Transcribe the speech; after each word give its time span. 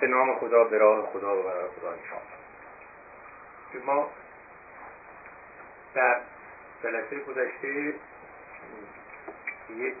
به 0.00 0.06
نام 0.06 0.38
خدا 0.38 0.64
به 0.64 0.78
راه 0.78 1.06
خدا 1.06 1.36
و 1.36 1.42
برای 1.42 1.68
خدا 1.80 1.90
انشاء 1.90 2.18
ما 3.86 4.08
در 5.94 6.20
جلسه 6.82 7.18
گذشته 7.18 7.94
یک 9.76 9.96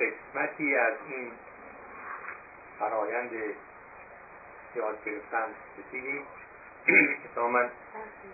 قسمتی 0.00 0.76
از 0.76 0.94
این 1.08 1.32
فرایند 2.78 3.30
یاد 4.76 5.04
گرفتن 5.04 5.48
رسیدیم. 5.78 6.22
که 7.34 7.40
من 7.40 7.70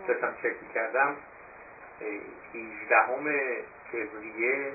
داشتم 0.08 0.34
چک 0.42 0.72
کردم. 0.74 1.16
18 2.00 4.06
فوریه 4.12 4.72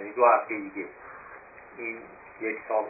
یعنی 0.00 0.12
دو 0.12 0.26
هفته 0.26 0.58
دیگه. 0.58 0.86
این 1.78 1.98
یک 2.40 2.58
سال 2.68 2.84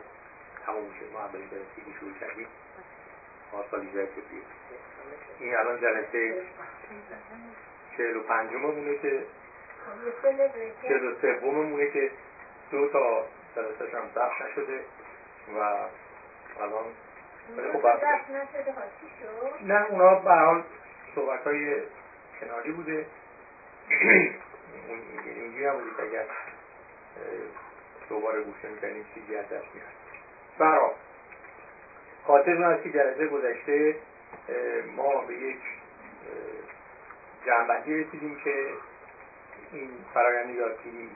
تموم 0.67 0.91
شد. 1.01 1.13
ما 1.13 1.21
اولین 1.21 1.49
جلسه 1.51 1.99
شروع 2.01 2.13
کردیم. 2.21 2.47
سال 3.71 3.87
این 5.41 5.57
الان 5.57 5.81
جلسه 5.81 6.43
چهل 7.97 8.17
و 8.17 8.21
پنجممونه 8.21 8.99
که 8.99 9.23
چهل 10.83 11.05
و 11.05 11.15
سوممونه 11.21 11.91
که 11.91 12.11
دو 12.71 12.89
تا 12.89 13.27
جلسه 13.57 13.99
هم 13.99 14.09
ضبط 14.15 14.43
نشده 14.43 14.81
و 15.59 15.61
الان 16.63 16.85
خب 17.73 17.87
نه 19.61 19.87
اونا 19.91 20.15
به 20.15 20.31
حال 20.31 20.63
صحبت 21.15 21.45
های 21.45 21.83
کناری 22.41 22.73
بوده. 22.73 23.07
اینجوری 23.89 25.67
هم 25.67 25.75
بودید 25.75 26.01
اگر 26.01 26.25
دوباره 28.09 28.43
گوش 28.43 28.65
می‌کنیم 28.65 29.07
چیزی 29.15 29.37
از 29.37 29.45
دست 29.45 29.67
میاد 29.75 29.89
برای 30.59 30.91
خاطرتون 32.27 32.65
از 32.65 32.83
که 32.83 32.91
جلسه 32.91 33.27
گذشته 33.27 33.97
ما 34.97 35.21
به 35.21 35.35
یک 35.35 35.59
جنبندی 37.47 38.05
رسیدیم 38.05 38.41
که 38.45 38.69
این 39.73 39.91
فرایند 40.15 40.51
یادگیری 40.51 41.11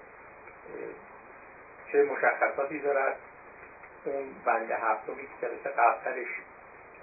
چه 1.93 2.05
مشخصاتی 2.05 2.78
دارد 2.78 3.17
اون 4.05 4.25
بند 4.45 4.71
هفتمی 4.71 5.23
که 5.23 5.47
جلسه 5.47 5.71
قبلترش 5.71 6.28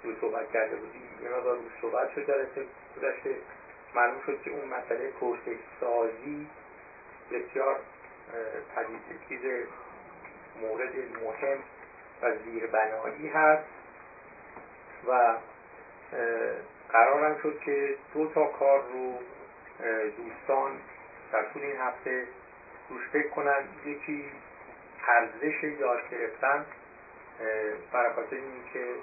رو 0.02 0.14
صحبت 0.20 0.52
کرده 0.52 0.76
بودیم 0.76 1.02
یه 1.22 1.28
مقدار 1.28 1.58
صحبت 1.80 2.14
شد 2.14 2.26
جلسه 2.26 2.66
گذشته 2.96 3.36
معلوم 3.96 4.20
شد 4.26 4.42
که 4.42 4.50
اون 4.50 4.68
مسئله 4.68 5.10
پرسش 5.20 5.58
سازی 5.80 6.46
بسیار 7.32 7.76
پدید 8.76 9.20
چیز 9.28 9.40
مورد 10.60 10.94
مهم 11.24 11.58
و 12.22 12.36
زیربنایی 12.44 13.28
هست 13.28 13.64
و 15.08 15.36
قرارم 16.92 17.38
شد 17.42 17.60
که 17.64 17.96
دو 18.14 18.26
تا 18.26 18.46
کار 18.46 18.82
رو 18.92 19.18
دوستان 20.16 20.70
در 21.32 21.42
طول 21.52 21.62
این 21.62 21.76
هفته 21.76 22.26
روش 22.90 23.08
فکر 23.12 23.28
کنن. 23.28 23.64
یکی 23.86 24.24
ارزش 25.08 25.64
یاد 25.64 26.10
گرفتن 26.10 26.66
برای 27.92 28.12
خاطر 28.12 28.36
اینکه 28.36 28.94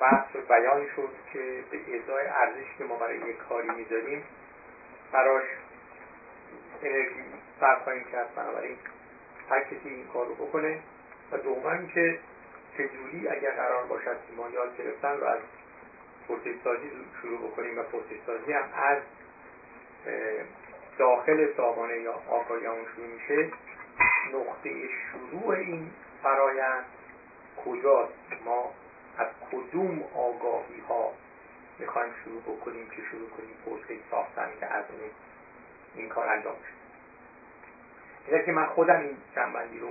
بحث 0.00 0.36
بیان 0.48 0.86
شد 0.96 1.08
که 1.32 1.64
به 1.70 1.78
ازای 1.78 2.26
ارزشی 2.26 2.74
که 2.78 2.84
ما 2.84 2.96
برای 2.96 3.18
یک 3.18 3.36
کاری 3.36 3.68
می‌ذاریم 3.68 4.24
براش 5.12 5.44
انرژی 6.82 7.24
صرف 7.60 7.82
خواهیم 7.82 8.04
کرد 8.12 8.34
بنابراین 8.34 8.76
هر 9.50 9.64
کسی 9.64 9.88
این 9.88 10.06
کار 10.06 10.26
رو 10.26 10.34
بکنه 10.34 10.78
و 11.32 11.36
دوم 11.36 11.88
که 11.94 12.18
چجوری 12.78 13.28
اگر 13.28 13.50
قرار 13.50 13.84
باشد 13.84 14.16
که 14.28 14.32
ما 14.36 14.48
یاد 14.48 14.76
گرفتن 14.76 15.16
رو 15.16 15.26
از 15.26 15.40
پرسش 16.28 16.54
شروع 17.22 17.50
بکنیم 17.50 17.78
و 17.78 17.82
پرسش 17.82 18.20
سازی 18.26 18.52
هم 18.52 18.68
از 18.74 18.98
داخل 20.98 21.54
سامانه 21.56 22.00
یا 22.00 22.14
آگاهی 22.28 22.64
شروع 22.64 23.06
میشه 23.06 23.50
نقطه 24.34 24.70
شروع 24.88 25.54
این 25.54 25.90
فرایند 26.22 26.84
کجاست؟ 27.64 28.12
ما 28.44 28.72
از 29.18 29.26
کدوم 29.52 30.02
آگاهی 30.14 30.80
ها 30.88 31.12
می‌خوایم 31.78 32.12
شروع 32.24 32.42
بکنیم 32.42 32.88
که 32.88 33.02
شروع 33.10 33.28
کنیم 33.28 33.56
پرسش 33.66 34.00
ساختن 34.10 34.48
که 34.60 34.66
از 34.66 34.84
این 35.94 36.08
کار 36.08 36.28
انجام 36.28 36.54
بشه؟ 36.54 36.76
اگر 38.28 38.44
که 38.44 38.52
من 38.52 38.66
خودم 38.66 39.00
این 39.00 39.16
جنبندی 39.36 39.78
رو 39.78 39.88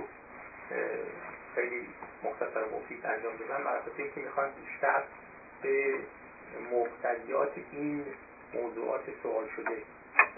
خیلی 1.54 1.86
مختصر 2.24 2.62
و 2.62 2.76
مفید 2.76 3.06
انجام 3.06 3.36
دادم 3.36 3.64
برای 3.64 3.80
اینکه 3.98 4.20
می‌خوام 4.20 4.46
بیشتر 4.66 5.02
به 5.62 5.94
مقتضیات 6.72 7.52
این 7.72 8.04
موضوعات 8.54 9.02
سوال 9.22 9.44
شده 9.56 9.82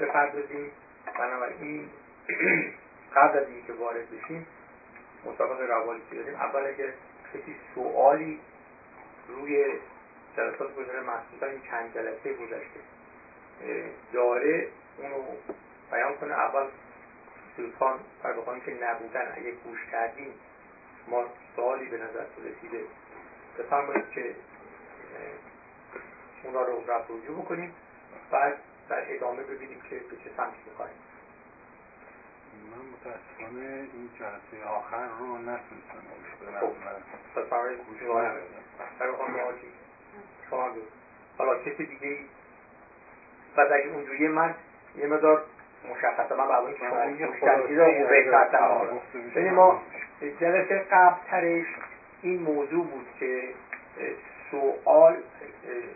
بپردازیم. 0.00 0.70
بنابراین 1.18 1.88
قبل 3.16 3.38
از 3.38 3.48
اینکه 3.48 3.72
وارد 3.72 4.10
بشیم 4.10 4.46
مطابق 5.24 5.60
روالی 5.70 6.00
که 6.10 6.16
داریم 6.16 6.34
اول 6.34 6.66
اگر 6.66 6.92
کسی 7.34 7.56
سوالی 7.74 8.40
روی 9.28 9.78
جلسات 10.36 10.74
گذاره 10.74 11.00
مخصوصا 11.00 11.46
این 11.46 11.60
چند 11.70 11.94
جلسه 11.94 12.32
گذشته. 12.32 12.80
داره 14.12 14.68
اونو 14.98 15.22
بیان 15.90 16.16
کنه. 16.16 16.34
اول 16.34 16.66
دوستان 17.56 17.98
بر 18.22 18.32
بخواهیم 18.32 18.64
که 18.64 18.74
نبودن 18.84 19.32
اگه 19.36 19.50
گوش 19.50 19.78
کردیم 19.92 20.34
ما 21.08 21.24
سوالی 21.56 21.86
به 21.86 21.96
نظر 21.96 22.24
رسیده 22.44 22.84
بفرمایید 23.58 24.10
که 24.10 24.34
اونا 26.44 26.62
رو 26.62 26.84
رفت 26.86 27.10
رجوع 27.10 27.44
بکنیم. 27.44 27.74
بعد 28.30 28.58
در 28.88 29.14
ادامه 29.14 29.42
ببینیم 29.42 29.80
که 29.80 29.96
به 29.96 30.16
چه 30.16 30.30
سمتی 30.36 30.56
می‌خواهیم 30.66 30.96
من 32.70 32.82
متاسفانه 32.92 33.88
این 33.94 34.10
جلسه 34.18 34.68
آخر 34.68 35.06
رو 35.18 35.38
نتونستم 35.38 36.00
گوش 36.14 36.60
خب 36.60 37.40
بفرمایید 37.40 37.78
گوش 37.78 37.98
شما 40.50 40.68
حالا 41.38 41.58
کسی 41.58 41.86
دیگه 41.86 42.08
ای 42.08 42.18
بعد 43.56 43.72
اگه 43.72 43.94
اونجوری 43.94 44.28
من 44.28 44.54
یه 44.96 45.06
مدار 45.06 45.44
مشخصه 45.90 46.34
من 46.34 46.46
که 46.72 46.78
شما 46.78 46.96
بهتر 48.08 48.76
ببین 49.34 49.54
ما 49.54 49.82
جلسه 50.40 50.86
قبل 50.90 51.64
این 52.22 52.42
موضوع 52.42 52.84
بود 52.86 53.06
که 53.20 53.48
سوال 54.50 55.16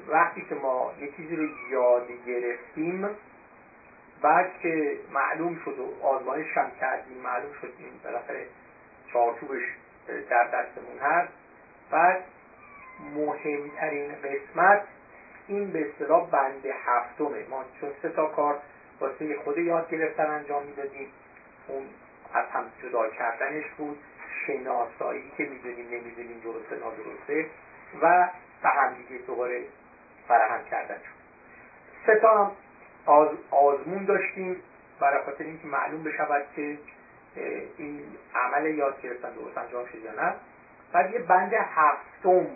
وقتی 0.09 0.47
که 0.49 0.55
ما 0.55 0.93
یه 1.01 1.13
چیزی 1.17 1.37
رو 1.37 1.49
یاد 1.71 2.09
گرفتیم 2.27 3.09
بعد 4.23 4.51
که 4.63 4.99
معلوم 5.13 5.61
شد 5.65 5.79
و 5.79 6.07
آزمایش 6.07 6.57
هم 6.57 6.71
کردیم 6.81 7.19
معلوم 7.19 7.53
شد 7.61 7.73
این 7.79 7.91
بالاخره 8.05 8.47
چارچوبش 9.13 9.63
در 10.31 10.45
دستمون 10.45 10.99
هست. 11.01 11.33
بعد 11.91 12.25
مهمترین 13.15 14.13
قسمت 14.15 14.83
این 15.49 15.73
به 15.73 15.89
اصطلاح 15.89 16.31
بند 16.31 16.67
هفتمه. 16.67 17.49
ما 17.51 17.65
چون 17.81 17.91
سه 18.03 18.09
تا 18.09 18.27
کار 18.27 18.59
واسه 19.01 19.37
خود 19.45 19.59
یاد 19.59 19.91
گرفتن 19.91 20.31
انجام 20.31 20.63
می‌دادیم. 20.63 21.09
اون 21.69 21.83
از 22.35 22.45
هم 22.53 22.65
جدا 22.83 23.09
کردنش 23.09 23.65
بود. 23.79 23.99
شناسایی 24.47 25.33
که 25.37 25.45
می‌دونیم 25.45 25.87
نمی‌دونیم 25.87 26.41
درسته 26.45 26.77
نادرسته 26.85 27.47
و 28.03 28.29
به 28.63 28.69
هم 28.69 28.95
دیگه 28.95 29.25
دوباره 29.27 29.65
فراهم 30.29 30.65
کردن 30.65 30.95
شد. 30.95 31.23
سه 32.07 32.17
تا 32.21 32.53
آز 33.07 33.29
آزمون 33.51 34.05
داشتیم 34.05 34.57
برای 35.01 35.25
خاطر 35.25 35.45
اینکه 35.45 35.67
معلوم 35.67 36.03
بشود 36.03 36.43
که 36.57 36.79
این 37.77 38.03
عمل 38.35 38.75
یاد 38.75 39.03
گرفتن 39.03 39.31
درست 39.31 39.59
انجام 39.59 39.87
شد 39.87 39.99
یا 39.99 40.13
نه. 40.13 40.35
بعد 40.93 41.15
یه 41.15 41.19
بند 41.19 41.53
هفتم 41.55 42.47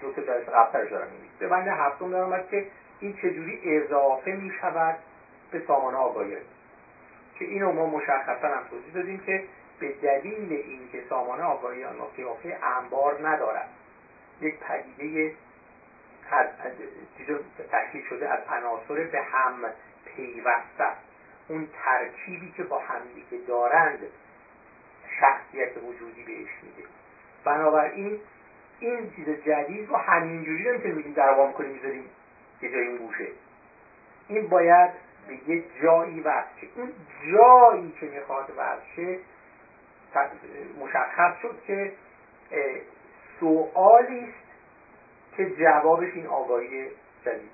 دو 0.00 0.12
تا 0.12 0.22
جلسه 0.22 0.50
قبلترش 0.50 0.90
دارم 0.90 1.08
به 1.38 1.48
بند 1.48 1.68
هفتم 1.68 2.10
دارم 2.10 2.44
که 2.50 2.66
این 3.00 3.16
چجوری 3.16 3.60
اضافه 3.64 4.30
می 4.30 4.52
شود 4.60 4.96
به 5.50 5.62
سامانه 5.66 5.96
آگاهی. 5.96 6.36
که 7.38 7.44
اینو 7.44 7.72
ما 7.72 7.86
مشخصا 7.86 8.48
هم 8.48 8.64
توضیح 8.70 8.94
دادیم 8.94 9.18
که 9.26 9.44
به 9.80 9.92
دلیل 10.02 10.52
اینکه 10.52 11.02
سامانه 11.08 11.42
آگاهی 11.42 11.84
آن 11.84 11.94
قیافه 12.16 12.58
انبار 12.62 13.28
ندارد 13.28 13.68
یک 14.40 14.54
پدیده 14.58 15.34
از 16.30 16.46
تشکیل 17.72 18.04
شده 18.08 18.28
از 18.28 18.40
عناصر 18.48 19.04
به 19.04 19.22
هم 19.22 19.64
پیوسته. 20.16 20.86
اون 21.48 21.68
ترکیبی 21.84 22.52
که 22.56 22.62
با 22.62 22.78
همدیگه 22.78 23.46
دارند 23.48 23.98
شخصیت 25.20 25.76
وجودی 25.76 26.22
بهش 26.22 26.50
میده. 26.62 26.88
بنابراین 27.44 28.20
این 28.80 29.10
چیز 29.16 29.28
جدید 29.28 29.88
رو 29.88 29.96
همینجوری 29.96 30.68
نمی‌تونیم 30.68 30.96
میگیم 30.96 31.12
در 31.12 31.28
عوام 31.28 31.52
کنیم 31.52 31.70
می‌ذاریم 31.70 32.04
یه 32.62 32.72
جای 32.72 32.86
اون 32.86 32.96
گوشه. 32.96 33.28
این 34.28 34.48
باید 34.48 34.90
به 35.28 35.50
یه 35.50 35.64
جایی 35.82 36.20
وصل 36.20 36.66
اون 36.76 36.92
جایی 37.32 37.94
که 38.00 38.06
می‌خواد 38.06 38.52
وصل 38.56 39.16
مشخص 40.80 41.40
شد 41.42 41.62
که 41.66 41.92
سوالی 43.40 44.34
که 45.36 45.50
جوابش 45.50 46.14
این 46.14 46.26
آگاهی 46.26 46.86
جدید 47.24 47.50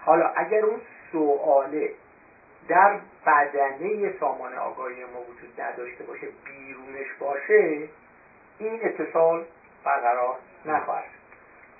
حالا 0.00 0.28
اگر 0.36 0.64
اون 0.64 0.80
سواله 1.12 1.90
در 2.68 3.00
بدنه 3.26 4.12
سامان 4.20 4.54
آگاهی 4.54 5.04
ما 5.04 5.20
وجود 5.20 5.60
نداشته 5.60 6.04
باشه 6.04 6.26
بیرونش 6.44 7.06
باشه 7.20 7.88
این 8.58 8.80
اتصال 8.82 9.44
برقرار 9.84 10.36
نخواهد 10.66 11.10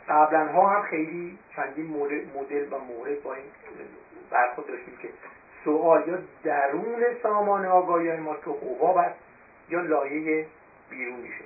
قبلا 0.08 0.46
ها 0.46 0.68
هم 0.68 0.82
خیلی 0.82 1.38
چندین 1.56 1.86
مدل 2.34 2.72
و 2.72 2.78
مورد 2.78 3.22
با 3.22 3.34
این 3.34 3.44
برخود 4.30 4.66
داشتیم 4.66 4.98
که 5.02 5.08
سوال 5.64 6.08
یا 6.08 6.18
درون 6.44 7.04
سامان 7.22 7.66
آگاهی 7.66 8.16
ما 8.16 8.36
تو 8.36 8.52
حباب 8.52 8.96
است 8.96 9.18
یا 9.68 9.80
لایه 9.80 10.46
بیرونیشه. 10.90 11.44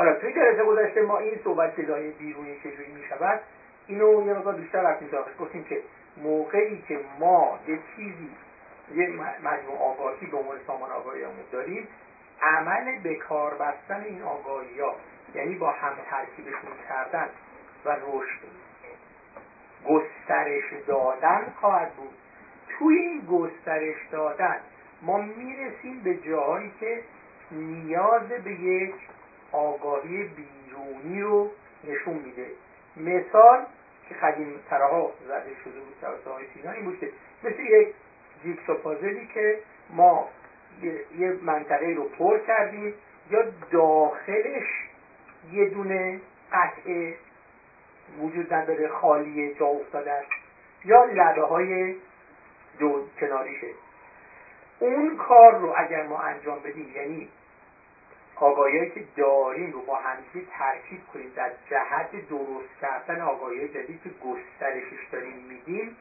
حالا 0.00 0.14
توی 0.14 0.32
جلسه 0.32 0.64
گذشته 0.64 1.02
ما 1.02 1.18
این 1.18 1.40
صحبت 1.44 1.78
لایه 1.78 2.10
بیرونی 2.10 2.56
چجوری 2.58 2.92
می 2.92 3.04
شود 3.08 3.40
اینو 3.86 4.26
یه 4.26 4.34
مقدار 4.34 4.54
بیشتر 4.54 4.82
رفتیم 4.82 5.08
سراغش 5.10 5.32
گفتیم 5.40 5.64
که 5.64 5.82
موقعی 6.16 6.82
که 6.88 7.00
ما 7.18 7.58
یه 7.66 7.78
چیزی 7.96 8.30
یه 8.94 9.08
مجموع 9.44 9.78
آگاهی 9.78 10.26
به 10.26 10.36
عنوان 10.36 10.56
سامان 10.66 10.90
آگاهیمون 10.90 11.34
داریم 11.52 11.88
عمل 12.42 12.98
به 13.02 13.14
کار 13.14 13.54
بستن 13.54 14.04
این 14.04 14.22
آگاهی 14.22 14.80
ها 14.80 14.96
یعنی 15.34 15.54
با 15.54 15.70
هم 15.70 15.92
ترکیبشون 16.10 16.70
کردن 16.88 17.28
و 17.84 17.90
رشد 17.90 18.40
گسترش 19.88 20.64
دادن 20.86 21.52
خواهد 21.60 21.92
بود. 21.92 22.14
توی 22.78 22.98
این 22.98 23.20
گسترش 23.20 23.96
دادن 24.12 24.56
ما 25.02 25.18
می‌رسیم 25.18 26.00
به 26.04 26.14
جاهایی 26.14 26.72
که 26.80 27.02
نیاز 27.50 28.28
به 28.28 28.52
یک 28.52 28.94
آگاهی 29.52 30.24
بیرونی 30.24 31.20
رو 31.20 31.50
نشون 31.84 32.14
میده. 32.14 32.46
مثال 32.96 33.64
که 34.08 34.14
قدیم 34.14 34.60
ترها 34.70 35.12
زده 35.28 35.54
شده 35.64 35.80
بود 35.80 35.94
توسط 36.00 36.26
های 36.26 36.44
سینا 36.54 36.70
این 36.70 36.84
بود 36.84 37.00
که 37.00 37.10
مثل 37.44 37.60
یک 37.60 37.94
جیکسا 38.42 38.74
پازلی 38.74 39.26
که 39.34 39.58
ما 39.90 40.28
یه 41.18 41.32
منطقه 41.42 41.86
رو 41.86 42.04
پر 42.04 42.38
کردیم 42.38 42.94
یا 43.30 43.44
داخلش 43.70 44.66
یه 45.52 45.68
دونه 45.68 46.20
قطعه 46.52 47.14
وجود 48.20 48.54
نداره 48.54 48.88
خالی 48.88 49.54
جا 49.54 49.66
افتاده 49.66 50.12
است 50.12 50.30
یا 50.84 51.04
لبه 51.04 51.42
های 51.42 51.94
دو 52.78 53.06
کناریشه. 53.20 53.66
اون 54.78 55.16
کار 55.16 55.58
رو 55.58 55.74
اگر 55.76 56.06
ما 56.06 56.18
انجام 56.18 56.58
بدیم 56.58 56.92
یعنی 56.94 57.28
آگاهی 58.40 58.90
که 58.90 59.04
داریم 59.16 59.72
رو 59.72 59.80
با 59.80 59.96
همدیگه 59.96 60.46
ترکیب 60.58 61.00
کنیم 61.12 61.32
در 61.36 61.50
جهت 61.70 62.28
درست 62.28 62.80
کردن 62.80 63.20
آگاهی 63.20 63.68
جدید 63.68 64.00
که 64.04 64.10
گسترشش 64.10 65.06
داریم 65.12 65.36
میدیم 65.48 65.96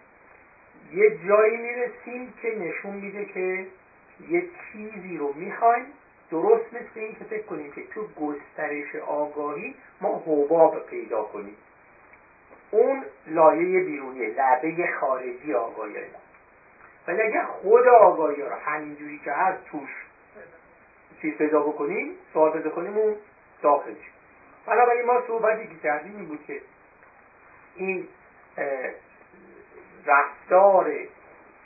یه 0.94 1.18
جایی 1.28 1.58
می‌رسیم 1.58 2.34
که 2.42 2.56
نشون 2.60 2.94
میده 2.94 3.26
که 3.26 3.68
یه 4.30 4.44
چیزی 4.72 5.18
رو 5.18 5.34
می‌خوایم. 5.34 5.86
درست 6.32 6.74
مثل 6.74 7.00
این 7.00 7.16
که 7.16 7.24
فکر 7.24 7.44
کنیم 7.44 7.72
که 7.72 7.84
تو 7.88 8.08
گسترش 8.08 8.96
آگاهی 8.96 9.76
ما 10.02 10.24
حباب 10.26 10.86
پیدا 10.86 11.24
کنیم. 11.24 11.56
اون 12.72 13.04
لایه 13.28 13.84
بیرونی 13.84 14.26
لبه 14.26 14.90
خارجی 15.00 15.54
آگاهی 15.54 15.94
ما. 15.94 16.20
ولی 17.08 17.22
اگر 17.22 17.44
خود 17.44 17.88
آگاهی 17.88 18.42
رو 18.42 18.56
همینجوری 18.56 19.22
که 19.26 19.32
هست 19.32 19.66
توش 19.66 19.90
چیز 21.22 21.38
پیدا 21.38 21.60
بکنیم 21.60 22.16
سوال 22.34 22.52
پیدا 22.52 22.70
کنیم 22.70 22.98
اون 22.98 23.16
داخل 23.62 23.94
شد 23.94 24.20
بنابراین 24.66 25.06
ما 25.06 25.22
صحبتی 25.28 25.68
که 25.68 25.76
کردیم 25.84 26.16
این 26.16 26.26
بود 26.26 26.46
که 26.48 26.62
این 27.76 28.08
رفتار 30.06 30.92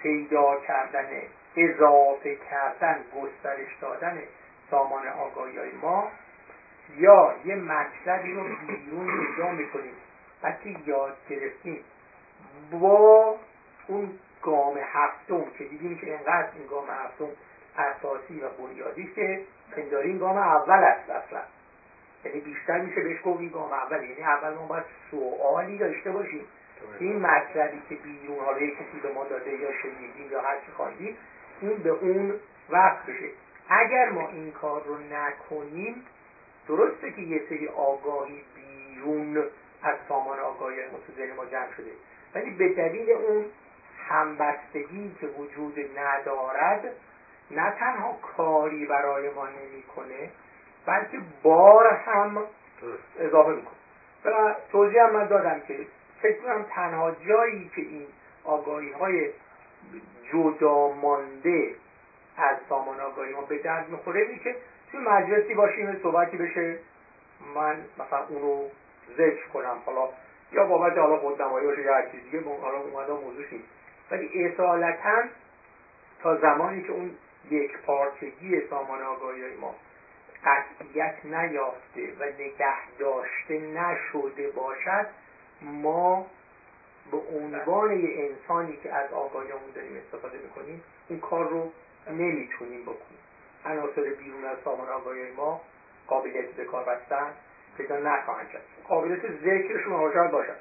پیدا 0.01 0.59
کردن 0.67 1.07
اضافه 1.57 2.37
کردن 2.49 2.97
گسترش 3.21 3.77
دادن 3.81 4.21
سامان 4.71 5.07
آگاهی 5.07 5.57
های 5.57 5.71
ما 5.71 6.11
یا 6.97 7.35
یه 7.45 7.55
مطلبی 7.55 8.33
رو 8.33 8.43
بیرون 8.67 9.25
پیدا 9.25 9.51
می‌کنیم. 9.51 9.93
وقتی 10.43 10.77
یاد 10.85 11.17
گرفتیم 11.29 11.83
با 12.71 13.35
اون 13.87 14.19
گام 14.41 14.77
هفتم 14.77 15.45
که 15.57 15.63
دیدیم 15.63 15.97
که 15.97 16.17
انقدر 16.17 16.49
این 16.55 16.67
گام 16.67 16.85
هفتم 16.89 17.29
اساسی 17.77 18.39
و 18.39 18.49
بنیادی 18.49 19.11
که 19.15 19.41
پنداری 19.75 20.09
این 20.09 20.17
گام 20.17 20.37
اول 20.37 20.83
است 20.83 21.09
اصلا. 21.09 21.41
یعنی 22.25 22.39
بیشتر 22.39 22.79
میشه 22.79 23.01
بهش 23.01 23.17
گفت 23.25 23.39
این 23.39 23.49
گام 23.49 23.71
اول. 23.71 24.03
یعنی 24.03 24.23
اول 24.23 24.53
ما 24.53 24.65
باید 24.65 24.83
سوالی 25.11 25.77
داشته 25.77 26.11
باشیم. 26.11 26.45
این 26.99 27.19
مطلبی 27.19 27.81
که 27.89 27.95
بیرون 27.95 28.39
حالا 28.45 28.59
کسی 28.59 28.99
به 29.03 29.13
ما 29.13 29.23
داده 29.23 29.51
یا 29.51 29.69
شنیدیم 29.81 30.31
یا 30.31 30.41
هر 30.41 30.55
چی 30.65 30.71
خواندیم 30.71 31.17
این 31.61 31.77
به 31.77 31.89
اون 31.89 32.33
وقت 32.69 33.05
بشه. 33.05 33.29
اگر 33.69 34.09
ما 34.09 34.29
این 34.29 34.51
کار 34.51 34.83
رو 34.83 34.97
نکنیم 34.97 36.05
درسته 36.67 37.11
که 37.11 37.21
یه 37.21 37.41
سری 37.49 37.67
آگاهی 37.67 38.41
بیرون 38.55 39.37
از 39.83 39.95
سامان 40.09 40.39
آگاهی 40.39 40.77
ذهن 41.17 41.35
ما 41.35 41.45
جمع 41.45 41.71
شده. 41.77 41.91
ولی 42.35 42.51
به 42.51 42.69
دلیل 42.69 43.11
اون 43.11 43.45
همبستگی 44.09 45.15
که 45.21 45.27
وجود 45.27 45.79
ندارد 45.97 46.83
نه 47.51 47.71
تنها 47.71 48.17
کاری 48.37 48.85
برای 48.85 49.29
ما 49.29 49.47
نمی‌کنه 49.47 50.29
بلکه 50.85 51.17
بار 51.43 51.87
هم 51.87 52.43
اضافه 53.19 53.49
می‌کنه. 53.49 53.73
و 54.25 54.55
توضیح 54.71 55.03
هم 55.03 55.13
من 55.13 55.27
دادم 55.27 55.59
که 55.59 55.87
فکر 56.21 56.41
کنم 56.41 56.65
تنها 56.75 57.11
جایی 57.11 57.71
که 57.75 57.81
این 57.81 58.07
آگاهی 58.43 58.91
های 58.91 59.29
جدا 60.33 60.87
مانده 60.87 61.75
از 62.37 62.57
سامان 62.69 62.99
آگاهی 62.99 63.33
ما 63.33 63.41
به 63.41 63.57
درد 63.57 63.89
می‌خوره 63.89 64.21
اینه 64.21 64.39
که 64.39 64.55
توی 64.91 64.99
مجلسی 64.99 65.53
باشیم 65.53 65.99
صحبتی 66.03 66.37
بشه 66.37 66.77
من 67.55 67.77
مثلا 67.99 68.25
اونو 68.29 68.67
ذکر 69.17 69.47
کنم. 69.53 69.77
حالا 69.85 70.09
یا 70.51 70.65
بابت 70.65 70.97
حالا 70.97 71.17
خودنمایی 71.17 71.67
باشه 71.67 71.81
یا 71.81 71.95
هر 71.95 72.09
چیز 72.09 72.21
دیگه 72.23 72.43
حالا 72.61 72.77
اومده 72.77 73.13
موضوع 73.13 73.45
ولی 74.11 74.45
اصالتا 74.45 75.23
تا 76.21 76.35
زمانی 76.35 76.83
که 76.83 76.91
اون 76.91 77.11
یک 77.51 77.77
پارچگی 77.77 78.61
سامان 78.69 79.01
آگاهی 79.01 79.55
ما 79.55 79.75
قطعیت 80.45 81.15
نیافته 81.25 82.13
و 82.19 82.23
نگه 82.23 82.97
داشته 82.99 83.59
نشده 83.59 84.49
باشد 84.49 85.07
ما 85.61 86.27
به 87.11 87.17
عنوان 87.17 87.99
یه 87.99 88.29
انسانی 88.29 88.77
که 88.83 88.93
از 88.93 89.13
آگاهیمون 89.13 89.71
داریم 89.75 89.97
استفاده 89.97 90.37
می‌کنیم 90.37 90.83
این 91.09 91.19
کار 91.19 91.49
رو 91.49 91.71
نمی‌تونیم 92.09 92.81
بکنیم. 92.81 93.19
عناصر 93.65 94.01
بیرون 94.01 94.45
از 94.45 94.57
سامان 94.63 94.89
آگاهی 94.89 95.31
ما 95.31 95.61
قابلیت 96.07 96.45
به 96.45 96.65
کار 96.65 96.83
بستن 96.83 97.31
پیدا 97.77 97.97
نخواهند 97.97 98.49
کرد. 98.49 98.61
قابلیت 98.87 99.21
ذکرشون 99.31 100.13
شاید 100.13 100.31
باشد. 100.31 100.57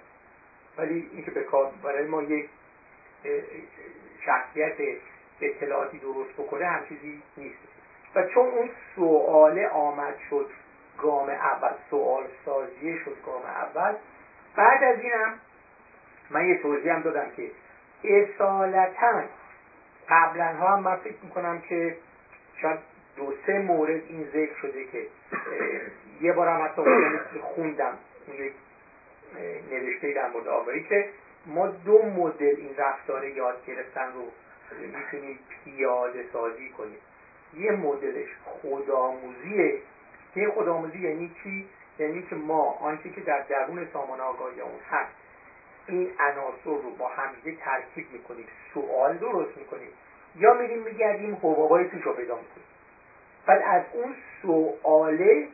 ولی 0.79 1.11
اینکه 1.13 1.31
به 1.31 1.43
کار 1.43 1.73
برای 1.83 2.07
ما 2.07 2.23
یک 2.23 2.49
شخصیت 4.25 4.77
اطلاعاتی 5.43 5.99
درست 5.99 6.33
بکنه 6.33 6.67
هم 6.67 6.87
چیزی 6.89 7.23
نیست. 7.37 7.59
و 8.15 8.23
چون 8.27 8.49
اون 8.49 8.71
سواله 8.97 9.69
آمد 9.69 10.15
شد 10.31 10.51
گام 10.99 11.29
اول 11.29 11.73
سوال 11.91 12.25
سازیه 12.45 12.99
شد 13.05 13.17
گام 13.27 13.43
اول. 13.43 13.95
بعد 14.57 14.85
از 14.85 15.01
اینم 15.01 15.35
من 16.31 16.47
یه 16.47 16.63
توضیح 16.63 16.93
هم 16.93 17.03
دادم 17.03 17.31
که 17.37 17.51
اصالتا 18.05 19.23
قبلا 20.09 20.53
ها 20.53 20.77
هم 20.77 20.83
من 20.83 20.97
فکر 20.97 21.17
می‌کنم 21.23 21.61
که 21.61 21.97
شاید 22.63 22.79
دو 23.17 23.35
سه 23.47 23.59
مورد 23.59 24.03
این 24.09 24.25
ذکر 24.25 24.55
شده 24.63 24.85
که 24.85 25.07
یه 26.21 26.33
بارم 26.33 26.65
حتی 26.65 26.83
خوندم 27.43 27.99
یک 28.39 28.53
نوشته 29.71 30.13
در 30.13 30.29
مورد 30.29 30.49
آگاهی 30.49 30.83
که 30.83 31.09
ما 31.47 31.67
دو 31.67 32.03
مدل 32.03 32.57
این 32.57 32.77
رفتار 32.77 33.25
یاد 33.25 33.67
گرفتن 33.67 34.13
رو 34.13 34.25
می‌تونیم 34.71 35.39
پیاده 35.65 36.25
سازی 36.33 36.69
کنیم. 36.69 36.99
یه 37.57 37.73
مدلش 37.73 38.29
خودآموزیه. 38.45 39.79
که 40.35 40.53
خودآموزی 40.55 40.99
یعنی 40.99 41.31
چی؟ 41.43 41.69
یعنی 41.99 42.23
که 42.23 42.35
ما 42.35 42.71
آنچه 42.71 43.11
که 43.11 43.21
در 43.21 43.41
درون 43.41 43.89
سامان 43.93 44.21
آگاهی 44.21 44.61
اون 44.61 44.81
هست 44.91 45.13
این 45.87 46.11
عناصر 46.21 46.83
رو 46.83 46.91
با 46.99 47.09
همدیگه 47.09 47.59
ترکیب 47.61 48.13
می‌کنیم. 48.13 48.47
سوال 48.75 49.17
درست 49.17 49.59
می‌کنیم. 49.59 49.89
یا 50.37 50.55
میریم 50.55 50.83
میگردیم 50.83 51.35
حبابای 51.35 51.89
توش 51.89 52.03
رو 52.03 52.13
پیدا 52.13 52.35
می‌کنیم. 52.35 52.67
بعد 53.47 53.63
از 53.67 53.83
اون 53.93 54.15
سواله 54.43 55.49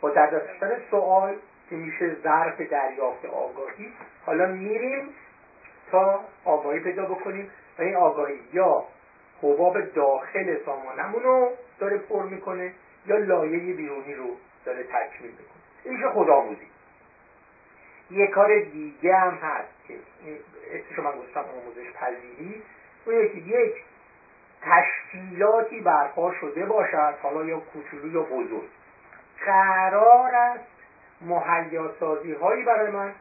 با 0.00 0.10
در 0.10 0.26
داشتن 0.26 0.70
سوال 0.90 1.36
که 1.70 1.76
میشه 1.76 2.16
ظرف 2.22 2.60
دریافت 2.60 3.24
آگاهی 3.24 3.92
حالا 4.26 4.46
میریم 4.46 5.08
تا 5.90 6.20
آگاهی 6.44 6.80
پیدا 6.80 7.04
بکنیم. 7.04 7.50
و 7.78 7.82
این 7.82 7.96
آگاهی 7.96 8.40
یا 8.52 8.84
حباب 9.42 9.80
داخل 9.80 10.64
سامانمون 10.64 11.22
رو 11.22 11.50
داره 11.78 11.96
پر 11.96 12.22
می‌کنه 12.22 12.72
یا 13.06 13.16
لایه 13.16 13.74
بیرونی 13.74 14.14
رو 14.14 14.36
داره 14.64 14.82
تکمیل 14.82 15.30
می‌کنه. 15.30 15.62
این 15.84 15.94
میشه 15.94 16.08
خودآموزی 16.08 16.66
یه 18.10 18.26
کار 18.26 18.58
دیگه 18.58 19.16
هم 19.16 19.34
هست 19.34 19.68
که 19.88 19.94
اسمشو 20.72 21.02
من 21.02 21.18
گفتم 21.18 21.40
آموزش 21.40 21.92
پذیری. 21.92 22.62
اون 23.06 23.28
که 23.28 23.38
یک 23.38 23.72
تشکیلاتی 24.62 25.80
برپا 25.80 26.32
شده 26.32 26.66
باشد 26.66 27.14
حالا 27.22 27.44
یا 27.44 27.58
کوچولو 27.58 28.12
یا 28.12 28.22
بزرگ. 28.22 28.68
قرار 29.46 30.34
است 30.34 30.64
مهیا 31.20 31.90
سازی 32.00 32.32
هایی 32.32 32.64
برای 32.64 32.90
من 32.90 33.12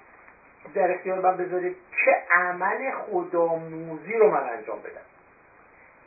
در 0.73 0.91
اختیار 0.91 1.19
من 1.19 1.37
بذاره 1.37 1.75
که 2.05 2.15
عمل 2.31 2.91
خودآموزی 2.91 4.13
رو 4.13 4.31
من 4.31 4.49
انجام 4.49 4.79
بدم. 4.79 5.05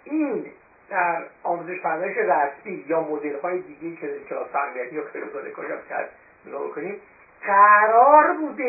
این 0.05 0.47
در 0.91 1.23
آموزش 1.43 1.81
پرورش 1.81 2.17
رسمی 2.17 2.85
یا 2.89 3.01
مدل 3.01 3.39
های 3.39 3.59
دیگه 3.59 3.97
که 3.97 4.07
در 4.07 4.19
کلاس 4.19 4.51
تربیتی 4.53 4.95
یا 4.95 5.03
کلاس 5.03 5.53
کاری 5.57 5.73
هم 5.73 5.79
کرد 5.89 6.11
نگاه 6.47 6.67
بکنیم. 6.67 7.01
قرار 7.43 8.33
بوده 8.33 8.65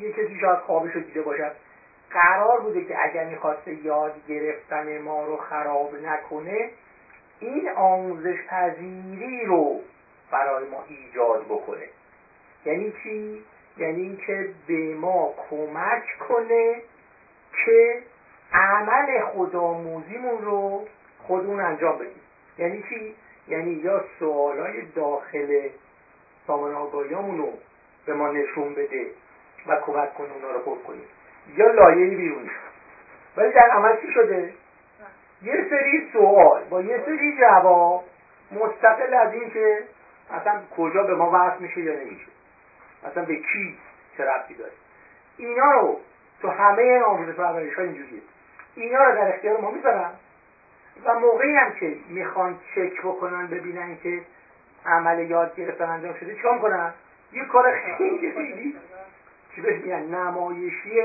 یه 0.00 0.12
کسی 0.12 0.38
شاید 0.40 0.58
خوابش 0.58 0.92
رو 0.92 1.00
دیده 1.00 1.22
باشد. 1.22 1.52
قرار 2.10 2.60
بوده 2.60 2.84
که 2.84 3.04
اگر 3.04 3.24
می‌خواسته 3.24 3.74
یاد 3.74 4.26
گرفتن 4.28 4.98
ما 4.98 5.26
رو 5.26 5.36
خراب 5.36 5.94
نکنه 5.94 6.70
این 7.40 7.68
آموزش 7.68 8.36
پذیری 8.48 9.44
رو 9.44 9.80
برای 10.30 10.68
ما 10.68 10.84
ایجاد 10.88 11.44
بکنه. 11.44 11.88
یعنی 12.64 12.92
چی؟ 13.02 13.44
یعنی 13.78 14.02
اینکه 14.02 14.48
به 14.66 14.94
ما 14.94 15.34
کمک 15.50 16.02
کنه 16.28 16.82
که 17.64 18.02
عمل 18.52 19.20
خودآموزیمون 19.20 20.42
رو 20.42 20.86
خودمون 21.26 21.60
انجام 21.60 21.98
بدیم 21.98 22.20
یعنی 22.58 22.84
چی؟ 22.88 23.14
یعنی 23.48 23.70
یا 23.70 24.04
سوالای 24.18 24.82
داخل 24.82 25.68
سامان 26.46 26.74
آگاهیامون 26.74 27.38
رو 27.38 27.52
به 28.06 28.14
ما 28.14 28.28
نشون 28.28 28.74
بده 28.74 29.06
و 29.66 29.80
کمک 29.80 30.14
کنه 30.14 30.32
اونا 30.34 30.50
رو 30.50 30.58
پر 30.58 30.76
کنیم 30.86 31.06
یا 31.56 31.70
لایه 31.70 32.16
بیرونی 32.16 32.50
ولی 33.36 33.52
در 33.52 33.70
عمل 33.70 34.00
چی 34.00 34.12
شده؟ 34.12 34.52
یه 35.42 35.66
سری 35.70 36.08
سوال 36.12 36.64
با 36.64 36.80
یه 36.80 37.02
سری 37.06 37.38
جواب 37.40 38.04
مستقل 38.52 39.14
از 39.14 39.32
این 39.32 39.50
که 39.50 39.78
اصلا 40.30 40.60
کجا 40.76 41.02
به 41.02 41.14
ما 41.14 41.30
وصل 41.34 41.62
میشه 41.62 41.80
یا 41.80 41.94
نمیشه 41.94 42.33
اصلا 43.04 43.24
به 43.24 43.36
کی 43.36 43.78
چه 44.16 44.24
ربطی 44.24 44.54
داره؟ 44.54 44.72
اینا 45.36 45.70
رو 45.70 46.00
تو 46.42 46.48
همه 46.48 47.00
آموزش 47.00 47.36
پرورش 47.36 47.74
ها 47.74 47.82
اینجوریه. 47.82 48.20
اینا 48.74 49.04
رو 49.04 49.14
در 49.14 49.34
اختیار 49.34 49.60
ما 49.60 49.70
می‌ذارن. 49.70 50.10
و 51.04 51.18
موقعی 51.18 51.56
هم 51.56 51.72
که 51.72 51.96
می‌خوان 52.08 52.58
چک 52.74 53.02
بکنن 53.02 53.46
ببینن 53.46 53.96
که 54.02 54.22
عمل 54.86 55.30
یاد 55.30 55.56
گرفتن 55.56 55.84
انجام 55.84 56.14
شده 56.14 56.34
چیکار 56.34 56.54
می‌کنن؟ 56.54 56.92
یه 57.32 57.44
کار 57.44 57.72
خیلی 57.72 58.32
خیلی 58.32 58.76
چی 59.54 59.60
بهش 59.60 59.80
میگن؟ 59.80 60.02
نمایشی 60.02 61.00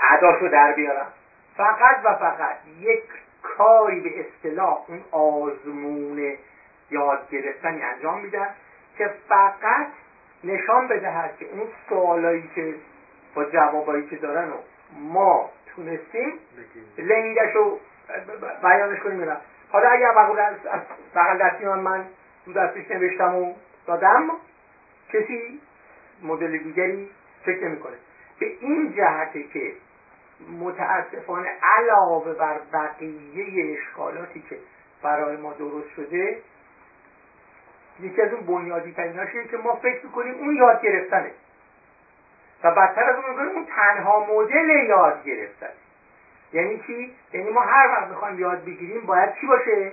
عداشو 0.00 0.48
در 0.48 0.72
بیارن. 0.72 1.06
فقط 1.56 1.96
و 2.04 2.14
فقط 2.14 2.56
یک 2.80 3.02
کاری 3.42 4.00
به 4.00 4.20
اصطلاح 4.20 4.84
اون 4.88 5.04
آزمون 5.10 6.36
یاد 6.90 7.30
گرفتنی 7.30 7.82
انجام 7.82 8.20
میدن 8.20 8.48
که 8.98 9.10
فقط 9.28 9.86
نشان 10.44 10.88
بدهد 10.88 11.36
که 11.38 11.46
اون 11.52 11.68
سوالایی 11.88 12.50
که 12.54 12.74
با 13.34 13.44
جوابایی 13.44 14.06
که 14.06 14.16
دارن 14.16 14.48
و 14.48 14.56
ما 14.98 15.50
تونستیم 15.66 16.32
لنگش 16.98 17.54
رو 17.54 17.78
بیانش 18.62 18.98
کنیم 18.98 19.16
میرم 19.16 19.40
حالا 19.70 19.88
اگر 19.88 20.12
بغل 21.14 21.38
دستی 21.38 21.64
من 21.64 21.78
من 21.78 22.04
دو 22.46 22.52
دستیش 22.52 22.90
نوشتم 22.90 23.34
و 23.34 23.54
دادم 23.86 24.30
کسی 25.12 25.60
مدل 26.22 26.58
دیگری 26.58 27.10
فکر 27.44 27.68
نمی‌کنه. 27.68 27.96
به 28.40 28.46
این 28.60 28.94
جهته 28.96 29.42
که 29.42 29.72
متاسفانه 30.60 31.48
علاوه 31.62 32.34
بر 32.34 32.60
بقیه 32.72 33.78
اشکالاتی 33.78 34.44
که 34.50 34.58
برای 35.02 35.36
ما 35.36 35.52
درست 35.52 35.88
شده 35.88 36.38
یکی 38.00 38.22
از 38.22 38.32
اون 38.32 38.46
بنیادی 38.46 38.92
تریناش 38.92 39.28
که 39.50 39.56
ما 39.56 39.74
فکر 39.74 40.06
می‌کنیم 40.06 40.34
اون 40.34 40.56
یاد 40.56 40.82
گرفتنه. 40.82 41.30
و 42.64 42.70
بدتر 42.70 43.02
از 43.02 43.16
اون 43.16 43.30
می‌کنیم 43.30 43.48
اون 43.48 43.66
تنها 43.66 44.26
مدل 44.34 44.68
یاد 44.68 45.24
گرفتن 45.24 45.72
یعنی 46.52 46.82
چی؟ 46.86 47.14
یعنی 47.32 47.50
ما 47.50 47.60
هر 47.60 47.88
وقت 47.88 48.08
می‌خوایم 48.08 48.38
یاد 48.38 48.64
بگیریم 48.64 49.00
باید 49.00 49.34
چی 49.40 49.46
باشه؟ 49.46 49.92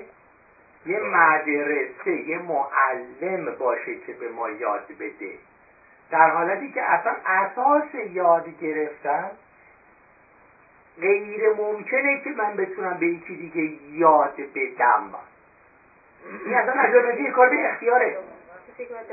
یه 0.86 1.00
مدرسه 1.00 2.12
یه 2.12 2.40
معلم 2.40 3.56
باشه 3.60 3.96
که 4.08 4.14
به 4.14 4.30
ما 4.30 4.50
یاد 4.50 4.86
بده. 5.00 5.34
در 6.12 6.30
حالتی 6.30 6.72
که 6.72 6.82
اصلا 6.84 7.16
اساس 7.26 7.96
یاد 8.12 8.60
گرفتن 8.62 9.32
غیر 11.02 11.54
ممکنه 11.58 12.22
که 12.24 12.30
من 12.30 12.56
بتونم 12.56 12.98
به 12.98 13.08
یکی 13.08 13.36
دیگه 13.36 13.98
یاد 13.98 14.36
بدم. 14.56 15.12
این 16.46 16.56
اصلا 16.56 17.14
یه 17.20 17.32
کار 17.32 17.50
به 17.50 17.70
اختیاره 17.70 18.18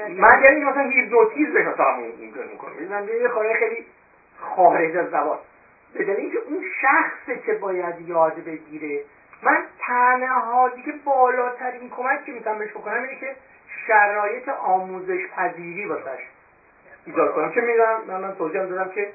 من 0.09 0.43
یعنی 0.43 0.65
مثلا 0.65 0.83
هیپنوتیزم 0.83 1.59
مثلا 1.59 1.91
ممکن 1.91 2.41
می‌کنم 2.51 3.09
یه 3.09 3.29
کار 3.29 3.53
خیلی 3.53 3.85
خارج 4.39 4.97
از 4.97 5.11
زبان 5.11 5.39
به 5.95 6.05
دلیل 6.05 6.19
اینکه 6.19 6.39
اون 6.39 6.65
شخصه 6.81 7.39
که 7.47 7.53
باید 7.53 8.09
یاد 8.09 8.35
بگیره 8.35 9.01
من 9.43 9.59
تنها 9.79 10.69
دیگه 10.69 10.95
بالاترین 11.05 11.91
کمک 11.91 12.25
که 12.25 12.33
می‌تونم 12.33 12.59
بهش 12.59 12.71
بکنم 12.71 13.03
اینه 13.03 13.21
که 13.21 13.35
شرایط 13.87 14.49
آموزش 14.49 15.27
پذیری 15.37 15.87
واسش 15.87 16.21
ایجاد 17.07 17.35
کنم 17.35 17.51
که 17.51 17.61
می‌دونم 17.61 18.01
من, 18.09 18.21
من 18.21 18.35
توضیح 18.35 18.63
دادم 18.63 18.89
که 18.89 19.09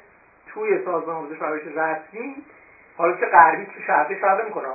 توی 0.48 0.86
سازمان 0.86 1.16
آموزش 1.16 1.38
پرورش 1.38 1.62
رسمی 1.66 2.36
حالا 2.98 3.14
چه 3.18 3.26
غربی 3.26 3.66
چه 3.66 3.82
شرقی 3.88 4.16
فرق 4.16 4.46
می‌کنه 4.46 4.68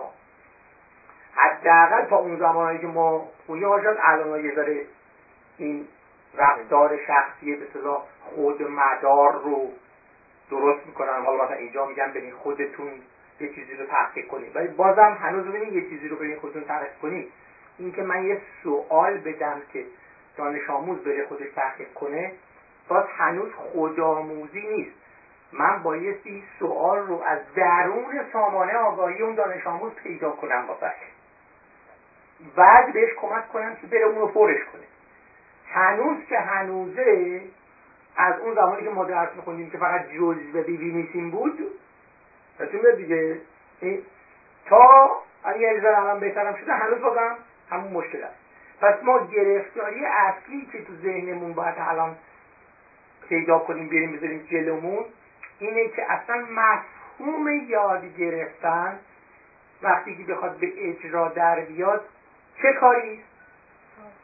حداقل 1.37 2.05
تا 2.05 2.16
اون 2.16 2.37
زمانهایی 2.38 2.78
که 2.78 2.87
ما 2.87 3.28
خونی 3.47 3.61
شاید 3.61 3.99
الان 4.02 4.45
یه 4.45 4.55
ذره 4.55 4.87
این 5.59 5.88
رفتار 6.35 6.99
شخصی 7.07 7.57
به 7.57 7.66
صلاح 7.73 8.02
خود 8.21 8.62
مدار 8.62 9.33
رو 9.33 9.71
درست 10.50 10.87
می‌کنن. 10.87 11.25
حالا 11.25 11.45
مثلا 11.45 11.57
اینجا 11.57 11.87
میگن 11.87 12.12
برین 12.12 12.33
خودتون 12.33 12.93
یه 13.40 13.55
چیزی 13.55 13.75
رو 13.75 13.87
تحقیق 13.87 14.26
کنید 14.26 14.57
ولی 14.57 14.69
بازم 14.69 15.16
هنوز 15.21 15.47
ببینید 15.47 15.73
یه 15.73 15.88
چیزی 15.88 16.09
رو 16.09 16.16
برین 16.16 16.38
خودتون 16.38 16.64
تحقیق 16.64 16.99
کنید 17.02 17.33
اینکه 17.78 18.02
من 18.02 18.25
یه 18.25 18.40
سوال 18.62 19.19
بدم 19.19 19.62
که 19.73 19.85
دانش 20.37 20.71
آموز 20.71 20.99
بره 21.05 21.26
خودش 21.26 21.49
تحقیق 21.57 21.93
کنه 21.93 22.33
باز 22.88 23.05
هنوز 23.19 23.52
خودآموزی 23.52 24.61
نیست. 24.61 24.97
من 25.52 25.83
بایستی 25.83 26.45
سوال 26.59 26.99
رو 26.99 27.23
از 27.26 27.38
درون 27.57 28.25
سامانه 28.33 28.73
آگاهی 28.73 29.23
اون 29.23 29.35
دانش 29.35 29.66
آموز 29.66 29.93
پیدا 29.95 30.31
کنم 30.31 30.64
واسش 30.69 31.15
بعد 32.57 32.93
بهش 32.93 33.11
کمک 33.21 33.49
کنم 33.49 33.75
که 33.75 33.87
بره 33.87 34.05
اون 34.05 34.19
رو 34.19 34.28
کنه. 34.33 34.87
هنوز 35.66 36.16
که 36.28 36.38
هنوزه 36.38 37.40
از 38.16 38.40
اون 38.40 38.55
زمانی 38.55 38.83
که 38.83 38.90
ما 38.90 39.05
درس 39.05 39.28
میخوندیم 39.37 39.71
که 39.71 39.78
فقط 39.78 40.09
جزء 40.09 40.62
بی 40.66 40.93
نیسیم 40.93 41.31
بود 41.31 41.59
بهتون 42.59 42.81
میاد 42.81 42.97
دیگه. 42.97 43.40
تا 44.66 45.11
اگر 45.45 45.61
یه 45.61 45.88
الان 45.88 46.21
بهترم 46.21 46.55
شده 46.55 46.73
هنوز 46.73 47.00
بازم 47.00 47.37
همون 47.71 47.93
مشکل 47.93 48.23
است. 48.23 48.37
پس 48.81 48.95
ما 49.02 49.26
گرفتاری 49.26 50.05
اصلی 50.05 50.69
که 50.73 50.85
تو 50.85 50.93
ذهنمون 51.02 51.52
باید 51.52 51.75
الان 51.78 52.16
پیدا 53.28 53.59
کنیم 53.59 53.88
بریم 53.88 54.16
بذاریم 54.16 54.47
جلومون 54.50 55.05
اینه 55.59 55.88
که 55.88 56.12
اصلا 56.12 56.47
مفهوم 56.50 57.49
یاد 57.49 58.16
گرفتن 58.19 58.99
وقتی 59.83 60.16
که 60.16 60.33
بخواد 60.33 60.57
به 60.57 60.73
اجرا 60.76 61.28
در 61.28 61.61
بیاد 61.61 62.05
چه 62.62 62.72
کاری؟ 62.72 63.22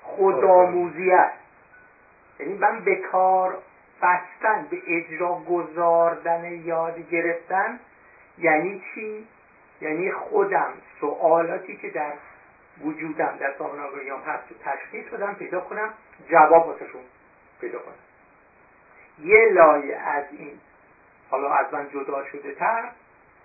خودآموزی 0.02 1.10
است 1.10 1.38
یعنی 2.40 2.54
من 2.54 2.80
به 2.84 2.96
کار 2.96 3.58
بستن 4.02 4.66
به 4.70 4.82
اجرا 4.86 5.34
گذاردن 5.34 6.52
یاد 6.52 7.10
گرفتن 7.10 7.80
یعنی 8.38 8.82
چی؟ 8.94 9.26
یعنی 9.80 10.12
خودم 10.12 10.72
سوالاتی 11.00 11.76
که 11.76 11.90
در 11.90 12.12
وجودم 12.84 13.36
در 13.40 13.54
سامن 13.58 13.80
آگاهیام 13.80 14.20
هست 14.20 14.52
و 14.52 14.54
تشخیص 14.64 15.04
بدم 15.06 15.34
پیدا 15.34 15.60
کنم 15.60 15.94
جواب 16.30 16.66
واسهشون 16.66 17.00
پیدا 17.60 17.78
کنم. 17.78 17.94
یه 19.18 19.48
لایه 19.52 19.96
از 19.96 20.24
این 20.30 20.60
حالا 21.30 21.54
از 21.54 21.74
من 21.74 21.88
جدا 21.90 22.24
شده 22.24 22.54
تر 22.54 22.88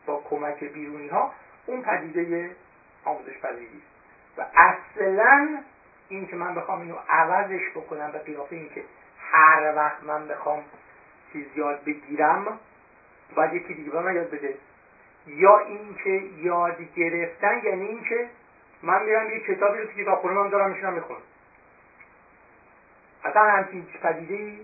با 0.05 0.23
کمک 0.29 0.63
بیرونی 0.63 1.07
ها 1.07 1.33
اون 1.65 1.81
پدیده 1.81 2.55
آموزش 3.05 3.37
پذیری 3.41 3.81
و 4.37 4.45
اصلا 4.55 5.57
این 6.09 6.27
که 6.27 6.35
من 6.35 6.55
بخوام 6.55 6.81
اینو 6.81 6.95
عوضش 7.09 7.69
بکنم 7.75 8.11
به 8.11 8.19
قیافه 8.19 8.55
این 8.55 8.69
که 8.75 8.83
هر 9.31 9.73
وقت 9.75 10.03
من 10.03 10.27
بخوام 10.27 10.63
چیز 11.33 11.45
یاد 11.55 11.83
بگیرم 11.83 12.59
باید 13.35 13.53
یکی 13.53 13.73
دیگه 13.73 13.89
به 13.89 13.99
من 13.99 14.15
یاد 14.15 14.29
بده. 14.29 14.55
یا 15.27 15.57
اینکه 15.57 16.23
یاد 16.37 16.77
گرفتن 16.95 17.61
یعنی 17.63 17.85
اینکه 17.85 18.29
من 18.83 19.03
میرم 19.03 19.29
یه 19.29 19.39
کتابی 19.39 19.77
رو 19.79 19.85
تو 19.85 19.91
کتاب 19.91 20.19
خونه 20.19 20.33
من 20.33 20.49
دارم 20.49 20.71
میشنم 20.71 20.93
می‌خونم. 20.93 21.19
اصلا 23.23 23.41
همچین 23.41 23.85
پدیده 24.03 24.59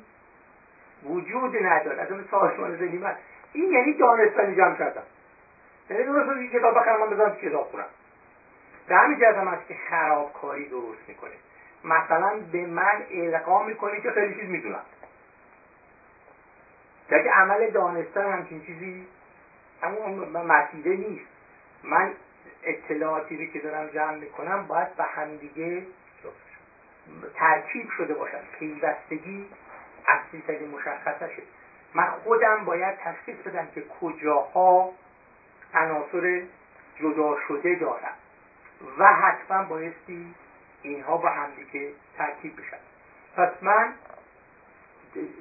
وجود 1.04 1.58
نداره. 1.66 2.02
اصلا 2.02 2.18
به 2.18 2.24
سازمان 2.32 2.72
من 2.72 3.16
این 3.54 3.72
یعنی 3.72 3.94
دانستن 3.94 4.56
جمع 4.56 4.76
کردم 4.76 5.04
یعنی 5.90 6.04
درست 6.04 6.42
یه 6.42 6.60
کتاب 6.60 6.76
بخرم 6.76 7.10
من 7.10 7.30
تو 7.30 7.50
کتاب 7.50 7.64
خونم. 7.64 7.86
به 8.88 8.96
همین 8.96 9.20
جهت 9.20 9.36
هم 9.36 9.58
که 9.68 9.76
خرابکاری 9.90 10.70
درست 10.70 11.02
می‌کنه. 11.08 11.32
مثلا 11.84 12.40
به 12.52 12.66
من 12.66 13.04
القا 13.12 13.64
می‌کنه 13.64 14.02
که 14.02 14.12
خیلی 14.12 14.36
چیز 14.36 14.50
می‌دونم. 14.50 14.82
که 17.10 17.16
عمل 17.16 17.70
دانستن 17.70 18.32
همچین 18.32 18.66
چیزی 18.66 19.08
همون 19.82 20.30
مسیره 20.30 20.96
نیست. 20.96 21.26
من 21.84 22.14
اطلاعاتی 22.64 23.46
رو 23.46 23.52
که 23.54 23.60
دارم 23.60 23.88
جمع 23.88 24.16
می‌کنم 24.16 24.68
باید 24.68 24.96
به 24.96 25.04
همدیگه 25.04 25.86
ترکیب 27.36 27.90
شده 27.98 28.14
باشن 28.14 28.42
پیوستگی 28.60 29.50
اصلی 30.08 30.44
ترین 30.48 30.70
مشخصشه 30.70 31.44
من 31.94 32.08
خودم 32.24 32.66
باید 32.66 32.98
تشخیص 32.98 33.36
بدم 33.36 33.68
که 33.76 33.84
کجاها 34.02 34.94
عناصر 35.74 36.42
جدا 37.00 37.38
شده 37.48 37.76
دارم. 37.76 38.14
و 38.98 39.14
حتما 39.14 39.64
بایستی 39.64 40.34
اینها 40.82 41.18
با 41.18 41.30
همدیگه 41.30 41.92
ترکیب 42.18 42.54
بشن. 42.56 42.78
پس 43.36 43.52
من 43.62 43.94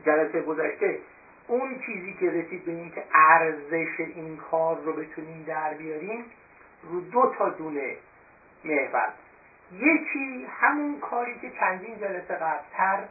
جلسه 0.04 0.42
گذشته 0.42 0.98
اون 1.48 1.78
چیزی 1.86 2.14
که 2.20 2.30
رسید 2.30 2.64
به 2.64 2.72
اینکه 2.72 3.04
ارزش 3.14 4.00
این 4.00 4.36
کار 4.36 4.80
رو 4.80 4.92
بتونیم 4.92 5.44
در 5.46 5.74
بیاریم 5.74 6.24
رو 6.82 7.00
دو 7.00 7.34
تا 7.38 7.48
دونه 7.48 7.96
محور. 8.64 9.12
یکی 9.72 10.46
همون 10.60 11.00
کاری 11.00 11.38
که 11.40 11.50
چندین 11.60 11.98
جلسه 11.98 12.34
قبلتر 12.34 13.04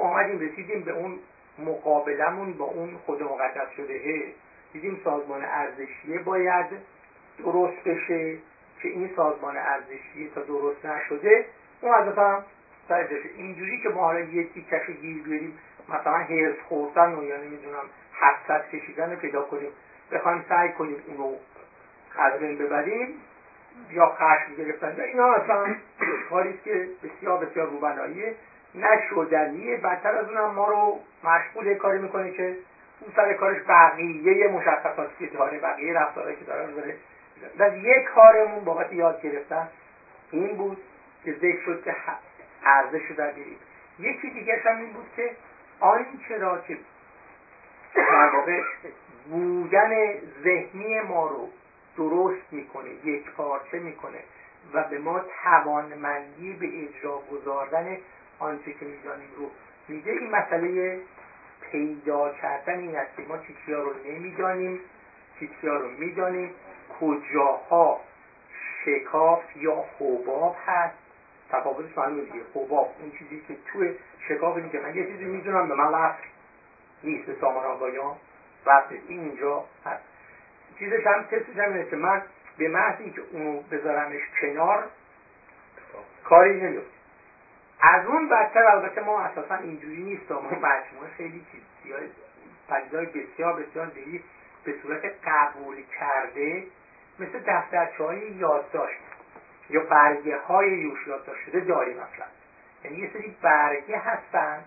آمدیم 0.00 0.38
رسیدیم 0.40 0.80
به 0.80 0.92
اون 0.92 1.18
مقابلمون 1.58 2.52
با 2.52 2.64
اون 2.64 2.96
خود 3.06 3.22
مقدس 3.22 3.70
شده. 3.76 4.24
دیدیم 4.72 5.00
سازمان 5.04 5.44
ارزشیه 5.44 6.18
باید 6.18 6.66
درست 7.38 7.84
بشه. 7.84 8.38
که 8.82 8.88
این 8.88 9.10
سازمان 9.16 9.56
ارزشیه 9.56 10.30
تا 10.34 10.40
درست 10.40 10.86
نشده 10.86 11.44
اون 11.80 11.94
از 11.94 12.18
هم 12.18 12.44
اینجوری 13.36 13.82
که 13.82 13.88
ما 13.88 14.04
حالا 14.04 14.20
یه 14.20 14.48
تیکش 14.48 14.86
گیر 14.86 15.22
بیاریم 15.22 15.58
مثلا 15.88 16.12
هرس 16.12 16.56
خوردن 16.68 17.14
و 17.14 17.24
یا 17.24 17.36
نمی‌دونم 17.36 17.82
حسد 18.12 18.68
کشیدن 18.70 19.10
رو 19.10 19.16
پیدا 19.16 19.42
کنیم 19.42 19.70
بخوایم 20.12 20.44
سعی 20.48 20.68
کنیم 20.68 20.96
اونو 21.06 21.34
از 22.18 22.40
بین 22.40 22.58
ببریم 22.58 23.08
یا 23.90 24.06
خشم 24.06 24.54
گرفتن. 24.58 25.00
اینا 25.00 25.32
اصلا 25.32 25.74
کاری 26.30 26.58
که 26.64 26.88
بسیار 27.02 27.44
بسیار 27.44 27.66
روبناییه. 27.66 28.34
نشدنیه 28.74 29.76
بدتر 29.76 30.14
از 30.14 30.28
اونم 30.28 30.54
ما 30.54 30.68
رو 30.68 31.00
مشغول 31.24 31.74
کاری 31.74 31.98
می‌کنه 31.98 32.30
که 32.30 32.56
اون 33.00 33.12
سر 33.16 33.32
کارش 33.32 33.56
بقیه 33.68 34.48
مشخصاتی 34.48 35.26
که 35.26 35.26
داره 35.26 35.58
بقیه 35.58 35.94
رفتارهایی 35.94 36.36
که 36.36 36.44
داره 36.44 36.72
داره 36.72 36.96
از 37.58 37.72
یک 37.76 38.04
کارمون 38.04 38.64
بابت 38.64 38.92
یاد 38.92 39.22
گرفتن 39.22 39.68
این 40.30 40.56
بود 40.56 40.78
که 41.24 41.32
ذکر 41.32 41.64
شد 41.64 41.84
که 41.84 41.96
ارزش 42.64 43.02
رو 43.10 43.16
در 43.16 43.32
یکی 43.98 44.30
دیگه 44.30 44.56
هم 44.64 44.78
این 44.78 44.92
بود 44.92 45.06
که 45.16 45.30
آنچه 45.80 46.38
را 46.38 46.58
که 46.58 46.78
در 47.94 48.30
واقع 48.34 48.62
بودن 49.30 49.90
ذهنی 50.44 51.00
ما 51.00 51.28
رو 51.28 51.48
درست 51.96 52.52
می‌کنه 52.52 52.90
یک 53.04 53.30
پارچه 53.30 53.78
می‌کنه 53.78 54.18
و 54.74 54.84
به 54.84 54.98
ما 54.98 55.24
توانمندی 55.44 56.52
به 56.52 56.66
اجرا 56.82 57.22
گذاردن 57.30 57.96
آنچه 58.38 58.72
که 58.72 58.86
می‌دانیم 58.86 59.28
رو 59.36 59.50
میده. 59.88 60.10
این 60.10 60.30
مسئله 60.30 61.00
پیدا 61.70 62.34
کردن 62.34 62.78
این 62.78 62.96
است 62.96 63.16
که 63.16 63.22
ما 63.22 63.38
چیزها 63.38 63.82
رو 63.82 63.92
نمی‌دانیم 64.06 64.80
چیزها 65.38 65.76
رو 65.76 65.88
می‌دانیم. 65.90 66.50
کجاها 67.00 68.00
شکاف 68.84 69.56
یا 69.56 69.84
حباب 69.98 70.56
هست؟ 70.66 70.94
تفاوتش 71.50 71.98
معلومه 71.98 72.22
دیگه. 72.22 72.44
حباب 72.54 72.94
اون 73.00 73.10
چیزی 73.18 73.42
که 73.48 73.56
توی 73.66 73.94
شکاف 74.28 74.56
اینه 74.56 74.80
من 74.80 74.96
یه 74.96 75.06
چیزی 75.06 75.24
می‌دونم 75.24 75.68
به 75.68 75.74
من 75.74 75.88
وصل 75.88 76.22
نیست 77.04 77.26
به 77.26 77.36
سامان 77.40 77.64
آقایان. 77.64 78.16
وصل 78.66 78.96
این 79.08 79.20
اینجا 79.20 79.64
هست. 79.86 80.02
چیزش 80.78 81.06
هم 81.06 81.22
تستش 81.22 81.56
هم 81.56 81.72
اینه 81.72 81.90
که 81.90 81.96
من 81.96 82.22
به 82.58 82.68
محض 82.68 83.00
اینکه 83.00 83.22
اونو 83.32 83.60
بذارمش 83.60 84.20
کنار 84.40 84.84
کاری 86.24 86.60
نمیفته 86.60 86.90
از 87.80 88.06
اون 88.06 88.28
بدتر 88.28 88.62
البته 88.62 89.00
ما 89.00 89.20
اساسا 89.20 89.54
اینجوری 89.54 90.02
نیست. 90.02 90.32
ما 90.32 90.40
مجموعه 90.40 91.10
خیلی 91.16 91.46
چیز 91.52 91.92
پدیدهای 92.68 93.06
بسیار 93.06 93.62
بسیار 93.62 93.90
زیادی 93.90 94.24
به 94.64 94.74
صورت 94.82 95.04
قبول 95.24 95.76
کرده 95.98 96.66
مثل 97.20 97.40
دفترچه 97.46 98.04
های 98.04 98.30
یادداشت 98.30 99.00
یا 99.70 99.84
برگه 99.84 100.38
های 100.38 100.68
یوش 100.68 101.06
یادداشت 101.06 101.40
شده 101.46 101.60
داریم 101.60 101.96
مثلا 101.96 102.26
یعنی 102.84 102.96
یه 102.96 103.10
سری 103.12 103.36
برگه 103.42 103.98
هستن 103.98 104.64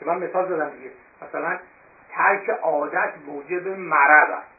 که 0.00 0.06
من 0.06 0.18
مثال 0.18 0.48
زدم 0.48 0.70
دیگه. 0.70 0.90
مثلا 1.22 1.58
ترک 2.10 2.48
عادت 2.48 3.12
موجب 3.26 3.68
مرض 3.68 4.30
است. 4.30 4.54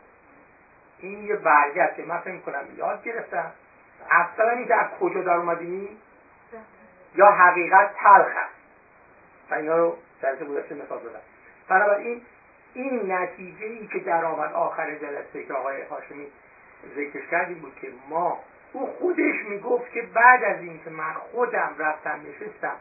این 0.99 1.23
یه 1.23 1.35
برگه 1.35 1.83
است 1.83 1.95
که 1.95 2.03
من 2.03 2.17
فکر 2.17 2.37
کنم 2.37 2.63
یاد 2.77 3.03
گرفتم. 3.03 3.51
اصلا 4.09 4.49
این 4.49 4.73
از 4.73 4.87
کجا 4.99 5.21
در 5.21 5.33
اومدیم 5.33 5.97
یا 7.15 7.31
حقیقت 7.31 7.95
تلخ 7.95 8.27
است. 8.27 8.55
و 9.51 9.55
اینا 9.55 9.77
رو 9.77 9.97
جلسه 10.21 10.45
گذشته 10.45 10.75
مثال 10.75 10.99
زدم. 10.99 11.19
بنابراین 11.67 12.21
این 12.73 13.11
نتیجه 13.11 13.65
ای 13.65 13.87
که 13.87 13.99
در 13.99 14.25
آمد 14.25 14.53
آخر 14.53 14.95
جلسه 14.95 15.43
که 15.43 15.53
آقای 15.53 15.81
هاشمی 15.81 16.27
ذکرش 16.95 17.27
کردیم 17.31 17.59
بود 17.59 17.75
که 17.81 17.87
ما 18.09 18.39
او 18.73 18.87
خودش 18.87 19.45
می‌گفت 19.49 19.91
که 19.91 20.01
بعد 20.01 20.43
از 20.43 20.61
اینکه 20.61 20.89
من 20.89 21.13
خودم 21.13 21.75
رفتم 21.77 22.21
نشستم 22.29 22.75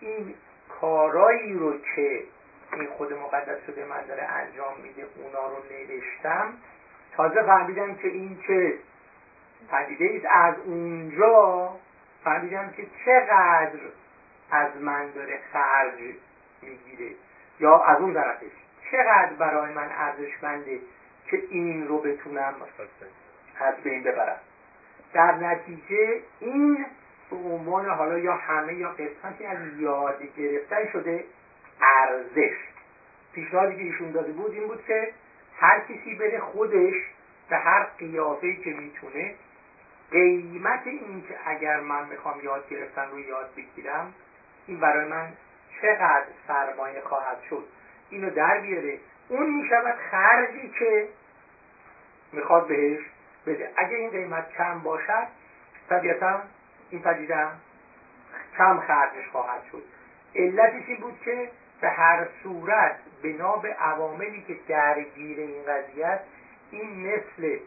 این 0.00 0.34
کارایی 0.80 1.52
رو 1.52 1.78
که 1.78 2.22
این 2.72 2.86
خود 2.86 3.12
مقدس 3.12 3.66
شده 3.66 3.84
من 3.84 4.06
داره 4.08 4.22
انجام 4.22 4.80
میده 4.82 5.06
اونا 5.16 5.48
رو 5.48 5.56
نوشتم 5.70 6.52
تازه 7.16 7.42
فهمیدم 7.42 7.94
که 7.94 8.08
این 8.08 8.38
که 8.46 8.78
پدیده 9.70 10.28
از 10.30 10.54
اونجا 10.64 11.70
فهمیدم 12.24 12.70
که 12.76 12.86
چقدر 13.04 13.78
از 14.50 14.76
من 14.80 15.10
داره 15.10 15.38
خرج 15.52 16.00
می‌گیره. 16.62 17.14
یا 17.60 17.78
از 17.78 18.00
اون 18.00 18.14
طرفش 18.14 18.50
چقدر 18.90 19.32
برای 19.38 19.74
من 19.74 19.88
ارزشمنده 19.92 20.80
که 21.30 21.42
این 21.50 21.88
رو 21.88 21.98
بتونم 21.98 22.54
از 23.60 23.74
بین 23.74 24.02
ببرم. 24.02 24.40
در 25.12 25.34
نتیجه 25.34 26.20
این 26.40 26.86
به 27.30 27.36
عنوان 27.36 27.86
حالا 27.86 28.18
یا 28.18 28.34
همه 28.34 28.74
یا 28.74 28.88
قسمتی 28.88 29.46
از 29.46 29.58
یاد 29.78 30.22
گرفتن 30.36 30.86
شده 30.92 31.24
ارزش. 31.82 32.56
پیشنهادی 33.32 33.76
که 33.76 33.82
ایشون 33.82 34.10
داده 34.10 34.32
بود 34.32 34.52
این 34.52 34.66
بود 34.66 34.84
که 34.86 35.12
هر 35.58 35.80
کسی 35.80 36.14
بره 36.14 36.40
خودش 36.40 36.94
به 37.48 37.56
هر 37.56 37.84
قیافه 37.98 38.56
که 38.56 38.70
می‌تونه 38.70 39.34
قیمت 40.10 40.86
این 40.86 41.24
اگر 41.46 41.80
من 41.80 42.08
می‌خوام 42.08 42.40
یاد 42.44 42.68
گرفتن 42.68 43.10
رو 43.10 43.20
یاد 43.20 43.50
بگیرم 43.56 44.14
این 44.66 44.80
برای 44.80 45.08
من 45.08 45.32
چقدر 45.82 46.26
سرمایه 46.48 47.00
خواهد 47.00 47.38
شد؟ 47.50 47.64
اینو 48.10 48.30
در 48.30 48.60
بیاره. 48.60 48.98
اون 49.28 49.50
می‌شود 49.50 49.94
خرجی 50.10 50.68
که 50.78 51.08
می‌خواد 52.32 52.68
بهش 52.68 53.00
بده. 53.46 53.70
اگه 53.76 53.96
این 53.96 54.10
قیمت 54.10 54.52
کم 54.52 54.78
باشد 54.78 55.26
طبیعتا 55.88 56.40
این 56.90 57.02
پدیده 57.02 57.46
کم 58.58 58.80
خرجش 58.80 59.28
خواهد 59.32 59.62
شد. 59.72 59.82
علتش 60.34 60.88
این 60.88 60.96
بود 61.00 61.20
که 61.24 61.50
به 61.80 61.88
هر 61.88 62.28
صورت 62.42 62.96
بنا 63.22 63.56
به 63.56 63.74
عواملی 63.74 64.44
که 64.48 64.56
درگیر 64.68 65.38
این 65.38 65.62
قضیه 65.62 66.20
این 66.70 67.06
مثل 67.06 67.58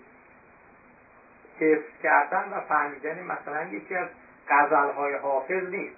حفظ 1.60 2.02
کردن 2.04 2.54
و 2.54 2.62
فهمیدن 2.62 3.24
مثلا 3.24 3.64
یکی 3.64 3.96
از 3.96 4.08
غزلهای 4.50 5.16
حافظ 5.16 5.64
نیست. 5.64 5.96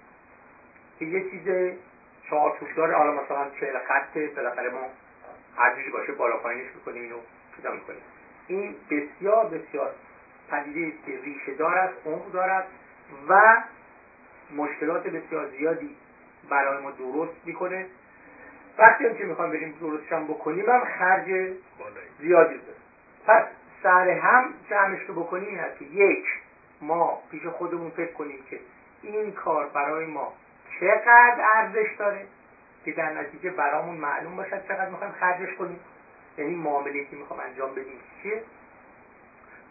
که 1.00 1.06
یه 1.06 1.30
چیز 1.30 1.78
چارچوب 2.30 2.68
داره 2.76 2.96
حالا 2.98 3.12
مثلا 3.12 3.50
چهل 3.60 3.80
خطه 3.80 4.28
بالاخره 4.28 4.70
ما 4.70 4.88
هر 5.58 5.90
باشه 5.92 6.12
بالا 6.12 6.38
پایینش 6.38 6.76
می‌کنیم 6.76 7.02
اینو 7.04 7.18
پیدا 7.56 7.72
می‌کنیم. 7.72 8.02
این 8.54 8.76
بسیار 8.90 9.46
بسیار 9.46 9.92
پدیده 10.52 10.94
است 10.96 11.06
که 11.06 11.12
ریشه 11.24 11.54
دارد 11.54 11.94
عمق 12.06 12.32
دارد 12.32 12.68
و 13.30 13.64
مشکلات 14.56 15.08
بسیار 15.08 15.50
زیادی 15.50 15.96
برای 16.50 16.84
ما 16.84 16.92
درست 16.92 17.34
می‌کنه. 17.46 17.86
وقتی 18.78 19.06
هم 19.06 19.16
که 19.16 19.24
می‌خوام 19.24 19.50
بریم 19.50 19.78
درستشم 19.82 20.28
بکنیم 20.28 20.70
هم 20.70 20.86
خرج 21.00 21.26
زیادی 22.20 22.54
داره. 22.58 22.78
پس 23.28 23.44
سر 23.84 24.10
هم 24.10 24.54
جمعش 24.70 25.02
رو 25.08 25.24
بکنیم 25.24 25.48
این 25.48 25.60
هست 25.60 25.80
که 25.80 25.86
یک 25.86 26.26
ما 26.82 27.24
پیش 27.32 27.46
خودمون 27.46 27.90
فکر 27.90 28.12
کنیم 28.12 28.40
که 28.50 28.60
این 29.02 29.32
کار 29.32 29.68
برای 29.68 30.06
ما 30.06 30.34
چقدر 30.80 31.38
ارزش 31.56 31.96
داره 32.00 32.26
که 32.86 32.92
در 32.92 33.14
نتیجه 33.14 33.50
برامون 33.50 33.96
معلوم 33.96 34.36
باشد 34.36 34.68
چقدر 34.68 34.90
می‌خوایم 34.90 35.14
خرجش 35.14 35.56
کنیم. 35.56 35.80
یعنی 36.38 36.56
معامله 36.56 37.06
که 37.06 37.16
می‌خوام 37.16 37.40
انجام 37.40 37.72
بدیم 37.72 38.00
چیه؟ 38.24 38.44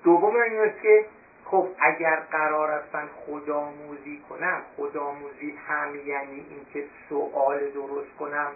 دوم 0.05 0.37
این 0.37 0.61
است 0.61 0.83
که 0.83 1.07
خب 1.45 1.69
اگر 1.79 2.17
قرار 2.17 2.71
است 2.71 2.95
من 2.95 3.09
خودآموزی 3.27 4.23
کنم 4.29 4.63
خودآموزی 4.77 5.59
هم 5.69 5.97
یعنی 6.07 6.47
اینکه 6.51 6.89
سوال 7.09 7.71
درست 7.71 8.17
کنم 8.19 8.53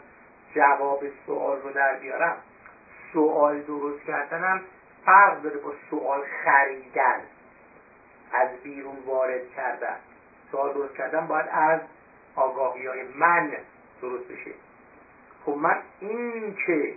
جواب 0.55 1.05
سوال 1.27 1.61
رو 1.63 1.73
در 1.73 1.95
بیارم. 1.95 2.37
سوال 3.13 3.61
درست 3.61 4.05
کردنم 4.05 4.61
فرق 5.05 5.43
داره 5.43 5.57
با 5.57 5.73
سوال 5.91 6.23
خریدن. 6.45 7.21
از 8.33 8.49
بیرون 8.63 8.97
وارد 9.07 9.51
کردن. 9.57 9.97
سوال 10.51 10.73
درست 10.73 10.95
کردن 10.95 11.27
باید 11.27 11.47
از 11.53 11.81
آگاهی 12.37 12.87
های 12.87 13.03
من 13.03 13.53
درست 14.03 14.29
بشه. 14.29 14.51
خب 15.47 15.53
من 15.53 15.83
این 16.01 16.57
که 16.67 16.95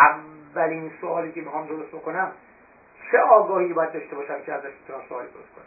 اولین 0.00 0.92
سوالی 1.00 1.32
که 1.32 1.40
می‌خوام 1.40 1.66
درست 1.66 1.88
بکنم 1.88 2.32
چه 3.10 3.18
آگاهی 3.18 3.72
باید 3.72 3.92
داشته 3.92 4.16
باشم 4.16 4.42
که 4.42 4.52
ازش 4.52 4.72
بتونم 4.84 5.00
سوالی 5.08 5.28
درست 5.28 5.54
کنم؟ 5.54 5.64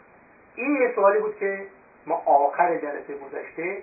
این 0.54 0.76
یه 0.76 0.92
سوالی 0.94 1.18
بود 1.18 1.36
که 1.38 1.66
ما 2.06 2.22
آخر 2.26 2.76
جلسه 2.76 3.14
گذشته 3.14 3.82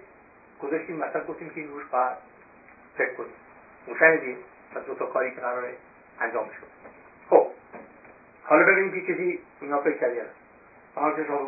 گذاشتیم 0.62 0.96
مثلا 0.96 1.24
گفتیم 1.24 1.50
که 1.50 1.62
این 1.62 1.70
روش 1.70 1.86
باید 1.86 2.18
فکر 2.98 3.14
کنیم. 3.14 3.34
مشاهدیم 3.88 4.38
از 4.76 4.86
دو 4.86 4.96
تا 4.96 5.06
کاری 5.06 5.32
که 5.32 5.42
قراره 5.42 5.74
انجام 6.22 6.46
شد 6.46 6.68
خب 7.30 7.48
حالا 8.44 8.66
ببینیم 8.66 8.92
که 8.92 9.14
کسی 9.14 9.40
اینا 9.62 9.82
فکر 9.82 9.98
کردی 9.98 10.20
هست 10.20 11.28
شما 11.28 11.40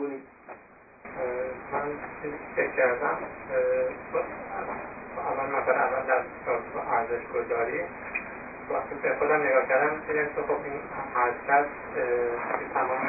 من 1.72 1.82
فکر 2.56 2.72
کردم 2.76 3.18
اول 5.18 5.46
مثلا 5.46 5.74
اول 5.74 6.06
در 6.08 6.24
ارزش 6.92 7.28
گذاری 7.34 7.82
وقتی 8.74 8.96
به 9.04 9.16
خودم 9.20 9.42
نگاه 9.42 9.68
کردم 9.68 10.02
دیدم 10.08 10.26
که 10.26 10.42
خب 10.48 10.52
این 10.64 10.80
حرکت 11.16 11.66
تمام 12.74 13.08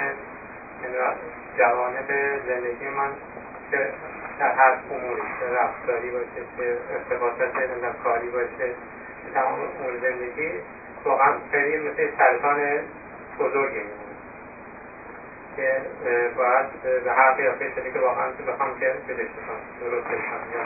جوانب 1.59 2.09
زندگی 2.47 2.89
من 2.89 3.11
که 3.71 3.91
در 4.39 4.53
هر 4.53 4.79
اموری 4.91 5.23
که 5.41 5.47
رفتاری 5.47 6.11
باشه 6.11 6.43
که 6.57 6.77
ارتباطات 6.93 7.53
کاری 8.05 8.29
باشه 8.29 8.75
تمام 9.35 9.61
امور 9.61 9.99
زندگی 10.03 10.51
واقعا 11.05 11.33
خیلی 11.51 11.89
مثل 11.89 12.09
سرطان 12.19 12.59
بزرگی. 13.39 13.83
که 15.57 15.81
باید 16.37 16.67
به 17.05 17.13
هر 17.13 17.33
قیافه 17.33 17.71
شده 17.75 17.91
که 17.91 17.99
واقعا 17.99 18.27
بخوام 18.49 18.79
که 18.81 18.95
بدش 19.09 19.27
بکنم 19.27 19.61
درست 19.81 20.07
بکنم 20.07 20.43
یا 20.55 20.61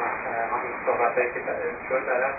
همون 0.46 0.72
صحبت 0.87 1.14
که 1.14 1.40
شد 1.88 2.07
در 2.07 2.30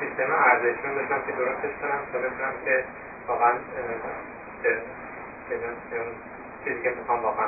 سیستم 0.00 0.32
ارزشون 0.32 0.94
داشتم 0.94 1.22
که 1.26 1.32
درستش 1.32 1.74
کنم 1.80 2.00
تا 2.12 2.18
بتونم 2.18 2.52
که 2.64 2.84
واقعا 3.28 3.52
چیزی 6.64 6.82
که 6.82 6.90
می‌خوام 6.90 7.22
واقعا 7.22 7.46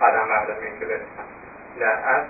قدم 0.00 0.28
بردارم 0.28 0.62
این 0.62 0.78
که 0.80 0.86
برسم. 0.86 1.24
در 1.80 1.86
اصل 1.86 2.28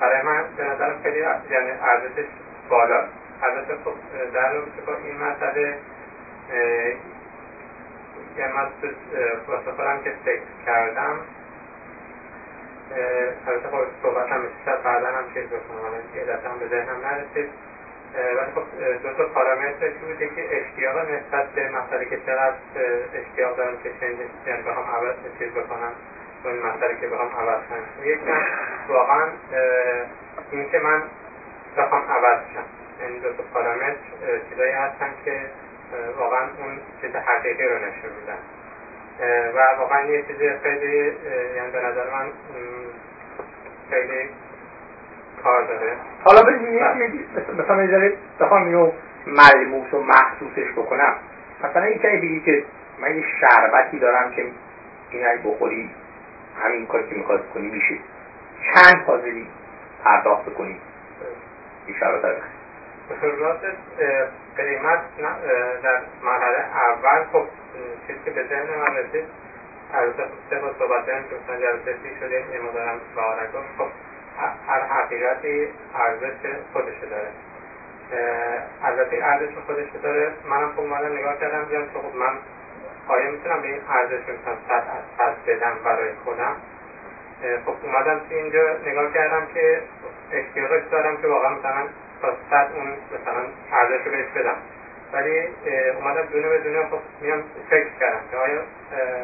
برای 0.00 0.22
من 0.22 0.44
به 0.56 0.64
نظرم 0.64 1.02
خیلی 1.02 1.18
یعنی 1.18 1.70
ارزشش 1.70 2.26
بالا. 2.68 3.04
البته 3.42 3.74
خب 3.84 3.94
در 4.34 4.52
رابطه 4.52 4.82
با 4.86 4.96
این 4.96 5.16
مسئله 5.16 5.78
یعنی 8.36 8.52
من 8.52 8.68
واسه 9.48 9.70
خودم 9.70 10.00
که 10.04 10.12
فکر 10.24 10.42
کردم 10.66 11.18
البته 13.46 13.68
خب 13.68 13.84
صحبت 14.02 14.28
هم 14.32 14.42
شاید 14.64 14.82
بعدا 14.82 15.06
هم 15.06 15.24
چیز 15.34 15.46
بکنم 15.46 15.92
یه 16.16 16.24
دفعه 16.24 16.50
هم 16.50 16.58
به 16.58 16.68
ذهنم 16.68 17.06
نرسید. 17.06 17.50
ولی 18.16 18.52
خب 18.54 18.62
دو 19.02 19.12
تا 19.12 19.24
پارامتر 19.34 19.88
بوده 19.88 20.26
که 20.28 20.48
اشتیاق 20.50 20.98
نسبت 20.98 21.46
به 21.54 21.68
مسئله 21.68 22.04
که 22.04 22.16
چقدر 22.26 22.54
اشتیاق 23.14 23.56
دارم 23.56 23.76
که 23.82 23.90
چنج 24.00 24.16
یعنی 24.46 24.62
بخوام 24.62 24.86
عوض 24.86 25.14
چیز 25.38 25.50
بکنم 25.50 25.92
و 26.44 26.48
این 26.48 26.62
مسئله 26.62 27.00
که 27.00 27.06
بخوام 27.06 27.28
عوض 27.28 27.60
کنم. 27.68 28.04
یکم 28.04 28.40
واقعا 28.88 29.28
این 30.50 30.70
که 30.70 30.78
من 30.78 31.02
بخوام 31.76 32.02
عوض 32.02 32.38
شم. 32.54 32.64
یعنی 33.02 33.20
دو 33.20 33.32
تا 33.32 33.42
پارامتر 33.54 33.96
چیزایی 34.50 34.72
هستن 34.72 35.10
که 35.24 35.40
واقعا 36.18 36.40
اون 36.40 36.80
چیز 37.00 37.10
حقیقی 37.16 37.64
رو 37.64 37.78
نشون 37.78 38.10
میدن. 38.20 38.38
و 39.54 39.78
واقعا 39.78 40.06
یه 40.06 40.22
چیز 40.22 40.36
خیلی 40.62 40.96
یعنی 41.56 41.70
به 41.72 41.80
نظر 41.80 42.10
من 42.10 42.26
خیلی 43.90 44.28
کار 45.46 45.62
داره. 45.62 45.92
حالا 46.24 46.42
ببینید 46.42 46.82
مثلا 47.58 47.82
یه 47.84 48.12
بخوام 48.40 48.64
اینو 48.64 48.92
ملموس 49.26 49.94
و 49.94 50.02
محسوسش 50.02 50.72
بکنم. 50.76 51.14
مثلا 51.64 51.82
این 51.82 51.98
کمی 51.98 52.16
بگی 52.16 52.40
که 52.40 52.64
من 53.00 53.16
یه 53.16 53.24
شربتی 53.40 53.98
دارم 53.98 54.30
که 54.30 54.46
این 55.10 55.26
اگه 55.26 55.40
بخوری 55.44 55.90
همین 56.62 56.86
کاری 56.86 57.08
که 57.08 57.14
می‌خواد 57.14 57.40
کنی 57.54 57.70
میشه. 57.70 57.94
چند 58.74 59.04
حاضری 59.06 59.46
پرداخت 60.04 60.54
کنی 60.54 60.80
این 61.86 61.96
شربت 62.00 62.24
راست 63.22 63.64
قیمت 64.56 65.00
در 65.82 66.00
مرحله 66.24 66.58
اول 66.58 67.24
خب 67.32 67.44
چیزی 68.06 68.18
که 68.24 68.30
به 68.30 68.44
ذهن 68.48 68.66
من 68.78 68.96
رسید 68.96 69.24
البته 69.94 70.24
سه 70.50 70.58
با 70.58 70.72
صحبت 70.78 71.08
هم 71.08 71.22
که 71.22 71.36
مثلا 71.44 71.56
جلسه 71.56 71.92
پیش 72.02 72.18
شده 72.20 72.34
یه 72.34 72.60
مدارم 72.70 73.00
بارکا 73.16 73.58
خب 73.78 73.88
هر 74.68 74.82
حقیقتی 74.82 75.68
ارزش 75.94 76.32
خودش 76.72 76.94
داره. 77.10 77.28
البته 78.82 79.24
ارزش 79.24 79.54
خودش 79.66 79.86
داره. 80.02 80.30
منم 80.44 80.68
خب 80.68 80.80
اومدم 80.80 81.12
نگاه 81.18 81.38
کردم 81.40 81.64
دیدم 81.64 81.82
که 81.82 81.98
خب 81.98 82.16
من 82.16 82.32
آیا 83.08 83.30
می‌تونم 83.30 83.60
به 83.60 83.68
این 83.68 83.80
ارزش 83.90 84.22
مثلا 84.22 84.54
صد 84.68 84.82
از 84.96 85.02
صد 85.18 85.50
بدم 85.50 85.74
برای 85.84 86.10
خودم. 86.24 86.56
خب 87.64 87.74
اومدم 87.82 88.14
تو 88.14 88.34
اینجا 88.34 88.76
نگاه 88.84 89.12
کردم 89.12 89.46
که 89.54 89.80
اشتیاقش 90.32 90.82
دارم 90.90 91.16
که 91.16 91.26
واقعا 91.26 91.50
مثلا 91.50 91.82
تا 92.22 92.32
صد 92.50 92.66
اون 92.74 92.88
مثلا 92.88 93.42
ارزش 93.72 94.04
رو 94.04 94.10
بهش 94.10 94.26
بدم. 94.36 94.56
ولی 95.12 95.48
اومدم 95.96 96.22
دونه 96.32 96.48
به 96.48 96.58
دونه 96.58 96.82
خب 96.82 96.98
میام 97.20 97.42
فکر 97.70 97.86
کردم 98.00 98.20
که 98.30 98.36
آیا 98.36 98.60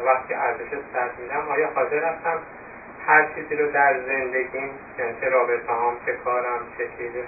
وقتی 0.05 0.33
ارزش 0.33 0.69
صد 0.93 1.09
میدم 1.21 1.47
آیا 1.49 1.69
حاضر 1.75 2.03
هستم 2.03 2.37
هر 3.07 3.27
چیزی 3.35 3.55
رو 3.55 3.71
در 3.71 3.99
زندگیم 3.99 4.69
یعنی 4.99 5.13
چه 5.21 5.29
رابطه 5.29 5.73
هم 5.73 5.97
چه 6.05 6.13
کارم 6.23 6.59
چه 6.77 6.87
چیزی 6.97 7.23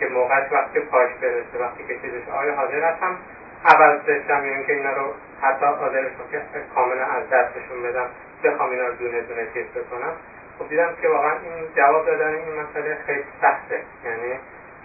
که 0.00 0.06
موقعش 0.06 0.52
وقتی 0.52 0.80
پاش 0.80 1.10
برسه 1.22 1.58
وقتی 1.60 1.84
که 1.84 1.94
چیزش 1.94 2.28
آیا 2.28 2.54
حاضر 2.54 2.84
هستم 2.84 3.16
عوض 3.64 4.00
بشم 4.00 4.44
یا 4.44 4.52
اینکه 4.52 4.72
اینا 4.72 4.92
رو 4.92 5.14
حتی 5.42 5.66
حاضر 5.66 6.04
که 6.30 6.42
کاملا 6.74 7.04
از 7.04 7.30
دستشون 7.30 7.82
بدم 7.82 8.06
بخوام 8.44 8.70
اینا 8.70 8.86
رو 8.86 8.94
دونه 8.94 9.20
دونه 9.20 9.46
چیز 9.54 9.66
بکنم. 9.66 10.12
خب 10.58 10.68
دیدم 10.68 10.96
که 11.02 11.08
واقعا 11.08 11.32
این 11.32 11.68
جواب 11.76 12.06
دادن 12.06 12.34
این 12.34 12.60
مسئله 12.60 12.98
خیلی 13.06 13.24
سخته. 13.40 13.80
یعنی 14.04 14.38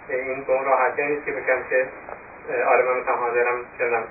این 0.08 0.44
به 0.44 0.52
اون 0.52 0.64
راحتی 0.64 1.02
نیست 1.02 1.24
که 1.24 1.32
بگم 1.32 1.62
که 1.70 1.88
آره 2.66 2.84
من 2.84 3.00
مثلا 3.00 3.14
حاضرم 3.14 3.58
چندم 3.78 4.04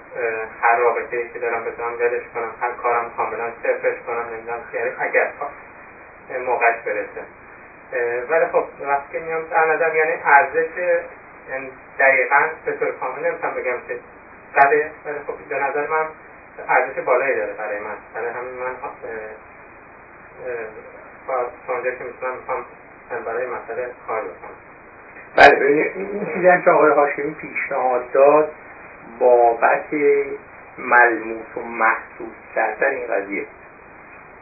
هر 0.61 0.77
رابطه 0.77 1.29
که 1.33 1.39
دارم 1.39 1.63
بتونم 1.63 1.93
ولش 1.99 2.23
کنم 2.33 2.51
هر 2.61 2.71
کارم 2.71 3.11
کاملا 3.17 3.51
صرفش 3.63 3.97
کنم 4.07 4.25
نمی‌دونم 4.33 4.59
که 4.71 4.93
اگر 4.99 5.31
موقعش 6.37 6.75
برسه. 6.85 7.23
ولی 8.29 8.45
خب 8.45 8.63
وقتی 8.81 9.11
که 9.11 9.19
میام 9.19 9.43
در 9.51 9.65
نظر 9.65 9.95
یعنی 9.95 10.11
ارزش 10.25 10.77
یعنی 11.49 11.71
دقیقا 11.99 12.49
به 12.65 12.71
طور 12.71 12.91
کامل 12.91 13.27
نمی‌تونم 13.27 13.53
بگم 13.53 13.77
که 13.87 13.99
بله 14.55 14.91
ولی 15.05 15.19
خب 15.27 15.33
به 15.49 15.59
نظر 15.59 15.87
من 15.87 16.05
ارزش 16.69 16.99
بالایی 16.99 17.35
داره 17.35 17.53
برای 17.53 17.79
من. 17.79 17.95
برای 18.15 18.29
همین 18.29 18.53
من 18.53 18.75
با 21.27 21.81
که 21.81 22.03
می‌تونم 22.03 22.35
می‌خوام 22.35 22.65
برای 23.25 23.47
مسئله 23.47 23.89
کار 24.07 24.21
بکنم. 24.21 24.55
بله 25.37 25.91
این 25.95 26.25
چیزی 26.33 26.47
هم 26.47 26.61
که 26.61 26.71
آقای 26.71 26.91
هاشمی 26.91 27.33
پیشنهاد 27.33 28.11
داد 28.11 28.51
بابت 29.19 29.93
ملموس 30.77 31.57
و 31.57 31.59
محسوس 31.59 32.35
کردن 32.55 32.87
این 32.87 33.07
قضیه. 33.07 33.45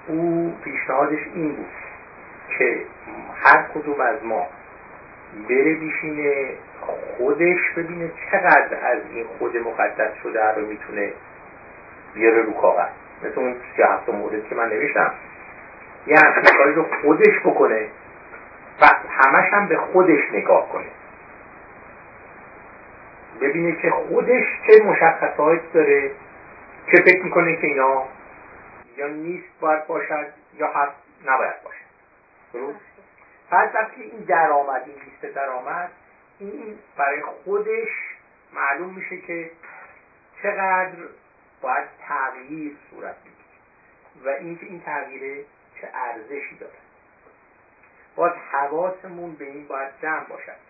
او 0.08 0.54
پیشنهادش 0.64 1.20
این 1.36 1.56
بود 1.56 1.68
که 2.58 2.82
هر 3.44 3.64
کدوم 3.74 4.02
از 4.02 4.24
ما 4.24 4.48
بره 5.50 5.74
بیشینه 5.74 6.50
خودش 7.18 7.58
ببینه 7.78 8.12
چقدر 8.32 8.78
از 8.84 9.00
این 9.14 9.26
خود 9.40 9.58
مقدس 9.58 10.12
شده 10.24 10.52
رو 10.52 10.68
می‌تونه 10.68 11.12
بیاره 12.14 12.42
رو 12.42 12.54
کاغذ. 12.54 12.90
مثل 13.24 13.40
اون 13.40 13.56
سی 13.76 13.82
هفت 13.82 14.10
مورد 14.10 14.48
که 14.50 14.56
من 14.56 14.70
نوشتم. 14.70 15.12
یه 16.08 16.18
همچین 16.20 16.76
رو 16.76 16.86
خودش 17.02 17.40
بکنه 17.46 17.88
و 18.82 18.86
همش 19.10 19.54
هم 19.54 19.68
به 19.68 19.78
خودش 19.78 20.20
نگاه 20.34 20.70
کنه. 20.70 20.88
ببینه 23.42 23.76
که 23.82 23.90
خودش 23.90 24.44
چه 24.68 24.84
مشخصات 24.84 25.60
داره 25.74 26.12
چه 26.92 27.04
فکر 27.04 27.24
می‌کنه 27.24 27.56
که 27.56 27.68
اینا 27.68 28.04
یا 28.98 29.08
نیست 29.08 29.60
باید 29.60 29.88
باشد 29.88 30.34
یا 30.54 30.68
هست 30.68 30.96
نباید 31.26 31.64
باشد. 31.64 31.88
درست؟ 32.54 32.80
پس 33.50 33.76
وقتی 33.76 34.02
این 34.02 34.20
درآمد 34.22 34.84
این 34.86 34.96
لیست 34.96 35.36
درآمد 35.36 35.92
این 36.40 36.80
برای 36.98 37.22
خودش 37.22 37.90
معلوم 38.54 38.94
میشه 38.94 39.18
که 39.18 39.52
چقدر 40.44 40.96
باید 41.62 41.88
تغییر 42.08 42.78
صورت 42.90 43.16
بگیره 43.20 44.26
و 44.26 44.30
اینکه 44.30 44.66
این 44.66 44.82
تغییره 44.82 45.46
چه 45.82 45.90
ارزشی 45.94 46.58
داره. 46.60 46.74
باید 48.16 48.34
حواسمون 48.52 49.36
به 49.36 49.46
این 49.46 49.68
باید 49.68 49.92
جمع 50.02 50.24
باشد. 50.24 50.68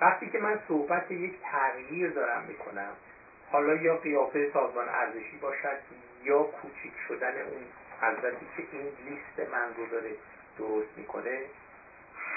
وقتی 0.00 0.30
که 0.30 0.38
من 0.38 0.60
صحبت 0.68 1.10
یک 1.10 1.34
تغییر 1.42 2.10
دارم 2.10 2.42
می‌کنم 2.42 2.92
حالا 3.52 3.74
یا 3.74 3.96
قیافه 3.96 4.50
سازمان 4.52 4.88
ارزشی 4.88 5.36
باشد 5.36 5.78
یا 6.24 6.42
کوچیک 6.42 6.92
شدن 7.08 7.34
اون 7.42 7.64
حضرتی 8.00 8.46
که 8.56 8.62
این 8.72 8.88
لیست 9.04 9.50
من 9.52 9.74
رو 9.76 9.86
داره 9.86 10.10
درست 10.58 10.88
می‌کنه 10.96 11.40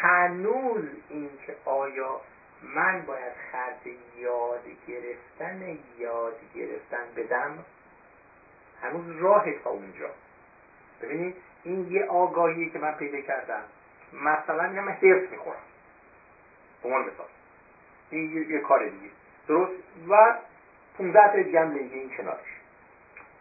هنوز 0.01 0.85
اینکه 1.09 1.55
آیا 1.65 2.21
من 2.63 3.01
باید 3.05 3.33
خرج 3.51 3.93
یاد 4.17 4.63
گرفتن 4.87 5.77
یاد 5.97 6.35
گرفتن 6.55 7.05
بدم 7.15 7.65
هنوز 8.81 9.21
راه 9.21 9.53
تا 9.63 9.69
اونجا. 9.69 10.09
ببینید 11.01 11.35
این 11.63 11.91
یه 11.91 12.05
آگاهی 12.05 12.69
که 12.69 12.79
من 12.79 12.91
پیدا 12.91 13.21
کردم. 13.21 13.63
مثلا 14.13 14.69
میگم 14.69 14.83
من 14.83 14.91
حفظ 14.91 15.31
می‌خورم. 15.31 15.57
عنوان 16.83 17.01
مثال. 17.01 17.27
این 18.09 18.35
یه, 18.35 18.51
یه 18.51 18.59
کار 18.59 18.83
دیگه. 18.83 19.11
درست؟ 19.47 19.71
و 20.09 20.35
15 20.97 21.27
تا 21.27 21.41
دیگه 21.41 21.61
این 21.61 22.17
کنارش. 22.17 22.56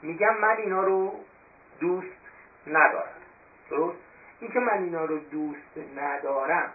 میگم 0.03 0.37
من 0.41 0.57
اینا 0.57 0.83
رو 0.83 1.13
دوست 1.81 2.17
ندارم. 2.67 3.17
درست؟ 3.71 3.99
این 4.41 4.51
که 4.53 4.61
من 4.61 4.83
اینا 4.83 5.05
رو 5.05 5.19
دوست 5.19 5.79
ندارم 5.97 6.71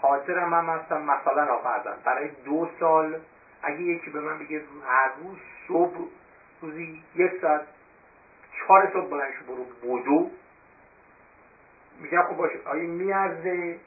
حاضرم 0.00 0.48
من 0.48 0.64
مثلا 0.64 0.98
مثلا 0.98 1.54
آفردم 1.54 1.96
برای 2.04 2.28
دو 2.44 2.68
سال 2.80 3.20
اگه 3.62 3.80
یکی 3.80 4.10
به 4.10 4.20
من 4.20 4.38
بگه 4.38 4.62
هر 4.86 5.10
روز 5.22 5.38
صبح 5.68 5.98
روزی 6.62 7.02
یک 7.14 7.32
ساعت 7.40 7.62
چهار 8.58 8.90
صبح 8.92 9.10
بلنش 9.10 9.38
برو 9.48 9.64
بودو. 9.82 10.30
میگم 12.00 12.22
خب 12.22 12.36
باشه 12.36 12.58
آیا 12.64 12.88
میارزه 12.88 13.78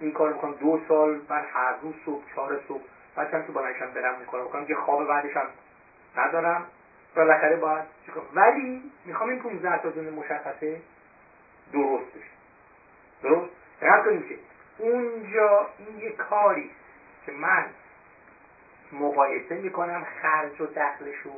این 0.00 0.12
کار 0.12 0.32
می‌کنم؟ 0.32 0.52
دو 0.52 0.80
سال 0.88 1.20
من 1.28 1.44
هر 1.52 1.74
روز 1.82 1.94
صبح 2.06 2.22
چهار 2.34 2.60
صبح 2.68 2.82
هم 3.16 3.46
که 3.46 3.52
بلنشم 3.52 3.90
برم 3.94 4.16
این 4.16 4.26
کار 4.26 4.44
بکنم 4.44 4.66
که 4.66 4.74
خواب 4.74 5.08
بعدش 5.08 5.36
هم 5.36 5.46
ندارم. 6.16 6.66
بالاخره 7.16 7.56
باید 7.56 7.84
ولی 8.34 8.82
می‌خوام 9.04 9.30
این 9.30 9.38
15 9.38 9.82
تا 9.82 9.90
دونه 9.90 10.10
مشخصه 10.10 10.80
درست 11.72 12.10
بشه. 12.10 12.30
درست؟ 13.22 13.50
دقت 13.80 14.04
کنید 14.04 14.28
که 14.28 14.38
اونجا 14.78 15.66
این 15.78 15.98
یه 15.98 16.10
کاری 16.10 16.70
که 17.26 17.32
من 17.32 17.64
مقایسه 18.92 19.54
می‌کنم 19.54 20.06
خرج 20.22 20.60
و 20.60 20.66
دخلش 20.66 21.16
رو 21.24 21.32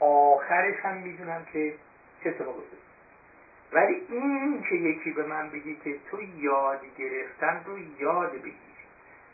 آخرش 0.00 0.76
هم 0.76 0.96
می‌دونم 0.96 1.44
که 1.52 1.74
چه 2.24 2.30
اتفاقی 2.30 2.62
ولی 3.72 4.02
این 4.08 4.62
که 4.68 4.74
یکی 4.74 5.10
به 5.10 5.26
من 5.26 5.50
بگی 5.50 5.76
که 5.84 5.96
تو 6.10 6.22
یاد 6.22 6.80
گرفتن 6.98 7.60
رو 7.66 7.78
یاد 7.98 8.32
بگیر 8.32 8.54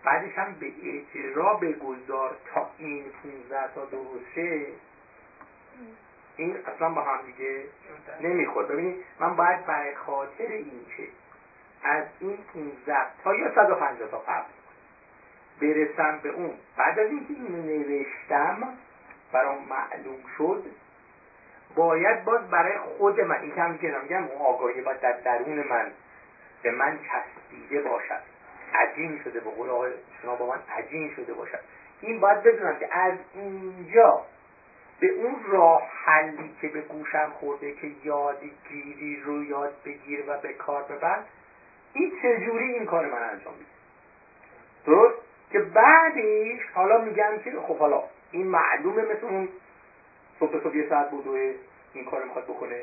بعدش 0.04 0.38
هم 0.38 0.54
به 0.60 0.72
اجرا 0.82 1.54
بگذار 1.54 2.37
تا 2.54 2.70
این 2.78 3.04
15 3.22 3.74
تا 3.74 3.84
درسته 3.84 4.66
این 6.37 6.56
اصلا 6.66 6.88
با 6.88 7.02
هم 7.02 7.18
دیگه 7.26 7.62
نمی‌خورد. 8.20 8.68
ببینید 8.68 9.04
من 9.20 9.37
باید 9.37 9.66
برای 9.66 9.94
خاطر 9.94 10.46
این 10.46 10.87
که 10.96 11.08
از 11.82 12.04
این 12.20 12.38
15 12.87 12.96
تا 13.24 13.34
یا 13.34 13.54
150 13.54 14.10
تا 14.10 14.18
قبل 14.18 14.44
برسم 15.60 16.20
به 16.22 16.28
اون 16.28 16.50
بعد 16.76 16.98
از 16.98 17.10
اینکه 17.10 17.34
اینو 17.34 17.62
نوشتم 17.62 18.68
برام 19.32 19.58
معلوم 19.68 20.20
شد 20.38 20.64
باید 21.74 22.24
باز 22.24 22.50
برای 22.50 22.78
خود 22.78 23.20
من 23.20 23.40
این 23.40 23.54
که 23.54 23.62
هم 23.62 23.70
میگم 24.02 24.24
اون 24.24 24.42
آگاهی 24.42 24.80
باید 24.80 25.00
در 25.00 25.12
درون 25.12 25.68
من 25.68 25.90
به 26.62 26.70
من 26.70 26.98
چسبیده 26.98 27.88
باشد. 27.88 28.20
عجین 28.74 29.20
شده 29.24 29.40
به 29.40 29.50
قول 29.50 29.70
آقای 29.70 29.92
شما 30.22 30.34
با 30.37 30.46
من 30.46 30.58
عجین 30.78 31.14
شده 31.16 31.34
باشد. 31.34 31.58
این 32.00 32.20
باید 32.20 32.42
بدونم 32.42 32.76
که 32.78 32.98
از 32.98 33.14
اینجا 33.34 34.22
به 35.00 35.11
اون 35.11 35.37
راه 35.48 35.83
حلی 36.04 36.54
که 36.61 36.68
به 36.68 36.80
گوشم 36.80 37.33
خورده 37.40 37.72
که 37.72 37.90
یادگیری 38.04 39.20
رو 39.20 39.44
یاد 39.44 39.72
بگیر 39.85 40.24
و 40.28 40.38
به 40.38 40.52
کار 40.52 40.83
ببر 40.83 41.18
این 41.92 42.12
چجوری 42.22 42.72
این 42.74 42.87
کار 42.87 43.07
من 43.07 43.22
انجام 43.22 43.54
میده؟ 43.54 43.70
درست؟ 44.87 45.18
که 45.52 45.61
بعدش 45.61 46.61
حالا 46.74 46.98
میگم 46.98 47.38
که 47.44 47.52
خب 47.61 47.78
حالا 47.78 48.02
این 48.30 48.46
معلومه 48.46 49.02
مثل 49.02 49.26
اون 49.26 49.48
صبح 50.40 50.62
صبح 50.62 50.76
یه 50.76 50.88
ساعت 50.88 51.07
بدوه 51.07 51.54
این 51.94 52.04
کار 52.04 52.24
می‌خواد 52.24 52.44
بکنه. 52.44 52.83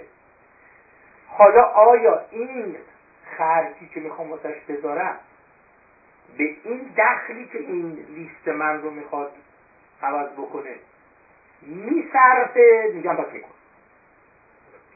حالا 1.28 1.63
آیا 1.63 2.26
این 2.32 2.76
خرجی 3.38 3.89
که 3.93 4.00
می‌خوام 4.00 4.32
واسش 4.32 4.56
بذارم 4.69 5.19
به 6.38 6.56
این 6.63 6.93
دخلی 6.97 7.45
که 7.45 7.58
این 7.58 8.06
لیست 8.10 8.47
من 8.47 8.82
رو 8.82 8.91
می‌خواد 8.91 9.32
عوض 10.04 10.30
بکنه 10.32 10.76
میصرفه 11.62 12.91
میگم 12.93 13.15
پس 13.15 13.34
میکن 13.34 13.50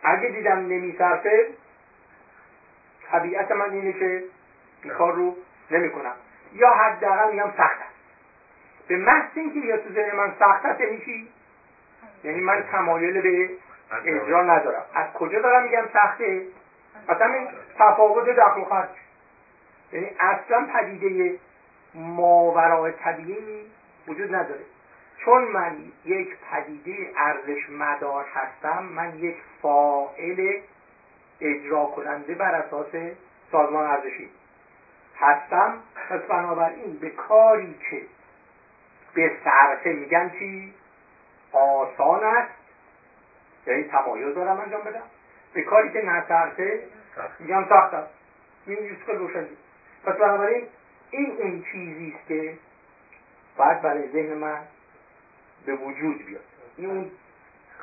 اگه 0.03 0.29
دیدم 0.29 0.59
نمیصرفه 0.59 1.47
طبیعت 3.11 3.51
من 3.51 3.71
اینه 3.71 3.93
که 3.93 4.23
این 4.83 4.93
رو 4.93 5.35
نمی‌کنم. 5.71 6.13
یا 6.53 6.69
حداقل 6.69 7.31
میگم 7.31 7.51
سخت 7.57 7.79
است. 7.81 7.95
به 8.87 8.97
محض 8.97 9.29
اینکه 9.35 9.59
یا 9.59 9.77
تو 9.77 9.93
ذهن 9.93 10.15
من 10.15 10.33
سخت 10.39 10.65
است 10.65 10.81
یعنی 10.81 11.27
یعنی 12.23 12.41
من 12.41 12.63
تمایل 12.71 13.21
به 13.21 13.49
اجرا 14.05 14.43
ندارم. 14.43 14.85
از 14.93 15.13
کجا 15.13 15.41
دارم 15.41 15.63
میگم 15.63 15.83
سخته؟ 15.93 16.41
مثلا 17.09 17.33
این 17.33 17.47
تفاوت 17.79 18.29
دخل 18.29 18.61
و 18.61 18.65
خرج. 18.65 18.89
یعنی 19.91 20.09
اصلا 20.19 20.67
پدیده 20.73 21.39
ماورای 21.93 22.91
طبیعی 22.91 23.65
وجود 24.07 24.35
نداره. 24.35 24.61
چون 25.17 25.43
من 25.43 25.77
یک 26.05 26.37
پدیده 26.51 27.11
ارزش 27.17 27.69
مدار 27.69 28.25
هستم 28.33 28.83
من 28.83 29.19
یک 29.19 29.35
فائل 29.61 30.59
اجرا 31.41 31.85
کننده 31.85 32.35
بر 32.35 32.55
اساس 32.55 32.95
سازمان 33.51 33.85
ارزشی 33.85 34.29
هستم. 35.19 35.77
پس 36.09 36.19
بنابراین 36.19 36.97
به 37.01 37.09
کاری 37.09 37.75
که 37.89 38.01
به 39.13 39.31
صرفه 39.43 39.89
میگن 39.89 40.29
چی؟ 40.29 40.73
آسان 41.51 42.23
است. 42.23 42.51
یعنی 43.67 43.83
تمایل 43.83 44.33
دارم 44.33 44.59
انجام 44.59 44.81
بدم. 44.81 45.03
به 45.53 45.61
کاری 45.61 45.93
که 45.93 46.01
نصرفه 46.01 46.83
میگم 47.39 47.65
سخت 47.69 47.93
است. 47.93 48.09
این 48.67 48.97
روشن 49.07 49.47
پس 50.05 50.15
بنابراین 50.15 50.67
این 51.11 51.31
اون 51.39 51.63
چیزی 51.71 52.15
است 52.17 52.27
که 52.27 52.57
باید 53.57 53.81
برای 53.81 54.07
ذهن 54.07 54.33
من 54.33 54.59
به 55.65 55.75
وجود 55.75 56.25
بیاد. 56.25 56.41
این 56.77 56.89
اون 56.89 57.11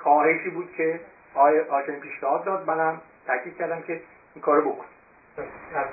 خواهشی 0.02 0.50
بود 0.50 0.74
که 0.76 1.00
آقای 1.34 1.60
آشن 1.60 2.00
پیشنهاد 2.00 2.44
داد. 2.44 2.66
منم 2.66 3.00
تاکید 3.26 3.56
کردم 3.58 3.82
که 3.82 4.00
این 4.34 4.42
کارو 4.42 4.72
بکن 4.72 4.84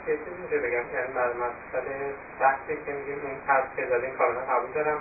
یه 0.08 0.18
چیزی 0.18 0.58
بگم 0.58 0.72
یعنی 0.72 1.14
بر 1.16 1.34
مسئله 1.34 2.14
بحثی 2.40 2.78
که 2.86 2.92
میگیم 2.92 3.26
این 3.26 3.38
حرف 3.48 3.76
که 3.76 3.86
زدین 3.86 4.12
کاملا 4.12 4.40
قبول 4.40 4.72
دارم. 4.72 5.00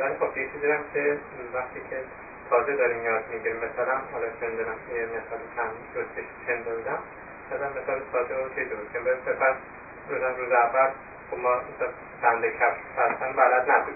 ولی 0.00 0.14
خب 0.14 0.36
یه 0.36 0.48
چیزی 0.52 0.66
که 0.94 1.18
وقتی 1.54 1.80
که 1.90 1.96
تازه 2.50 2.76
داریم 2.76 3.04
یاد 3.04 3.24
می‌گیریم 3.32 3.56
مثلا 3.56 3.96
حالا 4.12 4.26
چند 4.40 4.56
دارم 4.56 4.76
یه 4.94 5.06
مثال 5.06 5.40
چند 5.56 5.70
روز 5.94 6.06
چند 6.46 6.64
دادم 6.64 6.98
مثلا 7.46 7.68
مثال 7.82 8.00
ساده 8.12 8.34
و 8.34 8.48
چیز 8.54 8.68
بود 8.68 8.92
که 8.92 8.98
به 8.98 9.14
پس 9.14 9.54
روزن 10.08 10.36
روز 10.36 10.52
اول 10.52 10.90
خب 11.30 11.38
ما 11.38 11.60
بنده 12.22 12.50
کفش 12.50 12.80
هستن 12.96 13.32
بلد 13.32 13.70
نبود 13.70 13.94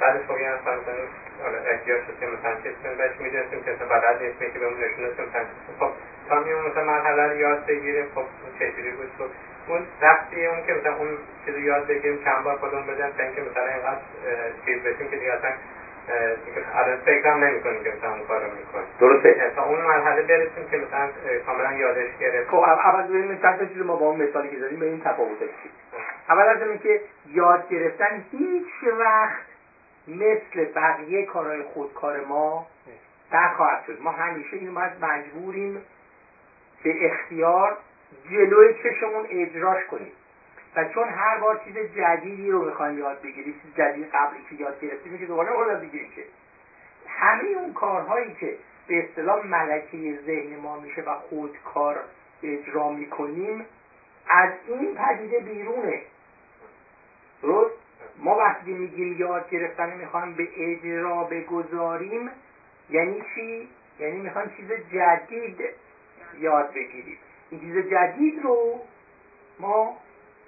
بعدش 0.00 0.22
خب 0.28 0.38
یه 0.38 0.48
نفر 0.48 0.74
مثلا 0.80 0.94
حالا 1.42 1.58
احتیاج 1.58 2.00
شد 2.06 2.18
که 2.20 2.26
مثلا 2.26 2.54
چیز 2.62 2.72
کنیم. 2.82 2.96
بهش 2.98 3.20
می‌دونستیم 3.20 3.62
که 3.64 3.70
مثلا 3.70 3.88
بلد 3.88 4.22
نیست 4.22 4.38
که 4.52 4.58
بهمون 4.58 4.78
نشونه 4.84 5.08
مثلا 5.08 5.44
خب 5.80 5.90
تا 6.28 6.40
میون 6.40 6.66
مثلا 6.66 6.84
مرحله 6.84 7.26
رو 7.26 7.36
یاد 7.36 7.66
بگیریم 7.66 8.06
خب 8.14 8.24
چجوری 8.58 8.90
بود؟ 8.90 9.10
خب 9.18 9.30
اون 9.68 9.86
وقتی 10.02 10.46
اون 10.46 10.66
که 10.66 10.74
مثلا 10.74 10.96
اون 10.96 11.08
چیزو 11.44 11.58
یاد 11.58 11.86
بگیریم 11.86 12.18
چند 12.24 12.44
بار 12.44 12.56
خودمون 12.56 12.86
بدن 12.86 13.10
تا 13.16 13.22
اینکه 13.22 13.40
مثلا 13.40 13.66
اینقدر 13.66 14.00
چیز 14.64 14.78
بشیم 14.82 15.08
که 15.08 15.16
دیگه 15.16 15.32
اصلا 15.32 15.50
الان 16.74 16.96
فکرم 16.96 17.44
نمی 17.44 17.60
کنیم 17.60 17.82
که 17.84 17.90
مثلا 17.98 18.10
اون 18.10 18.24
کار 18.28 18.40
رو 18.40 18.50
می‌کنیم 18.50 18.86
درسته 19.00 19.52
تا 19.56 19.64
اون 19.64 19.80
مرحله 19.80 20.22
برسیم 20.22 20.68
که 20.70 20.76
مثلا 20.76 21.08
کاملا 21.46 21.72
یادش 21.72 22.06
گرفت 22.20 22.48
خب 22.50 22.56
اول 22.56 23.02
ببینیم 23.02 23.38
چند 23.42 23.72
چیز 23.72 23.82
ما 23.82 23.96
با 23.96 24.06
اون 24.06 24.22
مثالی 24.22 24.48
که 24.48 24.58
زدیم 24.58 24.80
به 24.80 24.86
این 24.86 25.00
تفاوت 25.00 25.38
اول 26.28 26.48
از 26.48 26.62
اینه 26.62 26.78
که 26.78 27.00
یاد 27.26 27.68
گرفتن 27.68 28.24
هیچ 28.32 28.92
وقت 28.98 29.55
مثل 30.08 30.64
بقیه 30.64 31.26
کارهای 31.26 31.62
خودکار 31.62 32.24
ما 32.24 32.66
خواهد 33.56 33.84
شد. 33.86 34.02
ما 34.02 34.10
همیشه 34.10 34.56
این 34.56 34.74
باید 34.74 35.04
مجبوریم 35.04 35.82
به 36.82 37.06
اختیار 37.06 37.76
جلوی 38.30 38.74
چشمون 38.82 39.26
اجراش 39.30 39.84
کنیم. 39.84 40.12
و 40.76 40.84
چون 40.84 41.08
هر 41.08 41.38
بار 41.38 41.60
چیز 41.64 41.76
جدیدی 41.96 42.50
رو 42.50 42.64
می‌خوایم 42.64 42.98
یاد 42.98 43.22
بگیریم 43.22 43.60
چیز 43.62 43.74
جدید 43.76 44.06
قبلی 44.14 44.40
که 44.50 44.54
یاد 44.54 44.80
گرفتیم 44.80 45.18
که 45.18 45.26
دوباره 45.26 45.48
نمی‌خوایم 45.48 45.72
یاد 45.72 45.82
بگیریم 45.82 46.10
که 46.16 46.24
همه 47.08 47.48
اون 47.48 47.72
کارهایی 47.72 48.34
که 48.34 48.56
به 48.88 49.04
اصطلاح 49.04 49.46
ملکه 49.46 50.18
ذهن 50.26 50.56
ما 50.56 50.80
میشه 50.80 51.02
و 51.02 51.14
خودکار 51.14 51.96
اجرا 52.42 52.90
می‌کنیم 52.90 53.66
از 54.30 54.50
این 54.66 54.94
پدیده 54.94 55.40
بیرونه. 55.40 56.02
درست؟ 57.42 57.85
ما 58.18 58.36
وقتی 58.36 58.72
میگیم 58.72 59.16
یاد 59.18 59.50
گرفتن 59.50 59.96
می‌خوایم 59.96 60.34
به 60.34 60.48
اجرا 60.56 61.24
بگذاریم 61.24 62.30
یعنی 62.90 63.22
چی؟ 63.34 63.68
یعنی 63.98 64.18
می‌خوایم 64.18 64.52
چیز 64.56 64.72
جدید 64.92 65.60
یاد 66.38 66.72
بگیریم. 66.74 67.18
این 67.50 67.60
چیز 67.60 67.90
جدید 67.90 68.42
رو 68.42 68.80
ما 69.58 69.96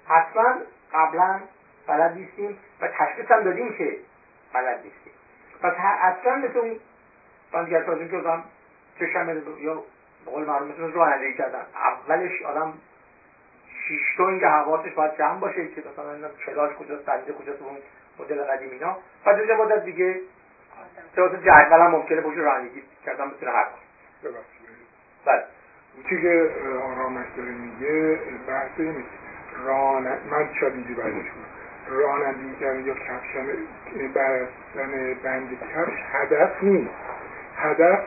حتما 0.07 0.55
قبلا 0.93 1.39
بلد 1.87 2.13
نیستیم 2.13 2.57
و 2.81 2.87
تشخیص 2.87 3.31
هم 3.31 3.43
دادیم 3.43 3.73
که 3.73 3.97
بلد 4.53 4.75
نیستیم. 4.75 5.13
پس 5.61 5.73
اصلا 5.79 6.35
مثل 6.35 6.77
من 7.53 7.65
دیگر 7.65 7.83
که 7.83 8.17
آدم 8.17 8.43
چشم 8.99 9.43
یا 9.59 9.83
بقول 10.25 10.45
معلوم 10.45 10.67
مثل 10.67 10.91
رانندگی 10.91 11.33
کردن. 11.33 11.65
اولش 11.75 12.41
آدم 12.41 12.73
شیشتون 13.89 14.39
که 14.39 14.47
حواسش 14.47 14.91
باید 14.91 15.17
جمع 15.17 15.39
باشه 15.39 15.67
که 15.67 15.83
مثلا 15.93 16.29
کلاش 16.45 16.75
کجاست 16.75 17.05
بنده 17.05 17.33
کجاست 17.33 17.61
اون 17.61 17.77
مدل 18.19 18.43
قدیم 18.43 18.69
اینا. 18.71 18.97
بعد 19.25 19.49
یه 19.49 19.55
مدت 19.55 19.85
دیگه 19.85 20.15
چه 21.15 21.21
جدول 21.21 21.81
هم 21.81 21.91
ممکنه 21.91 22.21
باشه 22.21 22.39
رانندگی 22.39 22.83
کردن 23.05 23.29
بتونه 23.29 23.51
حل 23.51 23.63
کنه 23.63 24.31
بله. 25.25 25.43
چی 26.09 26.21
که 26.21 26.49
آرامش 26.83 27.25
داره 27.37 27.49
میگه 27.49 28.19
بحث 28.47 28.71
اینه 28.77 29.03
ران 29.65 30.03
من 30.03 30.49
شاید 30.59 30.73
اینجوری 30.73 30.93
برداشت 30.93 31.29
کنم 31.29 31.99
رانندگی 31.99 32.55
کردن 32.59 32.85
یا 32.85 32.93
کفشن 32.93 33.45
بستن 34.15 35.13
بند 35.23 35.49
کفش 35.73 35.93
هدف 36.13 36.63
نیست. 36.63 36.93
هدف 37.55 37.99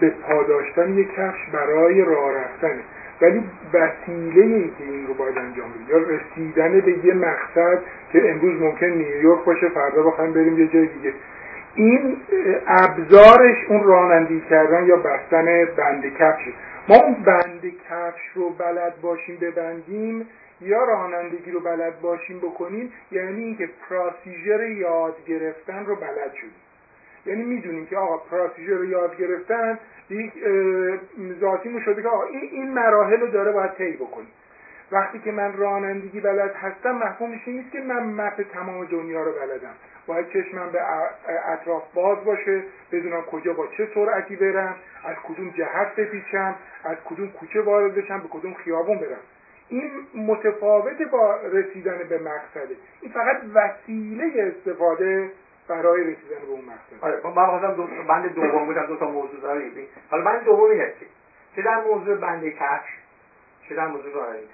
به 0.00 0.10
پاداشتن 0.10 0.98
یک 0.98 1.14
کفش 1.14 1.48
برای 1.52 2.04
راه 2.04 2.32
رفتنه. 2.32 2.82
ولی 3.20 3.42
وسیله 3.72 4.44
ای 4.44 4.70
که 4.78 4.84
این 4.84 5.06
رو 5.06 5.14
باید 5.14 5.38
انجام 5.38 5.70
بده 5.70 5.92
یا 5.92 5.98
رسیدن 5.98 6.80
به 6.80 7.06
یه 7.06 7.14
مقصد 7.14 7.78
که 8.12 8.30
امروز 8.30 8.62
ممکن 8.62 8.86
نیویورک 8.86 9.44
باشه 9.44 9.68
فردا 9.68 10.02
بخوایم 10.02 10.32
بریم 10.32 10.58
یه 10.58 10.66
جای 10.66 10.86
دیگه. 10.86 11.12
این 11.74 12.16
ابزارش 12.66 13.56
اون 13.68 13.84
رانندگی 13.84 14.42
کردن 14.50 14.86
یا 14.86 14.96
بستن 14.96 15.64
بند 15.76 16.16
کفشه 16.18 16.52
ما 16.88 16.96
اون 16.96 17.14
بند 17.14 17.62
کفش 17.90 18.20
رو 18.34 18.50
بلد 18.50 19.00
باشیم 19.02 19.36
ببندیم 19.40 20.26
یا 20.60 20.84
رانندگی 20.84 21.50
رو 21.50 21.60
بلد 21.60 22.00
باشیم 22.00 22.38
بکنیم 22.38 22.92
یعنی 23.12 23.42
اینکه 23.42 23.68
پراسیژر 23.88 24.66
یاد 24.66 25.16
گرفتن 25.26 25.84
رو 25.86 25.96
بلد 25.96 26.32
شدیم. 26.34 26.50
یعنی 27.26 27.44
می‌دونیم 27.44 27.86
که 27.86 27.96
آقا 27.96 28.16
پراسیژر 28.16 28.72
رو 28.72 28.84
یاد 28.84 29.16
گرفتن 29.16 29.78
یک 30.10 30.32
ذاتی 31.40 31.80
شده 31.84 32.02
که 32.02 32.08
آقا 32.08 32.24
این, 32.24 32.48
این 32.52 32.74
مراحل 32.74 33.20
رو 33.20 33.26
داره 33.26 33.52
باید 33.52 33.74
طی 33.74 33.92
بکنیم 33.92 34.28
وقتی 34.92 35.18
که 35.18 35.32
من 35.32 35.56
رانندگی 35.56 36.20
بلد 36.20 36.54
هستم 36.54 36.90
مفهومش 36.90 37.40
این 37.46 37.56
نیست 37.56 37.72
که 37.72 37.80
من 37.80 38.02
مپ 38.02 38.42
تمام 38.52 38.84
دنیا 38.84 39.22
رو 39.22 39.32
بلدم. 39.32 39.74
باید 40.06 40.28
چشمم 40.28 40.70
به 40.72 40.80
اطراف 41.48 41.82
باز 41.94 42.24
باشه 42.24 42.62
بدونم 42.92 43.22
کجا 43.22 43.52
با 43.52 43.66
چه 43.66 43.88
سرعتی 43.94 44.36
برم 44.36 44.76
از 45.04 45.16
کدوم 45.28 45.50
جهت 45.50 45.96
بپیچم 45.96 46.54
از 46.84 46.96
کدوم 47.04 47.28
کوچه 47.28 47.60
وارد 47.60 47.94
بشم 47.94 48.20
به 48.20 48.28
کدوم 48.28 48.54
خیابون 48.54 48.98
برم. 48.98 49.20
این 49.68 49.90
متفاوت 50.14 51.02
با 51.02 51.36
رسیدن 51.52 51.98
به 52.08 52.18
مقصده. 52.18 52.76
این 53.00 53.12
فقط 53.12 53.36
وسیله 53.54 54.52
استفاده 54.56 55.30
برای 55.68 56.00
رسیدن 56.00 56.40
به 56.40 56.46
اون 56.46 56.64
مقصد 56.64 57.04
آره 57.04 57.20
من 57.24 57.46
خواستم 57.46 57.74
دو 57.74 57.86
بند 58.08 58.34
دوم 58.34 58.66
بودم 58.66 58.86
دو 58.86 58.96
تا 58.96 59.10
موضوع 59.10 59.40
داره 59.40 59.70
حالا 60.10 60.24
بند 60.24 60.44
دوم 60.44 60.70
اینه 60.70 60.92
چه 61.56 61.62
در 61.62 61.80
موضوع 61.80 62.16
بند 62.16 62.48
کفش؟ 62.48 62.88
چه 63.68 63.74
در 63.74 63.86
موضوع 63.86 64.12
رانندگی 64.12 64.46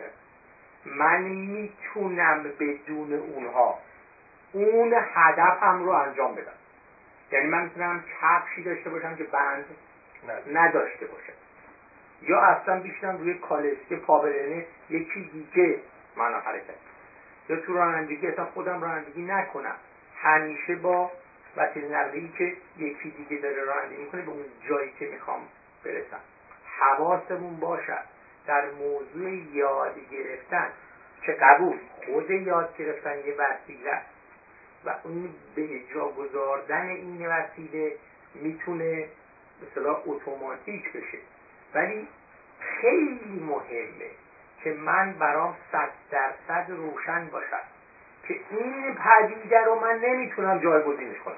من 0.85 1.23
می‌تونم 1.23 2.43
بدون 2.43 3.13
اونها 3.13 3.79
اون 4.53 4.95
هدفم 5.15 5.85
رو 5.85 5.91
انجام 5.91 6.35
بدم. 6.35 6.53
یعنی 7.33 7.47
من 7.47 7.63
می‌تونم 7.63 8.05
کفشی 8.21 8.63
داشته 8.63 8.91
باشم 8.91 9.17
که 9.17 9.25
بند 9.25 9.65
نداشته 10.53 11.07
باشم 11.07 11.33
یا 12.23 12.41
اصلا 12.41 12.81
بیشترم 12.81 13.19
روی 13.19 13.35
کالسکه 13.35 13.97
پابرنه 13.97 14.67
یکی 14.91 15.31
دیگه 15.33 15.79
من 16.17 16.35
حرکت 16.35 16.75
یا 17.49 17.57
تو 17.57 17.75
رانندگی 17.75 18.27
اصلا 18.27 18.45
خودم 18.45 18.83
رانندگی 18.83 19.23
نکنم. 19.23 19.75
همیشه 20.23 20.77
با 20.77 21.11
وسیله 21.57 21.99
نقلیه‌ای 21.99 22.29
که 22.39 22.57
یکی 22.79 23.11
دیگه 23.11 23.43
داره 23.43 23.65
رانندگی 23.65 24.03
می‌کنه 24.03 24.23
به 24.23 24.31
اون 24.31 24.45
جایی 24.69 24.93
که 24.99 25.07
می‌خوام 25.07 25.41
برسم. 25.85 26.21
حواسمون 26.79 27.57
باشد 27.57 28.05
در 28.47 28.71
موضوع 28.71 29.31
یاد 29.31 29.95
گرفتن 30.11 30.69
که 31.27 31.33
قبول 31.33 31.79
خود 32.07 32.31
یاد 32.31 32.77
گرفتن 32.77 33.19
یه 33.19 33.35
وسیله 33.35 34.01
و 34.85 34.95
اون 35.05 35.31
به 35.55 35.75
اجرا 35.75 36.09
گذاردن 36.09 36.87
این 36.87 37.27
وسیله 37.27 37.97
می‌تونه 38.35 39.09
مثلا 39.63 39.97
اتوماتیک 40.07 40.93
بشه. 40.93 41.19
ولی 41.75 42.09
خیلی 42.61 43.41
مهمه 43.41 44.11
که 44.65 44.73
من 44.73 45.13
برام 45.13 45.57
صد 45.73 45.91
درصد 46.11 46.71
روشن 46.71 47.27
باشد 47.27 47.82
که 48.29 48.37
این 48.51 48.95
پدیده 48.95 49.65
رو 49.65 49.75
من 49.75 49.99
نمی‌تونم 49.99 50.59
جایگزینش 50.59 51.19
کنم. 51.19 51.35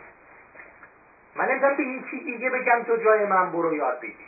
من 1.36 1.44
نمی‌تونم 1.44 1.76
به 1.76 1.82
یکی 1.82 2.20
دیگه 2.20 2.50
بگم 2.50 2.82
تو 2.82 2.96
جای 2.96 3.24
من 3.24 3.52
برو 3.52 3.74
یاد 3.74 4.00
بگیر. 4.00 4.26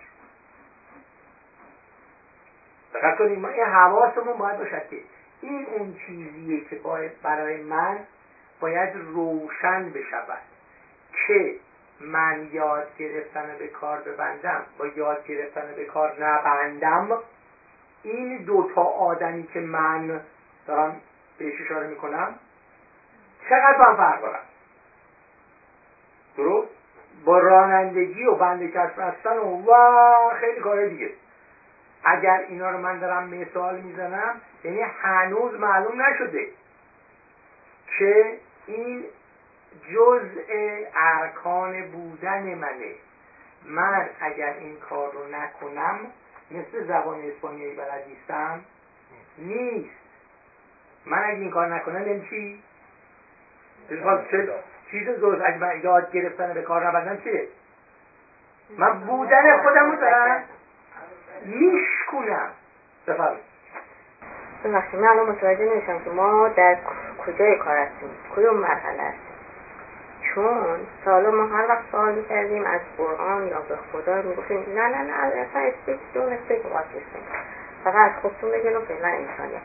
دقت 2.95 3.19
کنید 3.19 3.38
ما 3.38 3.49
این 3.49 3.64
حواسمون 3.64 4.38
باید 4.38 4.59
باشد 4.59 4.88
که 4.90 5.01
این 5.40 5.66
اون 5.66 5.95
چیزیه 6.07 6.61
که 6.61 6.77
باید 6.77 7.23
برای 7.23 7.61
من 7.61 8.05
باید 8.61 8.95
روشن 8.95 9.90
بشود 9.90 10.42
که 11.27 11.55
من 12.01 12.49
یاد 12.53 12.97
گرفتن 12.99 13.57
به 13.59 13.69
کار 13.69 14.01
ببندم 14.01 14.62
با 14.79 14.87
یاد 14.87 15.27
گرفتن 15.27 15.73
به 15.77 15.85
کار 15.85 16.25
نبندم. 16.25 17.19
این 18.03 18.45
دوتا 18.45 18.83
آدمی 18.83 19.47
که 19.47 19.61
من 19.61 20.21
دارم 20.66 21.01
بهش 21.38 21.61
اشاره 21.61 21.87
می‌کنم 21.87 22.35
چقدر 23.48 23.76
هم 23.88 23.96
فرق 23.96 24.22
دارن؟ 24.22 24.40
درست؟ 26.37 26.68
با 27.24 27.38
رانندگی 27.38 28.24
و 28.24 28.35
بند 28.35 28.70
کشف 28.70 28.98
هستن 28.98 29.38
و, 29.38 29.70
و 29.70 30.30
خیلی 30.40 30.61
کار 30.61 30.87
دیگه. 30.87 31.11
اگر 32.04 32.44
اینا 32.48 32.70
رو 32.70 32.78
من 32.78 32.98
دارم 32.98 33.28
مثال 33.28 33.80
می‌زنم 33.80 34.40
یعنی 34.64 34.80
هنوز 34.80 35.61
معلوم 35.61 36.02
نشده 36.02 36.48
که 37.98 38.38
این 38.66 39.04
جزء 39.94 40.54
ارکان 40.96 41.90
بودن 41.90 42.54
منه. 42.54 42.94
من 43.64 44.09
اگر 44.20 44.54
این 44.59 44.76
کار 44.76 45.12
رو 45.12 45.26
نکنم 45.28 45.98
مثل 46.50 46.87
زبان 46.87 47.20
اسپانیایی 47.20 47.76
بلد 47.76 48.04
نیستم 48.09 48.61
نیست. 49.38 49.90
من 51.06 51.24
اگه 51.24 51.38
این 51.38 51.50
کار 51.50 51.74
نکنم 51.74 52.06
یعنی 52.06 52.26
چی؟ 52.30 52.62
چیز 54.90 55.08
درست 55.21 55.42
اگه 55.44 55.58
من 55.58 55.81
یاد 55.83 56.13
گرفتن 56.13 56.54
به 56.54 56.63
کار 56.63 56.88
نبندم 56.88 57.17
چیه؟ 57.17 57.48
من 58.79 59.00
بودن 59.00 59.63
خودم 59.63 59.90
رو 59.90 59.96
دارم 59.96 60.42
میشکنم 61.44 62.50
بفرمایید 63.06 63.46
وقتی 64.65 64.96
من 64.96 65.08
الان 65.08 65.31
متوجه 65.31 65.65
نمیشم 65.65 65.98
که 66.04 66.10
ما 66.10 66.48
در 66.48 66.77
کجای 67.27 67.56
کار 67.56 67.77
هستیم 67.77 68.08
کدوم 68.37 68.56
مرحله 68.56 69.02
هستیم 69.02 69.37
چون 70.35 70.79
سالا 71.04 71.31
ما 71.31 71.46
هر 71.46 71.69
وقت 71.69 71.83
سوال 71.92 72.15
می‌کردیم 72.15 72.65
از 72.65 72.81
قرآن 72.98 73.46
یا 73.48 73.60
به 73.60 73.77
خدا 73.92 74.23
می‌گفتیم 74.23 74.65
نه 74.75 74.88
نه 74.88 75.02
نه 75.02 75.13
اصلا 75.13 75.60
استیک 75.60 75.98
دون 76.15 76.33
استیک 76.33 76.63
فقط 77.85 78.13
خودتون 78.23 78.50
بگین 78.50 78.77
و 78.77 78.81
فعلا 78.81 79.08
انسانیت 79.08 79.63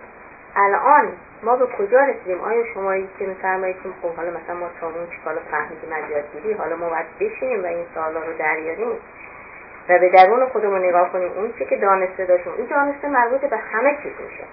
الان 0.56 1.14
ما 1.43 1.56
به 1.56 1.66
کجا 1.66 1.99
رسیدیم؟ 1.99 2.41
آیا 2.41 2.64
شما 2.74 2.97
که 3.20 3.26
میفرمایید؟ 3.26 3.76
که 3.84 3.89
خب 4.02 4.16
حالا 4.16 4.30
مثلا 4.30 4.56
ما 4.56 4.70
تا 4.82 4.88
اون 4.88 5.08
چکالا 5.08 5.39
فهمیدیم 5.52 5.91
از 5.93 6.12
یادگیری 6.12 6.54
حالا 6.54 6.76
ما 6.76 6.89
باید 6.89 7.06
بشینیم 7.20 7.64
و 7.64 7.68
این 7.68 7.86
سوالا 7.93 8.20
رو 8.20 8.34
دریاریم 8.39 8.91
و 9.89 9.99
به 9.99 10.10
درون 10.10 10.45
خودمون 10.45 10.86
نگاه 10.86 11.12
کنیم. 11.12 11.32
اون 11.32 11.54
چی 11.60 11.66
که 11.66 11.78
دانسته 11.78 12.26
داشتیم 12.26 12.54
این 12.58 12.66
دانسته 12.66 13.08
مربوط 13.08 13.41
به 13.41 13.58
همه 13.58 13.97
چیز 14.04 14.12
میشه. 14.24 14.43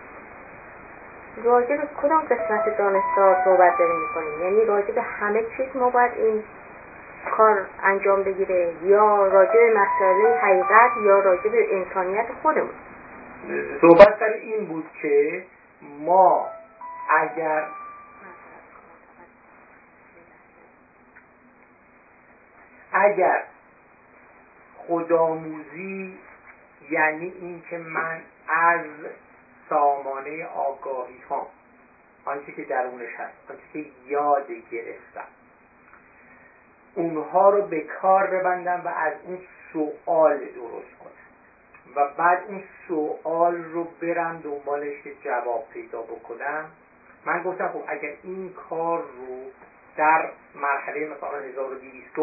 راجع 1.45 1.77
به 1.77 1.89
کدام 2.03 2.21
قسمت 2.21 2.79
دانشگاه 2.79 3.45
صحبت 3.45 3.79
داریم 3.79 4.01
می‌کنیم؟ 4.01 4.43
یعنی 4.43 4.65
راجع 4.65 4.95
به 4.95 5.03
همه 5.03 5.45
چیز 5.57 5.67
ما 5.75 5.91
باید 5.91 6.13
این 6.17 6.43
کار 7.37 7.67
انجام 7.83 8.23
بگیره 8.23 8.73
یا 8.83 9.27
راجع 9.27 9.53
به 9.53 9.75
مسئله 9.81 10.39
حقیقت 10.43 10.91
یا 11.05 11.19
راجع 11.19 11.51
به 11.51 11.77
انسانیت 11.77 12.27
خودمون؟ 12.43 12.71
صحبت 13.81 14.19
سر 14.19 14.33
این 14.43 14.65
بود 14.65 14.85
که 15.03 15.43
ما 15.83 16.51
اگر 17.21 17.67
اگر 22.93 23.45
خودآموزی 24.77 26.19
یعنی 26.91 27.29
اینکه 27.29 27.79
من 27.79 28.21
از 28.49 28.85
سامانه 29.69 30.47
آگاهی 30.47 31.19
ها 31.31 31.47
آنچه 32.25 32.53
که 32.53 32.65
درونش 32.65 33.15
هست 33.19 33.51
آنچه 33.51 33.63
که 33.73 33.91
یاد 34.07 34.47
گرفتم 34.71 35.29
اونها 36.95 37.51
رو 37.51 37.63
به 37.63 37.81
کار 37.81 38.27
ببندم 38.27 38.83
و 38.85 38.89
از 38.89 39.13
اون 39.25 39.39
سوال 39.73 40.39
درست 40.39 40.99
کنم. 40.99 41.18
و 41.99 42.09
بعد 42.17 42.45
اون 42.49 42.63
سوال 42.89 43.65
رو 43.65 43.85
برم 43.85 44.41
دنبالش 44.45 45.03
که 45.03 45.13
جواب 45.25 45.69
پیدا 45.73 46.03
بکنم. 46.03 46.65
من 47.25 47.43
گفتم 47.43 47.69
خب 47.69 47.83
اگر 47.87 48.13
این 48.23 48.53
کار 48.53 48.99
رو 48.99 49.51
در 49.97 50.31
مرحله 50.55 51.09
مثلا 51.09 51.39
1200 51.39 52.19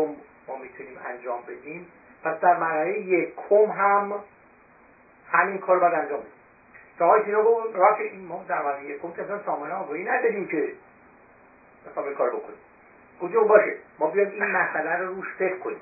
ما 0.47 0.57
می‌تونیم 0.57 0.99
انجام 1.05 1.41
بدیم 1.41 1.87
پس 2.23 2.39
در 2.39 2.57
مرحله 2.57 2.99
یکم 2.99 3.71
هم 3.71 4.13
همین 5.31 5.57
کار 5.57 5.79
باید 5.79 5.93
انجام 5.93 6.19
بدیم. 6.19 6.31
که 6.97 7.03
آقای 7.03 7.23
سینا 7.25 7.43
گفت 7.43 7.75
این 7.99 8.25
ما 8.25 8.45
در 8.47 8.61
مرحله 8.61 8.89
یکم 8.89 9.11
که 9.11 9.21
اصلا 9.21 9.43
سامانه 9.45 9.73
آگاهی 9.73 10.03
نداریم 10.03 10.47
که 10.47 10.73
مثلا 11.91 12.13
کار 12.13 12.29
بکنیم. 12.29 12.57
کجا 13.21 13.43
باشه؟ 13.43 13.75
ما 13.99 14.07
بیایم 14.07 14.29
این 14.29 14.45
مسئله 14.45 14.97
رو 14.97 15.15
روش 15.15 15.27
فکر 15.39 15.57
کنیم. 15.57 15.81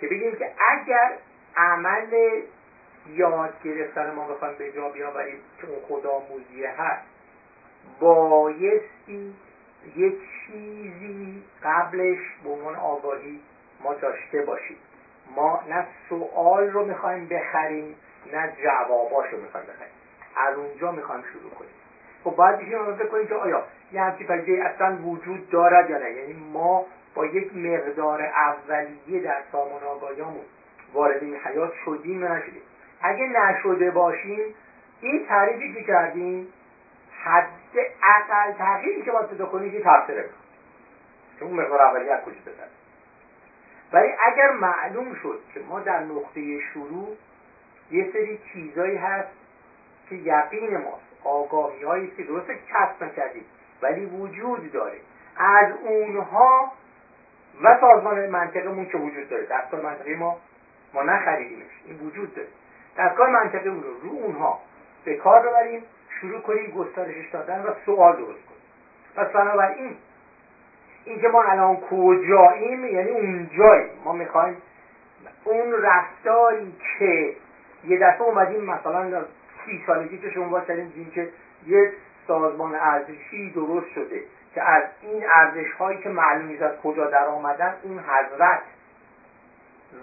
که 0.00 0.06
بگیم 0.06 0.36
که 0.36 0.52
اگر 0.70 1.18
عمل 1.56 2.10
یاد 3.14 3.62
گرفتن 3.64 4.14
ما 4.14 4.28
بخوایم 4.28 4.54
به 4.58 4.72
جا 4.72 4.88
بیاوریم 4.88 5.38
که 5.60 5.66
اون 5.66 5.80
خودآموزی 5.88 6.64
هست. 6.64 7.06
بایستی 8.00 9.34
یک 9.96 10.14
چیزی 10.46 11.42
قبلش 11.62 12.18
به 12.44 12.50
عنوان 12.50 12.76
آگاهی 12.76 13.40
ما 13.80 13.94
داشته 13.94 14.42
باشیم. 14.42 14.76
ما 15.36 15.62
نه 15.68 15.86
سوال 16.08 16.70
رو 16.70 16.84
می‌خوایم 16.84 17.28
بخریم 17.28 17.96
نه 18.32 18.52
جواباش 18.62 19.30
رو 19.32 19.40
می‌خوایم 19.40 19.66
بخریم. 19.66 19.92
از 20.36 20.58
اونجا 20.58 20.92
می‌خوایم 20.92 21.22
شروع 21.32 21.50
کنیم. 21.50 21.70
خب 22.24 22.30
باید 22.36 22.56
بشیم 22.56 23.08
کنیم 23.08 23.26
که 23.26 23.34
آیا 23.34 23.64
یه 23.92 24.02
همچی 24.02 24.24
پدیده 24.24 24.64
اصلا 24.64 24.96
وجود 24.96 25.50
دارد 25.50 25.90
یا 25.90 25.98
نه؟ 25.98 26.10
یعنی 26.10 26.32
ما 26.32 26.86
با 27.14 27.26
یک 27.26 27.56
مقدار 27.56 28.22
اولیه 28.22 29.22
در 29.22 29.42
سامان 29.52 29.82
آگاهیامون 29.82 30.44
وارد 30.92 31.22
این 31.22 31.36
حیات 31.36 31.72
شدیم 31.84 32.22
یا 32.22 32.36
نشدیم؟ 32.36 32.62
اگه 33.02 33.26
نشده 33.26 33.90
باشیم 33.90 34.54
این 35.00 35.26
تعریفی 35.26 35.74
که 35.74 35.82
کردیم 35.82 36.52
حد 37.24 37.48
اقل 38.02 38.52
تغییری 38.52 39.02
که 39.02 39.10
باید 39.10 39.26
پیدا 39.26 39.46
کنیم 39.46 39.72
که 39.72 39.82
تفسیره 39.84 40.28
که 41.38 41.44
اون 41.44 41.60
مقدار 41.60 41.82
اولیه 41.82 42.12
از 42.12 42.24
کجا 42.24 42.40
بزن 42.46 42.68
ولی 43.92 44.08
اگر 44.26 44.50
معلوم 44.50 45.14
شد 45.14 45.40
که 45.54 45.60
ما 45.60 45.80
در 45.80 46.00
نقطه 46.00 46.60
شروع 46.60 47.16
یه 47.90 48.10
سری 48.12 48.38
چیزایی 48.52 48.96
هست 48.96 49.28
که 50.08 50.14
یقین 50.14 50.76
ماست. 50.76 51.06
آگاهی 51.24 51.82
هایی 51.82 52.12
که 52.16 52.22
درست 52.22 52.46
کسب 52.46 53.04
نکردیم 53.04 53.44
ولی 53.82 54.06
وجود 54.06 54.72
داره. 54.72 54.98
از 55.36 55.72
اونها 55.82 56.72
و 57.62 57.78
سازمان 57.80 58.26
منطقمون 58.30 58.86
که 58.86 58.98
وجود 58.98 59.28
داره. 59.28 59.46
دستگاه 59.46 59.80
منطقی 59.80 60.14
ما 60.14 60.38
ما 60.94 61.02
نخریدیمش. 61.02 61.70
این 61.86 61.98
وجود 61.98 62.34
داره. 62.34 62.48
دستگاه 62.98 63.30
منطقمون 63.30 63.82
رو 63.82 64.00
رو 64.02 64.24
اونها 64.24 64.58
به 65.04 65.14
کار 65.14 65.48
ببریم 65.48 65.82
شروع 66.20 66.40
کنیم 66.40 66.70
گسترشش 66.70 67.30
دادن 67.32 67.62
و 67.62 67.70
سوال 67.86 68.12
درست 68.12 68.26
کنیم. 68.46 68.60
پس 69.16 69.26
بنابراین 69.26 69.96
اینکه 71.04 71.28
ما 71.28 71.42
الان 71.42 71.76
کجاییم 71.76 72.84
یعنی 72.84 73.10
اونجاییم. 73.10 73.90
ما 74.04 74.12
می‌خوایم 74.12 74.56
اون 75.44 75.72
رفتاری 75.72 76.72
که 76.98 77.34
یه 77.84 77.98
دفعه 77.98 78.22
اومدیم 78.22 78.60
مثلا 78.60 79.24
سی 79.64 79.84
سالگی 79.86 80.18
که 80.18 80.30
شما 80.30 80.60
کردیم 80.60 80.84
دیدیم 80.88 81.10
که 81.10 81.28
یه 81.66 81.92
سازمان 82.26 82.74
ارزشی 82.74 83.50
درست 83.50 83.88
شده 83.94 84.22
که 84.54 84.62
از 84.62 84.82
این 85.02 85.24
ارزش 85.34 85.72
هایی 85.72 85.98
که 85.98 86.08
معلوم 86.08 86.46
نیست 86.46 86.62
از 86.62 86.76
کجا 86.82 87.06
در 87.06 87.26
آمدن 87.26 87.74
اون 87.82 87.98
حضرت 87.98 88.60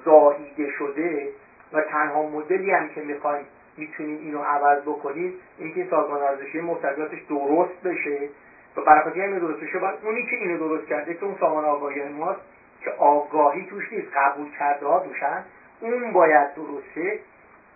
زاییده 0.06 0.72
شده 0.72 1.30
و 1.74 1.82
تنها 1.82 2.24
مدلی 2.24 2.72
هم 2.72 2.90
که 2.90 3.02
می‌خوایم 3.02 3.46
می‌تونیم 3.78 4.18
اینو 4.18 4.40
عوض 4.40 4.82
بکنیم 4.82 5.34
اینکه 5.58 5.88
سازمان 5.90 6.22
ارزشی 6.22 6.62
محتویاتش 6.62 7.22
درست 7.30 7.84
بشه. 7.84 8.30
و 8.78 8.82
برای 8.82 9.22
همین 9.22 9.40
درست 9.40 9.60
بشه 9.60 9.80
باید 9.80 9.96
اونی 10.04 10.24
که 10.26 10.36
اینو 10.36 10.58
درست 10.58 10.88
کرده 10.88 11.14
که 11.14 11.24
اون 11.24 11.36
سامان 11.40 11.66
آگاهی 11.66 12.04
ماست 12.04 12.42
که 12.82 12.92
آگاهی 12.92 13.66
توش 13.66 13.94
نیست 13.94 14.08
قبول 14.16 14.52
کرده 14.60 14.86
ها 14.86 15.00
توشن 15.00 15.44
اون 15.82 16.14
باید 16.14 16.56
درسته. 16.56 17.20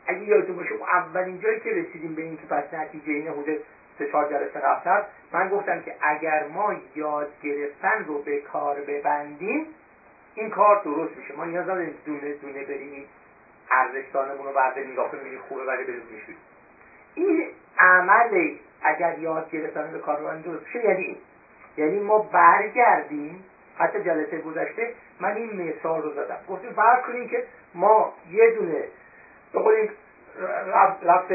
اگه 0.07 0.23
یادتون 0.23 0.55
باشه 0.55 0.71
اون 0.71 0.89
اولین 0.93 1.39
جایی 1.39 1.59
که 1.59 1.69
رسیدیم 1.69 2.15
به 2.15 2.21
این 2.21 2.37
که 2.37 2.47
پس 2.49 2.73
نتیجه 2.73 3.11
این 3.11 3.27
حدود 3.27 3.59
سه 3.99 4.11
چهار 4.11 4.29
جلسه 4.29 4.59
قبل 4.59 5.01
من 5.31 5.49
گفتم 5.49 5.81
که 5.81 5.95
اگر 6.01 6.47
ما 6.53 6.75
یاد 6.95 7.27
گرفتن 7.43 8.05
رو 8.07 8.21
به 8.21 8.37
کار 8.41 8.75
ببندیم 8.75 9.65
این 10.35 10.49
کار 10.49 10.81
درست 10.83 11.17
میشه. 11.17 11.35
ما 11.35 11.45
نیاز 11.45 11.63
نداریم 11.63 11.93
دونه 12.05 12.33
دونه 12.33 12.63
بریم 12.63 12.91
این 12.91 13.05
ارزشدانمون 13.71 14.45
رو 14.45 14.53
برداریم 14.53 14.91
نگاه 14.91 15.11
کنیم 15.11 15.39
خوبه 15.49 15.63
ولی 15.63 15.83
بریم 15.83 16.01
این 17.15 17.47
عمل 17.79 18.55
اگر 18.81 19.19
یاد 19.19 19.51
گرفتن 19.51 19.91
به 19.91 19.99
کار 19.99 20.35
درست 20.35 20.65
میشه؟ 20.65 20.85
یعنی 20.85 21.03
این. 21.03 21.17
یعنی 21.77 21.99
ما 21.99 22.19
برگردیم 22.19 23.43
حتی 23.77 24.03
جلسه 24.03 24.37
گذشته 24.37 24.93
من 25.19 25.35
این 25.35 25.61
مثال 25.61 26.01
رو 26.01 26.11
زدم. 26.11 26.37
گفتیم 26.49 26.71
فرض 26.71 27.05
کنیم 27.05 27.27
که 27.27 27.43
ما 27.73 28.13
یه 28.31 28.51
دونه 28.51 28.83
بقولیم 29.53 29.89
لفظ 31.03 31.31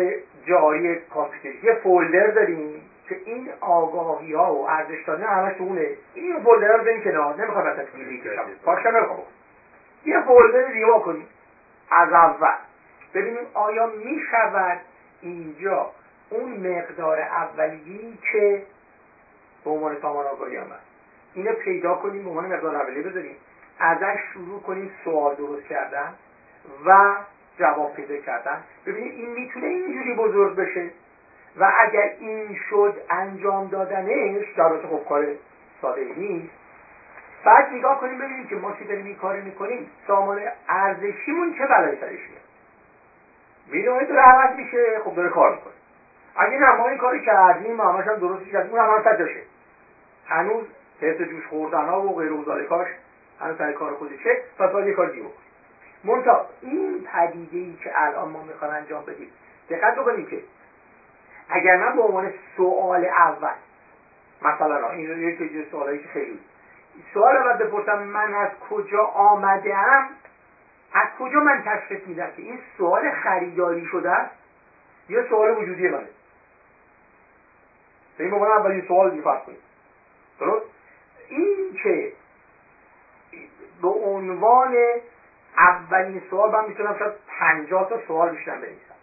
جاری 0.46 0.96
کامپیوتری 0.96 1.60
یه 1.62 1.74
فولدر 1.74 2.26
داریم 2.26 2.82
که 3.08 3.16
این 3.24 3.48
آگاهی 3.60 4.32
ها 4.32 4.54
و 4.54 4.68
ارزش 4.68 5.04
دادن 5.06 5.26
همش 5.26 5.56
اونه. 5.58 5.88
این 6.14 6.42
فولدر 6.42 6.72
رو 6.72 6.82
بزنیم 6.82 7.04
کنار. 7.04 7.34
نمی‌خوام 7.36 7.66
مثلا 7.66 7.84
دیلیت 7.94 8.24
بشم 8.24 8.46
پاکش 8.64 8.86
نمی‌خوام 8.86 9.18
یه 10.04 10.20
فولدر 10.20 10.72
دیگه 10.72 10.86
کنیم. 11.04 11.26
از 11.98 12.12
اول. 12.12 12.56
ببینیم 13.14 13.46
آیا 13.54 13.86
می‌شود 13.86 14.80
اینجا 15.20 15.90
اون 16.30 16.52
مقدار 16.52 17.20
اولیی 17.20 18.18
که 18.32 18.62
به 19.64 19.70
عنوان 19.70 19.96
سامان 20.02 20.26
آگاهی 20.26 20.56
هست. 20.56 20.70
اینو 21.34 21.52
پیدا 21.52 21.94
کنیم 21.94 22.24
به 22.24 22.30
عنوان 22.30 22.46
مقدار 22.46 22.76
اولیه 22.76 23.02
بذاریم. 23.02 23.36
ازش 23.78 24.18
شروع 24.32 24.62
کنیم 24.62 24.90
سوال 25.04 25.34
درست 25.34 25.66
کردن 25.66 26.14
و 26.86 27.14
جواب 27.58 27.94
پیدا 27.94 28.16
کردن. 28.16 28.62
ببینید 28.86 29.12
این 29.12 29.30
می‌تونه 29.32 29.66
اینجوری 29.66 30.14
بزرگ 30.14 30.56
بشه 30.56 30.90
و 31.56 31.72
اگر 31.78 32.14
این 32.18 32.58
شد 32.70 33.02
انجام 33.10 33.68
دادنش 33.68 34.44
در 34.56 34.68
خب 34.68 35.08
کار 35.08 35.26
ساده 35.82 36.04
نیست. 36.16 36.61
بعد 37.44 37.72
نگاه 37.72 38.00
کنیم 38.00 38.18
ببینیم 38.18 38.46
که 38.46 38.56
ما 38.56 38.72
که 38.72 38.84
داریم 38.84 39.04
این 39.04 39.16
کار 39.16 39.36
می‌کنیم. 39.36 39.90
سامان 40.06 40.40
ارزشیمون 40.68 41.54
چه 41.58 41.66
بلایی 41.66 41.96
سرش 42.00 42.10
میاد 42.10 42.42
می‌دونید 43.66 44.08
داره 44.08 44.20
عوض 44.20 44.56
میشه 44.56 45.00
خب 45.04 45.14
داره 45.14 45.28
کار 45.28 45.50
می‌کنه. 45.50 45.72
اگه 46.36 46.58
نه 46.58 46.76
ما 46.76 46.88
این 46.88 46.98
کاری 46.98 47.24
کردیم 47.24 47.80
همش 47.80 48.06
هم 48.06 48.14
درست 48.14 48.50
کردیم 48.52 48.70
اون 48.70 48.80
هم 48.80 49.02
هم 49.04 49.26
هنوز 50.26 50.64
حس 51.00 51.16
جوش 51.16 51.46
خوردن 51.46 51.84
ها 51.84 52.02
و 52.02 52.16
غیر 52.16 52.64
کاش 52.68 52.86
هنوز 53.40 53.58
سر 53.58 53.72
کار 53.72 53.94
خودشه. 53.94 54.40
پس 54.58 54.70
باید 54.70 54.86
یه 54.86 54.92
کار 54.92 55.06
دیگه 55.06 55.26
منتها 56.04 56.46
این 56.60 57.08
پدیده 57.12 57.56
ای 57.56 57.76
که 57.84 57.90
الان 57.94 58.28
ما 58.28 58.42
می‌خوایم 58.42 58.74
انجام 58.74 59.04
بدیم 59.04 59.28
دقت 59.70 59.94
بکنیم 59.94 60.26
که 60.26 60.42
اگر 61.48 61.76
من 61.76 61.96
به 61.96 62.02
عنوان 62.02 62.32
سوال 62.56 63.04
اول 63.04 63.54
مثلا 64.42 64.90
این 64.90 65.28
یکی 65.28 65.66
سوالایی 65.70 65.98
که 65.98 66.08
خیلی 66.08 66.38
سوال 67.14 67.36
اول 67.36 67.52
بپرسم 67.52 68.02
من 68.02 68.34
از 68.34 68.50
کجا 68.70 69.02
آمده 69.04 69.76
ام 69.76 70.08
از 70.92 71.08
کجا 71.18 71.40
من 71.40 71.62
تشخیص 71.66 72.06
میدم 72.06 72.30
که 72.36 72.42
این 72.42 72.58
سوال 72.78 73.10
خریداری 73.10 73.86
شده 73.86 74.10
است؟ 74.10 74.34
یا 75.08 75.28
سوال 75.28 75.50
وجودی 75.50 75.88
منه. 75.88 76.08
به 78.18 78.24
این 78.24 78.34
عنوان 78.34 78.50
اولین 78.50 78.84
سوال 78.88 79.10
دیگه 79.10 79.22
فرض 79.22 79.42
کنید. 79.42 79.58
درست؟ 80.40 80.66
این 81.28 81.78
که 81.82 82.12
به 83.82 83.88
عنوان 83.88 84.76
اولین 85.58 86.22
سوال 86.30 86.50
من 86.50 86.68
می‌تونم 86.68 86.98
شاید 86.98 87.12
پنجاه 87.38 87.88
تا 87.88 88.00
سوال 88.06 88.30
بیشتر 88.30 88.54
بنویسم. 88.54 88.94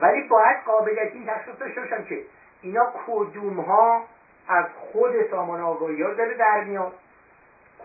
ولی 0.00 0.28
باید 0.28 0.56
قابلیت 0.66 1.12
این 1.12 1.26
تشخیص 1.26 1.54
داشته 1.60 1.80
باشم 1.80 2.04
که 2.04 2.22
اینا 2.62 2.92
کدوم 3.06 3.60
ها 3.60 4.04
از 4.48 4.64
خود 4.76 5.30
سامان 5.30 5.60
آگاهی 5.60 6.02
ها 6.02 6.14
داره 6.14 6.34
در 6.34 6.64
میاد. 6.64 6.92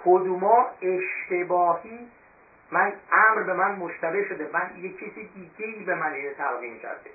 کدوم 0.06 0.40
ها 0.40 0.70
اشتباهی؟ 0.82 2.08
من 2.72 2.94
امر 3.12 3.44
به 3.44 3.54
من 3.54 3.76
مشتبه 3.76 4.24
شده. 4.30 4.50
من 4.54 4.72
یه 4.82 4.94
کسی 4.94 5.30
دیگه 5.36 5.66
ای 5.66 5.84
به 5.84 5.96
من 5.96 6.14
اینه 6.14 6.34
تلقین 6.34 6.80
کرده. 6.80 7.10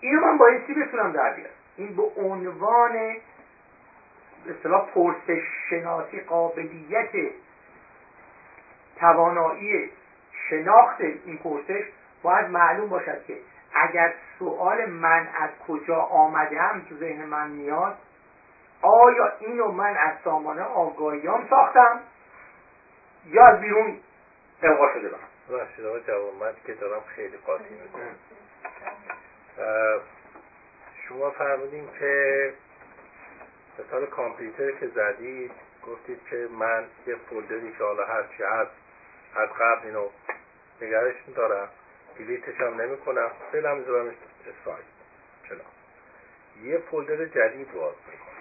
اینو 0.00 0.20
من 0.20 0.38
بایستی 0.38 0.74
بتونم 0.74 1.12
در 1.12 1.32
بیارم. 1.32 1.50
این 1.76 1.96
به 1.96 2.02
عنوان 2.02 3.16
اصطلاح 4.48 4.90
پرسش 4.94 5.42
شناسی 5.70 6.20
قابلیت 6.20 7.10
توانایی 8.96 9.90
شناخت 10.48 11.00
این 11.00 11.38
پرسش 11.38 11.84
باید 12.22 12.46
معلوم 12.50 12.88
باشد 12.88 13.24
که 13.26 13.36
اگر 13.74 14.14
سوال 14.38 14.86
من 14.86 15.28
از 15.40 15.50
کجا 15.68 15.96
آمده 15.96 16.60
هم 16.60 16.80
تو 16.88 16.96
ذهن 16.96 17.24
من 17.24 17.50
میاد 17.50 17.96
آیا 18.86 19.32
اینو 19.38 19.72
من 19.72 19.96
از 19.96 20.16
سامانه 20.24 20.62
آگاهیام 20.62 21.46
ساختم؟ 21.50 22.00
یا 23.26 23.46
از 23.46 23.60
بیرون 23.60 24.00
القا 24.62 24.92
شده 24.94 25.08
بهم 25.08 25.20
ببخشید 25.50 25.84
آقا 25.84 25.98
جوان 25.98 26.34
من 26.40 26.52
که 26.66 26.74
دارم 26.74 27.00
خیلی 27.06 27.36
قاطی 27.36 27.74
می‌کنم. 27.74 28.16
شما 31.08 31.30
فرمودین 31.30 31.88
که 31.98 32.54
مثال 33.78 34.06
کامپیوتر 34.06 34.70
که 34.70 34.86
زدید 34.86 35.52
گفتید 35.86 36.20
که 36.30 36.48
من 36.58 36.84
یه 37.06 37.16
فولدری 37.30 37.72
که 37.78 37.84
حالا 37.84 38.04
هرچی 38.06 38.42
هست 38.42 38.70
از 39.36 39.48
قبل 39.48 39.86
اینو 39.86 40.08
نگرش 40.80 41.14
دارم 41.36 41.68
دیلیتش 42.18 42.60
هم 42.60 42.80
نمی 42.80 42.96
کنم 42.96 43.30
فعلا 43.52 43.74
میذارمش 43.74 44.14
اسفاید 44.48 44.84
چلا 45.48 45.64
یه 46.62 46.78
فولدر 46.78 47.24
جدید 47.24 47.72
باز 47.72 47.94
می‌کنم. 48.12 48.35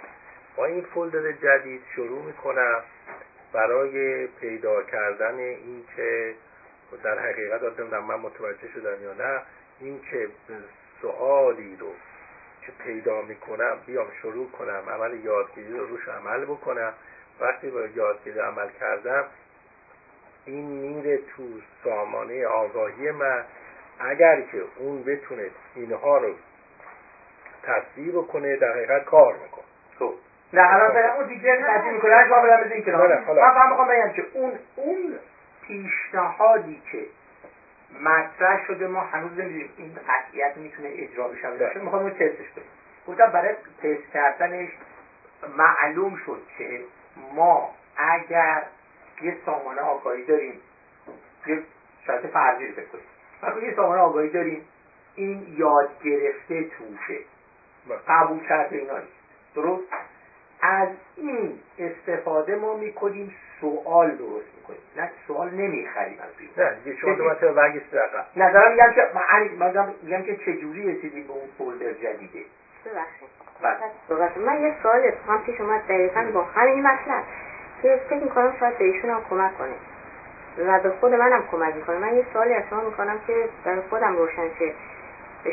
با 0.55 0.65
این 0.65 0.81
فولدر 0.81 1.31
جدید 1.31 1.81
شروع 1.95 2.25
می‌کنم 2.25 2.83
برای 3.53 4.27
پیدا 4.27 4.83
کردن 4.83 5.39
این 5.39 5.83
که 5.95 6.35
در 7.03 7.19
حقیقت 7.19 7.63
آدم 7.63 8.03
من 8.03 8.15
متوجه 8.15 8.67
شدم 8.73 9.03
یا 9.03 9.13
نه 9.13 9.41
این 9.79 10.01
که 10.11 10.29
سوالی 11.01 11.77
رو 11.79 11.91
که 12.61 12.71
پیدا 12.83 13.21
می‌کنم 13.21 13.77
بیام 13.85 14.07
شروع 14.21 14.51
کنم 14.51 14.83
عمل 14.89 15.19
یادگیری 15.23 15.73
رو 15.77 15.85
روش 15.85 16.07
عمل 16.07 16.45
بکنم. 16.45 16.93
وقتی 17.39 17.69
با 17.69 17.81
یادگیری 17.81 18.39
عمل 18.39 18.67
کردم 18.79 19.25
این 20.45 20.65
میره 20.65 21.17
تو 21.17 21.43
سامانه 21.83 22.45
آگاهی 22.45 23.11
من. 23.11 23.45
اگر 23.99 24.41
که 24.41 24.61
اون 24.77 25.03
بتونه 25.03 25.51
اینها 25.75 26.17
رو 26.17 26.35
تصویر 27.63 28.21
کنه 28.21 28.55
در 28.55 28.71
حقیقت 28.71 29.05
کار 29.05 29.33
می‌کنه. 29.33 29.65
خب. 29.99 30.13
نه 30.53 30.73
الان 30.73 30.93
برای 30.93 31.09
اون 31.09 31.27
دیگه 31.27 31.55
تصویر 31.55 31.93
می‌کنه 31.93 32.27
شما 32.27 32.41
بدم 32.41 32.63
بزنین 32.63 32.83
کنار 32.83 33.07
من 33.07 33.53
فهم 33.53 33.69
می‌خوام 33.69 33.87
بگم 33.87 34.11
که 34.11 34.25
اون 34.33 34.51
اون 34.75 35.19
پیشنهادی 35.61 36.81
که 36.91 37.05
مطرح 37.99 38.65
شده 38.67 38.87
ما 38.87 39.01
هنوز 39.01 39.31
نمی‌دونیم 39.31 39.69
این 39.77 39.97
قطعیت 40.07 40.57
می‌تونه 40.57 40.89
اجرا 40.91 41.27
بشه 41.27 41.49
بله. 41.51 41.83
می‌خوام 41.83 42.01
اون 42.01 42.11
تستش 42.11 42.49
کنیم. 42.55 42.67
گفتم 43.07 43.25
برای 43.25 43.53
تست 43.83 44.13
کردنش 44.13 44.69
معلوم 45.57 46.15
شد 46.25 46.41
که 46.57 46.81
ما 47.33 47.73
اگر 47.97 48.63
یه 49.21 49.37
سامانه 49.45 49.81
آگاهی 49.81 50.23
داریم 50.25 50.61
یه 51.47 51.59
شرط 52.07 52.25
فرضی 52.25 52.67
رو 52.67 52.73
بکنیم. 52.73 53.65
یه 53.69 53.75
سامانه 53.75 54.01
آگاهی 54.01 54.29
داریم 54.29 54.61
این 55.15 55.55
یاد 55.57 55.89
گرفته 56.03 56.63
توشه. 56.63 57.19
بله. 57.87 57.97
قبول 58.07 58.47
کرده 58.47 58.77
اینا 58.77 58.93
درست؟ 59.55 59.83
از 60.65 60.87
این 61.17 61.59
استفاده 61.79 62.55
ما 62.55 62.73
می‌کنیم 62.73 63.31
سوال 63.61 64.11
درست 64.11 64.47
می‌کنیم. 64.57 64.79
نه 64.97 65.09
سوال 65.27 65.49
نمی‌خریم 65.49 66.19
از 66.19 66.29
بیرون. 66.37 66.53
نه 66.57 66.75
دیگه 66.83 66.97
شما 66.97 67.13
دو 67.13 67.23
مرتبه 67.23 67.51
برگشت 67.51 67.85
نظرم 68.35 68.71
میگم 68.71 68.91
که 68.95 69.01
من 69.13 69.93
میگم 70.03 70.23
که 70.23 70.35
چجوری 70.35 70.95
رسیدیم 70.95 71.27
به 71.27 71.33
اون 71.33 71.47
فولدر 71.57 71.91
جدیده. 71.91 72.43
ببخشید. 72.85 74.37
من 74.37 74.61
یه 74.61 74.73
سوال 74.83 75.11
هم 75.27 75.39
پیش 75.45 75.61
اومد 75.61 75.81
دقیقا 75.89 76.31
با 76.33 76.41
همین 76.41 76.87
مطلب 76.87 77.23
که 77.81 77.99
فکر 78.09 78.23
می‌کنم 78.23 78.53
شاید 78.59 78.77
به 78.77 78.85
ایشون 78.85 79.09
هم 79.09 79.21
کمک 79.29 79.57
کنه 79.57 79.75
و 80.67 80.79
به 80.79 80.89
خود 80.89 81.13
منم 81.13 81.43
کمک 81.51 81.75
می‌کنه. 81.75 81.97
من 81.97 82.15
یه 82.15 82.25
سوالی 82.33 82.53
از 82.53 82.63
شما 82.69 82.81
می‌کنم 82.81 83.19
که 83.27 83.49
برای 83.65 83.81
خودم 83.89 84.15
روشن 84.15 84.49
شه. 84.59 84.73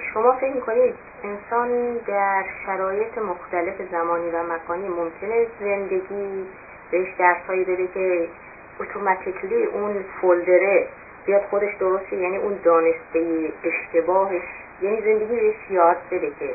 شما 0.01 0.33
فکر 0.33 0.55
می‌کنید 0.55 0.95
انسان 1.25 1.97
در 2.07 2.45
شرایط 2.67 3.19
مختلف 3.19 3.75
زمانی 3.91 4.31
و 4.31 4.43
مکانی 4.43 4.89
ممکنه 4.89 5.47
زندگی 5.61 6.47
بهش 6.91 7.09
درسهایی 7.19 7.65
بده 7.65 7.87
که 7.87 8.29
اتوماتیکلی 8.81 9.65
اون 9.65 10.05
فولدره 10.21 10.87
بیاد 11.27 11.43
خودش 11.43 11.75
درسته 11.81 12.17
یعنی 12.17 12.37
اون 12.37 12.59
دانسته 12.65 13.53
اشتباهش 13.65 14.43
یعنی 14.83 15.01
زندگی 15.01 15.41
بهش 15.41 15.71
یاد 15.71 15.97
بده 16.11 16.31
که 16.39 16.55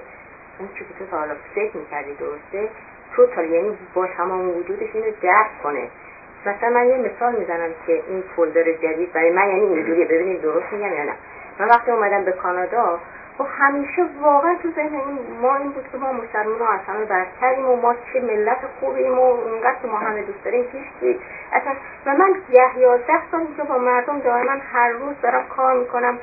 اون 0.59 0.69
چی 0.77 0.85
که 0.85 0.93
تو 0.99 1.11
تا 1.11 1.17
حالا 1.17 1.33
فکر 1.55 1.77
می‌کردی 1.77 2.13
درسته 2.13 2.69
توتال 3.15 3.45
یعنی 3.45 3.77
با 3.93 4.07
تمام 4.07 4.57
وجودش 4.57 4.89
اینو 4.93 5.11
درک 5.21 5.63
کنه. 5.63 5.87
مثلا 6.45 6.69
من 6.69 6.87
یه 6.87 6.97
مثال 6.97 7.35
می‌زنم 7.35 7.69
که 7.87 8.03
این 8.07 8.23
فولدر 8.35 8.71
جدید 8.71 9.13
برای 9.13 9.31
من 9.31 9.49
یعنی 9.49 9.65
اینجوریه. 9.65 10.05
ببینید 10.05 10.41
درست 10.41 10.73
میگم 10.73 10.93
یا 10.93 11.03
نه. 11.03 11.13
من 11.59 11.67
وقتی 11.67 11.91
اومدم 11.91 12.23
به 12.23 12.31
کانادا 12.31 12.99
خب 13.37 13.45
همیشه 13.59 14.05
واقعا 14.21 14.55
تو 14.55 14.71
ذهن 14.71 14.95
این 14.95 15.19
ما 15.41 15.55
این 15.55 15.71
بود 15.71 15.85
که 15.91 15.97
ما 15.97 16.11
مسلمان 16.11 16.59
ها 16.59 16.73
از 16.73 16.79
همه 16.87 17.05
برتریم 17.05 17.69
و 17.69 17.75
ما 17.75 17.95
چه 18.13 18.21
ملت 18.21 18.57
خوبیم 18.79 19.19
و 19.19 19.21
اونقدر 19.21 19.75
که 19.81 19.87
ما 19.87 19.97
همه 19.97 20.21
دوست 20.21 20.43
داریم. 20.43 20.65
هیچ 21.01 21.17
اصلا 21.53 21.73
و 22.05 22.13
من 22.13 22.35
ده 22.53 22.79
یازده 22.79 23.31
سال 23.31 23.39
اینجا 23.39 23.63
با 23.63 23.77
مردم 23.77 24.19
دائما 24.19 24.51
هر 24.73 24.89
روز 24.89 25.21
دارم 25.21 25.47
کار 25.47 25.79
می‌کنم. 25.79 26.17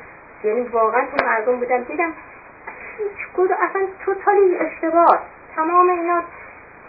یعنی 0.45 0.61
واقعا 0.61 1.05
تو 1.05 1.27
مردم 1.27 1.57
بودم. 1.57 1.83
دیدم 1.83 2.13
هیچ 2.99 3.51
اصلا 3.71 3.83
توتالی 4.05 4.59
اشتباه. 4.59 5.19
تمام 5.57 5.89
اینا 5.89 6.23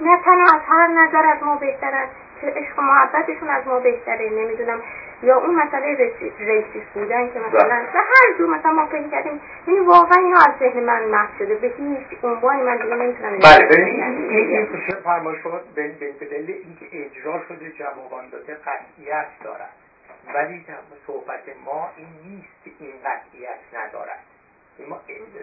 نه 0.02 0.18
تنها 0.18 0.46
از 0.56 0.62
هر 0.68 0.88
نظر 0.88 1.26
از 1.26 1.44
ما 1.44 1.56
بهترن 1.56 2.06
که 2.42 2.48
عشق 2.48 2.80
و 2.80 2.82
محبتشون 2.82 3.50
از 3.50 3.68
ما 3.68 3.80
بهتره. 3.80 4.30
نمی‌دونم. 4.30 4.80
یا 5.24 5.38
اون 5.38 5.56
مسئله 5.56 6.14
ریسیس 6.40 6.84
بودن 6.94 7.34
که 7.34 7.40
مثلا 7.40 7.70
بله. 7.70 7.92
به 7.94 8.00
هر 8.00 8.38
جور 8.38 8.50
مثلا 8.50 8.72
ما 8.72 8.86
فکر 8.86 9.08
کردیم 9.08 9.42
یعنی 9.68 9.80
واقعا 9.80 10.18
اینو 10.24 10.38
از 10.38 10.60
ذهن 10.60 10.84
من 10.84 11.04
محو 11.04 11.38
شده. 11.40 11.56
به 11.56 11.68
هیچ 11.68 12.24
عنوانی 12.24 12.62
من 12.62 12.78
دیگه 12.78 12.96
نمی‌تونم 12.96 13.38
بله. 13.38 13.86
این 13.86 14.68
فرمایش 15.04 15.42
شما 15.44 15.60
به 15.76 15.88
دلیل 16.32 16.52
اینکه 16.52 16.86
اجرا 16.92 17.42
شده 17.48 17.72
جوابان 17.72 18.30
داده 18.30 18.56
قطعیت 18.56 19.28
دارد 19.44 19.74
ولی 20.34 20.66
صحبت 21.08 21.44
ما 21.66 21.90
این 21.98 22.08
نیست 22.26 22.64
که 22.66 22.72
این 22.80 22.94
قطعیت 23.06 23.60
ندارد 23.74 24.20
ما 24.90 25.02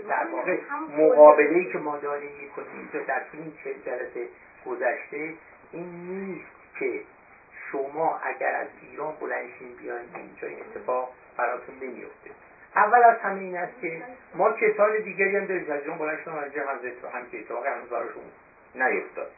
در 0.09 0.27
واقع 0.33 0.59
مقابله 0.99 1.73
که 1.73 1.79
ما 1.79 1.99
داریم 1.99 2.31
می‌کنیم 2.43 3.07
در 3.07 3.21
طول 3.31 3.41
این 3.41 3.53
چه 3.65 3.75
جلسه 3.87 4.29
گذشته 4.67 5.35
این 5.73 5.87
نیست 6.09 6.47
که 6.79 7.01
شما 7.73 8.21
اگر 8.23 8.55
از 8.55 8.69
ایران 8.83 9.15
بلنشین 9.21 9.77
بیاین 9.79 10.09
اینجا 10.15 10.49
این 10.49 10.59
اتفاق 10.61 11.13
براتون 11.37 11.75
نمیفته. 11.83 12.31
اول 12.77 13.03
از 13.03 13.19
همه 13.19 13.41
این 13.41 13.57
است 13.57 13.81
که 13.81 14.03
ما 14.35 14.53
کسان 14.53 14.97
دیگری 14.97 15.37
هم 15.37 15.47
داریم. 15.47 15.71
از 15.71 15.81
ایران 15.81 15.99
بلند 15.99 16.19
شدن 16.25 16.39
اینجا 16.39 16.63
هم 16.63 16.79
هم 17.15 17.27
اتفاق 17.33 17.67
هنوز 17.67 17.89
براشون 17.89 18.23
نیفتاد. 18.75 19.31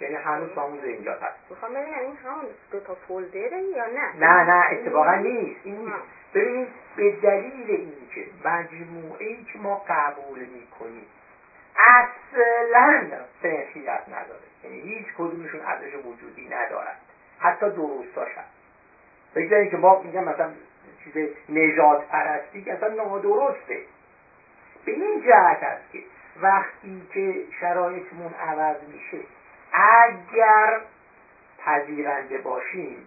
یعنی 0.00 0.14
هنوز 0.14 0.50
همون 0.52 0.84
اینجا 0.84 1.12
هست. 1.12 1.50
می‌خوام 1.50 1.74
ببینم 1.74 1.98
این 1.98 2.16
همون 2.16 2.44
دو 2.72 2.80
تا 2.80 2.94
فولدره 2.94 3.62
یا 3.62 3.86
نه؟ 3.86 4.16
نه 4.18 4.44
نه 4.44 4.66
اتفاقا 4.72 5.14
نیست. 5.14 5.60
این 5.64 5.78
نیست. 5.78 5.96
ببینید 6.34 6.68
به 6.96 7.10
دلیل 7.10 7.70
اینکه 7.70 8.30
مجموعه 8.44 9.26
ای 9.26 9.44
که 9.52 9.58
ما 9.58 9.84
قبول 9.88 10.38
می‌کنیم 10.38 11.06
اصلا 11.76 13.08
سنخیت 13.42 14.02
نداره. 14.08 14.40
یعنی 14.64 14.80
هیچ 14.80 15.06
کدومشون 15.18 15.60
ارزش 15.60 15.94
وجودی 15.94 16.48
ندارد 16.48 17.00
حتی 17.38 17.70
درستاش 17.70 18.28
هست 18.28 18.56
بگذارید 19.34 19.70
که 19.70 19.76
ما 19.76 20.02
میگم 20.02 20.24
مثلا 20.24 20.50
چیز 21.04 21.28
نجات 21.48 22.08
پرستی 22.08 22.64
که 22.64 22.72
اصلا 22.72 22.88
نادرسته 22.88 23.80
به 24.84 24.92
این 24.92 25.22
جهت 25.22 25.62
است 25.62 25.92
که 25.92 26.02
وقتی 26.40 27.02
که 27.14 27.34
شرایطمون 27.60 28.34
عوض 28.34 28.76
میشه 28.88 29.18
اگر 29.72 30.80
پذیرنده 31.58 32.38
باشیم 32.38 33.06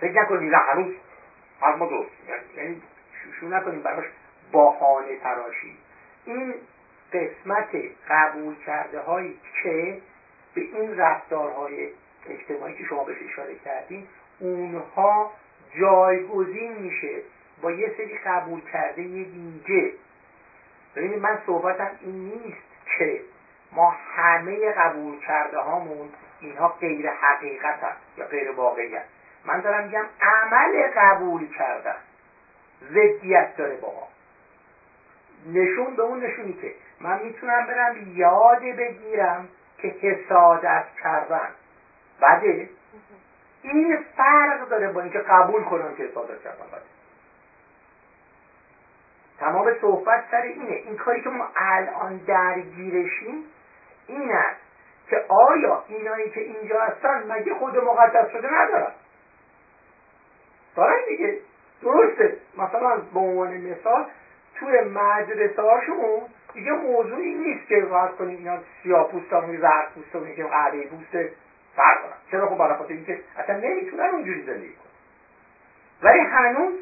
فکر 0.00 0.22
نکنیم 0.22 0.50
نه 0.50 0.56
هنوز 0.56 0.94
از 1.62 1.78
ما 1.78 1.86
درست. 1.86 2.10
یعنی 2.56 2.82
شو 3.40 3.48
نکنیم 3.48 3.82
براش 3.82 4.04
باهانه 4.52 5.16
تراشی. 5.16 5.78
این 6.24 6.54
قسمت 7.12 7.68
قبول 8.08 8.54
کرده 8.54 9.00
هایی 9.00 9.38
که 9.62 10.00
به 10.54 10.60
این 10.60 10.98
رفتارهای 10.98 11.88
اجتماعی 12.28 12.74
که 12.74 12.84
شما 12.84 13.04
بهش 13.04 13.16
اشاره 13.32 13.54
کردین 13.64 14.06
اونها 14.40 15.32
جایگزین 15.80 16.72
میشه 16.72 17.22
با 17.62 17.70
یه 17.70 17.92
سری 17.96 18.18
قبول 18.26 18.60
کرده 18.72 19.02
دیگه 19.02 19.92
ببینید 20.96 21.18
من 21.18 21.38
صحبتم 21.46 21.90
این 22.00 22.28
نیست 22.28 22.58
که 22.98 23.20
ما 23.72 23.90
همه 23.90 24.72
قبول 24.72 25.18
کرده 25.18 25.58
هامون 25.58 26.08
اینها 26.40 26.68
غیر 26.68 27.10
حقیقت 27.10 27.84
هست 27.84 28.18
یا 28.18 28.26
غیر 28.26 28.50
واقعی 28.50 28.94
هست 28.94 29.08
من 29.44 29.60
دارم 29.60 29.84
میگم 29.84 30.04
عمل 30.20 30.88
قبول 30.96 31.48
کردن 31.48 31.96
ضدیت 32.90 33.56
داره 33.56 33.76
با 33.76 33.88
ما. 33.88 34.08
نشون 35.52 35.96
به 35.96 36.02
اون 36.02 36.24
نشونی 36.24 36.52
که 36.52 36.72
من 37.00 37.22
می‌تونم 37.22 37.66
برم 37.66 37.96
یاد 38.14 38.60
بگیرم 38.60 39.48
که 39.78 39.88
حسادت 39.88 40.84
کردن. 41.02 41.48
بده 42.22 42.68
این 43.62 43.98
فرق 44.16 44.68
داره 44.68 44.92
با 44.92 45.00
اینکه 45.00 45.18
قبول 45.18 45.64
کنم 45.64 45.94
که 45.94 46.02
حسادت 46.02 46.42
کردن 46.42 46.66
بده 46.72 46.82
تمام 49.38 49.74
صحبت 49.80 50.24
سر 50.30 50.42
اینه. 50.42 50.72
این 50.72 50.96
کاری 50.96 51.22
که 51.22 51.28
ما 51.28 51.48
الان 51.56 52.16
درگیرشیم 52.16 53.44
این 54.06 54.32
است 54.32 54.60
که 55.10 55.24
آیا 55.28 55.84
اینایی 55.88 56.30
که 56.30 56.40
اینجا 56.40 56.80
هستن 56.80 57.32
مگه 57.32 57.54
خود 57.54 57.76
مقدس 57.76 58.30
شده 58.32 58.48
ندارن؟ 58.54 58.92
دارن 60.76 60.96
دیگه. 61.08 61.38
درسته. 61.82 62.36
مثلا 62.58 62.96
به 63.14 63.20
عنوان 63.20 63.56
مثال 63.56 64.06
توی 64.54 64.80
مدرسه 64.80 65.62
هاشون 65.62 66.22
دیگه 66.54 66.72
موضوعی 66.72 67.34
نیست 67.34 67.68
که 67.68 67.86
فرض 67.90 68.10
کنیم 68.10 68.38
اینا 68.38 68.58
سیاه 68.82 69.08
پوست 69.08 69.32
هم 69.32 69.56
زرد 69.56 69.92
پوست 69.94 70.14
هم 70.14 70.34
که 70.34 70.44
قهوه 70.44 70.86
پوست 70.86 71.32
فرق 71.76 72.02
کنن 72.02 72.12
چرا 72.30 72.46
خب 72.46 72.58
برای 72.58 72.74
خاطر 72.74 72.94
اینکه 72.94 73.20
اصلا 73.36 73.56
نمی‌تونن 73.56 74.04
اونجوری 74.04 74.42
زندگی 74.42 74.72
کنن. 74.72 74.92
ولی 76.02 76.20
هنوز 76.20 76.74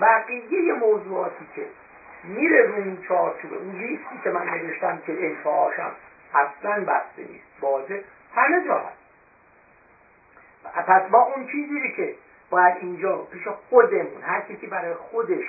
بقیه 0.00 0.72
موضوعاتی 0.72 1.46
که 1.56 1.66
میره 2.24 2.62
رو 2.62 2.74
این 2.74 2.98
چارچوبه 3.08 3.56
اون 3.56 3.76
لیستی 3.76 4.20
که 4.24 4.30
من 4.30 4.44
نوشتم 4.44 4.98
که 5.06 5.26
انتهاشم 5.26 5.92
اصلا 6.34 6.84
بسته 6.84 7.22
نیست 7.22 7.44
بازه 7.60 8.02
همه 8.34 8.66
جا 8.66 8.78
هست. 8.78 9.00
پس 10.86 11.02
با 11.10 11.18
اون 11.18 11.46
چیزی 11.46 11.92
که 11.96 12.14
باید 12.50 12.74
اینجا 12.80 13.16
پیش 13.16 13.48
خودمون 13.48 14.22
هر 14.22 14.40
کسی 14.40 14.66
برای 14.66 14.94
خودش 14.94 15.44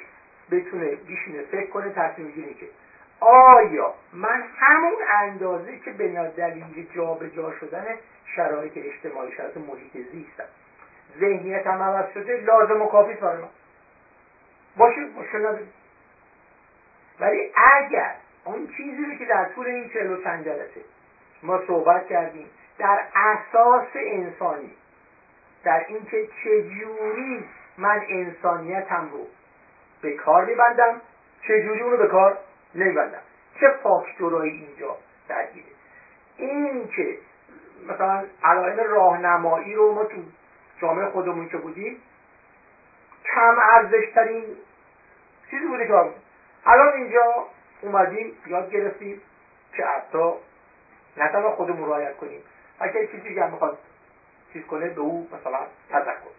بتونه 0.52 0.96
بیشونه 0.96 1.42
فکر 1.42 1.70
کنه 1.70 1.90
تصمیم 1.90 2.32
گیری 2.32 2.54
که 2.54 2.68
آیا 3.20 3.94
من 4.14 4.44
همون 4.60 5.02
اندازه 5.10 5.78
که 5.78 5.92
به 5.92 6.08
دلیل 6.38 6.88
جا 6.96 7.14
به 7.14 7.30
جا 7.30 7.52
شدن 7.52 7.86
شرایط 8.36 8.74
اجتماعی 8.76 9.32
شرایط 9.32 9.58
محیط 9.58 10.08
زیستم. 10.12 10.44
ذهنیتم 11.20 11.84
عوض 11.84 12.14
شده 12.14 12.38
لازم 12.38 12.82
و 12.82 12.88
کافی 12.88 13.14
برای 13.14 13.42
من 13.42 13.50
باشه 14.78 15.00
مشکل 15.20 15.58
ولی 17.20 17.52
اگر 17.56 18.16
اون 18.46 18.68
چیزی 18.78 19.06
رو 19.06 19.16
که 19.16 19.26
در 19.26 19.46
طول 19.46 19.68
این 19.68 19.90
چهل 19.90 20.12
و 20.12 20.24
چند 20.24 20.46
جلسه 20.46 20.82
ما 21.44 21.62
صحبت 21.68 22.08
کردیم 22.08 22.48
در 22.78 23.00
اساس 23.16 23.88
انسانی 23.96 24.72
در 25.64 25.86
اینکه 25.88 26.28
چجوری 26.44 27.46
من 27.78 28.02
انسانیتم 28.10 29.10
رو 29.12 29.28
به 30.02 30.12
کار 30.12 30.46
میبندم 30.46 31.02
چجوری 31.44 31.82
اونو 31.82 31.98
به 31.98 32.08
کار 32.08 32.38
نمیبندم 32.76 33.22
چه 33.60 33.68
فاکتورایی 33.84 34.52
اینجا 34.52 34.98
درگیره. 35.30 35.66
این 36.38 36.88
که 36.88 37.18
مثلا 37.88 38.24
علائم 38.44 38.78
راهنمایی 38.78 39.76
رو 39.76 39.94
ما 39.94 40.04
تو 40.04 40.18
جامعه 40.82 41.06
خودمون 41.06 41.50
که 41.50 41.58
بودیم 41.58 42.02
کم 43.26 43.56
ارزش 43.60 44.12
ترین 44.16 44.44
چیزی 45.50 45.66
بوده 45.68 45.88
که 45.88 45.94
الان 46.66 46.94
اینجا 46.94 47.46
اومدیم 47.82 48.38
یاد 48.46 48.70
گرفتیم 48.70 49.22
که 49.74 49.84
حتی 49.84 50.32
نه 51.18 51.28
تنها 51.28 51.52
خودمون 51.52 51.90
رعایت 51.90 52.18
کنیم 52.18 52.42
اگر 52.80 53.06
کسی 53.06 53.20
دیگه 53.20 53.52
می‌خواد 53.52 53.78
چیز 54.54 54.66
کنه 54.66 54.90
به 54.90 55.02
او 55.02 55.28
مثلا 55.34 55.60
تذکر. 55.90 56.32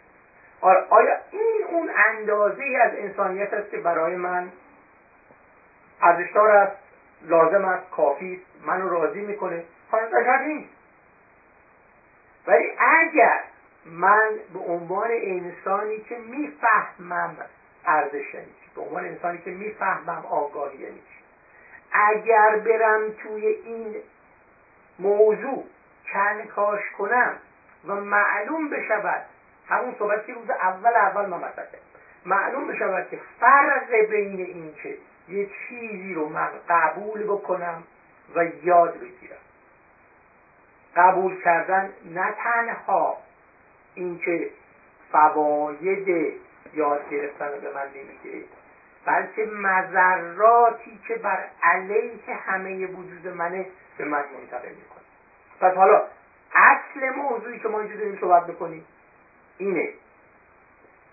آره 0.60 0.86
آیا 0.90 1.16
این 1.30 1.64
اون 1.68 1.90
اندازه 2.08 2.62
ای 2.62 2.76
از 2.76 2.92
انسانیت 2.94 3.52
است 3.52 3.70
که 3.70 3.76
برای 3.76 4.16
من 4.16 4.52
ارزشدار 6.02 6.50
است 6.50 6.76
لازم 7.22 7.64
است 7.64 7.90
کافی 7.90 8.34
است 8.34 8.66
منو 8.66 8.88
راضی 8.88 9.20
می‌کنه؟ 9.20 9.64
حالا 9.90 10.36
نیست. 10.46 10.71
ولی 12.46 12.72
اگر 12.78 13.40
من 13.86 14.30
به 14.52 14.58
عنوان 14.58 15.10
انسانی 15.12 16.00
که 16.00 16.16
می‌فهمم 16.18 17.36
ارزش 17.86 18.34
یعنی 18.34 18.46
به 18.74 18.80
عنوان 18.80 19.04
انسانی 19.04 19.38
که 19.38 19.50
می‌فهمم 19.50 20.26
آگاهی 20.26 20.78
یعنی 20.78 21.00
اگر 21.92 22.56
برم 22.56 23.10
توی 23.10 23.46
این 23.46 23.96
موضوع 24.98 25.64
کنکاش 26.12 26.80
کنم 26.98 27.36
و 27.86 27.94
معلوم 27.94 28.68
بشود 28.70 29.22
همون 29.68 29.94
صحبت 29.98 30.26
که 30.26 30.34
روز 30.34 30.50
اول 30.50 30.96
اول 30.96 31.26
من 31.26 31.36
مطرح 31.36 31.66
معلوم 32.26 32.66
بشود 32.66 33.10
که 33.10 33.18
فرق 33.40 33.94
بین 34.10 34.40
این 34.40 34.74
که 34.82 34.96
یه 35.28 35.48
چیزی 35.68 36.14
رو 36.14 36.28
من 36.28 36.48
قبول 36.68 37.24
بکنم 37.24 37.82
و 38.34 38.44
یاد 38.44 38.94
بگیرم. 38.94 39.36
قبول 40.96 41.42
کردن 41.42 41.90
نه 42.14 42.34
تنها 42.44 43.16
اینکه 43.94 44.50
فواید 45.12 46.34
یاد 46.74 47.10
گرفتن 47.10 47.48
رو 47.48 47.60
به 47.60 47.74
من 47.74 47.86
نمیده 47.94 48.44
بلکه 49.06 49.44
مذراتی 49.44 51.00
که 51.08 51.14
بر 51.14 51.44
علیه 51.62 52.34
همه 52.46 52.86
وجود 52.86 53.28
منه 53.28 53.66
به 53.98 54.04
من 54.04 54.24
منتقل 54.38 54.68
می‌کنه. 54.68 55.02
پس 55.60 55.76
حالا 55.76 56.02
اصل 56.54 57.10
موضوعی 57.16 57.58
که 57.58 57.68
ما 57.68 57.80
اینجا 57.80 57.96
داریم 57.96 58.18
صحبت 58.20 58.46
بکنیم 58.46 58.84
اینه 59.58 59.92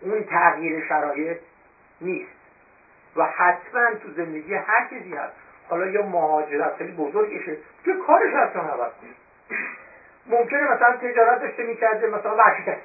اون 0.01 0.23
تغییر 0.23 0.87
شرایط 0.87 1.37
نیست 2.01 2.31
و 3.15 3.23
حتما 3.23 3.91
تو 4.03 4.11
زندگی 4.11 4.53
هر 4.53 4.87
کسی 4.87 5.15
هست. 5.15 5.33
حالا 5.69 5.85
یا 5.85 6.01
مهاجرت 6.01 6.75
خیلی 6.77 6.91
بزرگشه 6.91 7.57
که 7.85 7.93
کارش 8.07 8.33
اصلا 8.33 8.61
عوض 8.61 8.91
ممکنه 10.25 10.65
مثلا 10.65 10.95
تجارت 10.95 11.41
داشته 11.41 11.63
می‌کرده 11.63 12.07
مثلا 12.07 12.35
ورشکست 12.35 12.81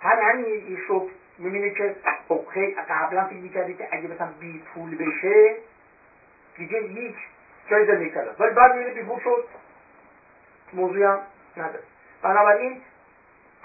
همه 0.00 0.24
همین 0.24 0.44
این 0.44 0.78
شب 0.88 1.02
می‌بینه 1.38 1.70
که 1.70 1.94
خب 2.28 2.40
قبلا 2.88 3.24
فکر 3.24 3.34
می‌کرده 3.34 3.72
که 3.72 3.88
اگه 3.90 4.08
مثلا 4.08 4.28
بی 4.40 4.62
پول 4.74 4.96
بشه 4.96 5.54
دیگه 6.56 6.78
هیچ 6.78 7.14
جای 7.70 7.86
زندگی 7.86 8.14
ولی 8.38 8.50
بعد 8.50 8.72
می‌بینه 8.74 8.90
بی 8.90 9.02
پول 9.02 9.18
شد 9.18 9.44
موضوعی 10.72 11.02
هم 11.02 11.20
نداره. 11.56 11.82
بنابراین 12.22 12.80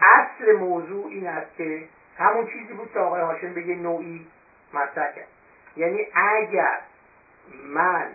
اصل 0.01 0.51
موضوع 0.51 1.07
این 1.07 1.27
است 1.27 1.57
که 1.57 1.83
همون 2.17 2.45
چیزی 2.45 2.73
بود 2.73 2.91
که 2.93 2.99
آقای 2.99 3.21
هاشم 3.21 3.53
به 3.53 3.61
یه 3.61 3.75
نوعی 3.75 4.27
مطرح 4.73 5.11
کرد. 5.15 5.27
یعنی 5.77 6.07
اگر 6.13 6.79
من 7.65 8.07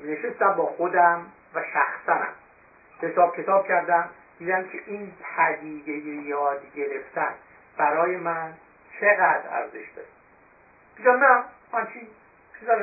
نشستم 0.00 0.54
با 0.54 0.66
خودم 0.66 1.26
و 1.54 1.62
شخصنم 1.62 2.32
حساب 3.02 3.36
کتاب 3.36 3.68
کردم 3.68 4.08
دیدم 4.38 4.64
که 4.64 4.80
این 4.86 5.12
پدیده 5.36 5.92
یاد 6.28 6.60
گرفتن 6.76 7.34
برای 7.76 8.16
من 8.16 8.52
چقدر 9.00 9.48
ارزش 9.50 9.88
داره. 9.96 10.08
دیدم 10.96 11.24
نه 11.24 11.42
من 11.72 11.86
چی؟ 11.92 12.08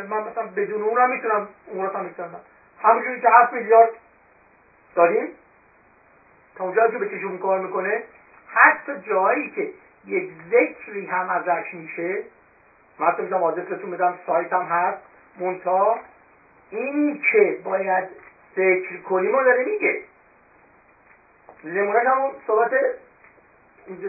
من 0.10 0.24
مثلا 0.24 0.44
بدون 0.44 0.82
اون 0.82 0.98
هم 0.98 1.10
می‌تونم 1.10 1.48
امورات 1.72 1.96
هم 1.96 2.04
می‌تونم 2.04 2.40
همونجوری 2.84 3.22
که 3.22 3.30
هفت 3.30 3.54
میلیارد 3.54 3.90
داریم 4.96 5.28
تا 6.56 6.64
اونجا 6.64 6.88
که 6.88 6.98
به 6.98 7.08
چشون 7.08 7.38
کار 7.38 7.60
می‌کنه 7.60 8.04
حتی 8.48 9.00
جایی 9.10 9.50
که 9.50 9.70
یک 10.06 10.30
ذکری 10.52 11.06
هم 11.06 11.30
ازش 11.30 11.74
میشه 11.74 12.24
من 13.00 13.08
حتی 13.08 13.22
می‌تونم 13.22 13.44
آدرستون 13.44 13.92
بدم 13.92 14.16
سایت 14.26 14.54
هم 14.54 14.64
هست 14.64 14.98
مونتا. 15.38 16.00
این 16.70 17.22
که 17.32 17.58
باید 17.64 18.10
ذکر 18.58 19.02
کنیم 19.10 19.36
و 19.36 19.44
داره 19.44 19.66
میگه. 19.66 20.02
نمونهش 21.64 22.06
همون 22.08 22.32
صحبت 22.48 22.72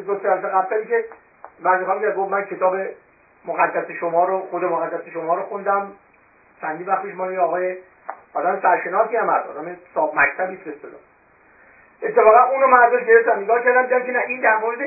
دو 0.07 0.19
سه 0.19 0.29
قبلی 0.29 0.87
که 0.87 1.05
بعضی 1.63 1.85
خواهم 1.85 2.11
گفت 2.11 2.33
من 2.33 2.45
کتاب 2.45 2.77
مقدس 3.45 3.91
شما 3.91 4.25
رو 4.25 4.39
خود 4.39 4.65
مقدس 4.65 5.09
شما 5.13 5.35
رو 5.35 5.43
خوندم. 5.43 5.93
چندی 6.61 6.85
وقت 6.85 7.03
پیش 7.03 7.15
ما 7.15 7.33
یه 7.33 7.41
آقای 7.41 7.77
آدم 8.35 8.61
سرشناسی 8.63 9.17
هم 9.17 9.31
هست 9.31 9.49
آدم 9.49 9.77
صاحب 9.95 10.15
مکتبی 10.15 10.55
است 10.55 10.85
اتفاقا 12.03 12.43
اونو 12.45 12.67
من 12.67 12.79
ازش 12.79 13.05
گرفتم 13.05 13.41
نگاه 13.41 13.65
کردم 13.65 13.83
دیدم 13.83 14.03
که 14.03 14.13
نه 14.13 14.23
این 14.27 14.41
در 14.41 14.57
مورد 14.57 14.79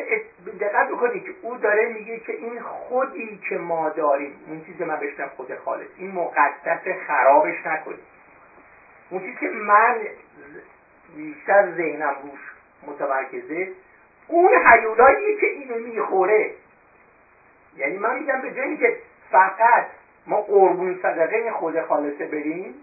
دقت 0.59 0.87
بکنید 0.87 1.23
که 1.23 1.31
او 1.41 1.57
داره 1.57 1.85
میگه 1.85 2.19
که 2.19 2.33
این 2.33 2.61
خودی 2.61 3.39
که 3.49 3.57
ما 3.57 3.89
داریم 3.89 4.35
اون 4.47 4.61
چیزی 4.65 4.83
من 4.83 4.95
بشنم 4.95 5.29
خود 5.37 5.55
خالص 5.65 5.87
این 5.97 6.11
مقدس 6.11 6.81
خرابش 7.07 7.65
نکنید. 7.65 7.99
اون 9.11 9.21
چیزی 9.21 9.37
که 9.39 9.49
من 9.49 9.95
بیشتر 11.15 11.71
ذهنم 11.71 12.15
روش 12.23 12.39
متمرکزه. 12.87 13.71
اون 14.27 14.51
حیولاییه 14.53 15.37
که 15.37 15.47
اینو 15.47 15.87
می‌خوره 15.87 16.51
یعنی 17.77 17.97
من 17.97 18.19
میگم 18.19 18.41
به 18.41 18.51
جایی 18.53 18.77
که 18.77 18.97
فقط 19.31 19.85
ما 20.27 20.41
قربون 20.41 20.99
صدقه 21.01 21.51
خود 21.51 21.81
خالصه 21.81 22.25
بریم 22.25 22.75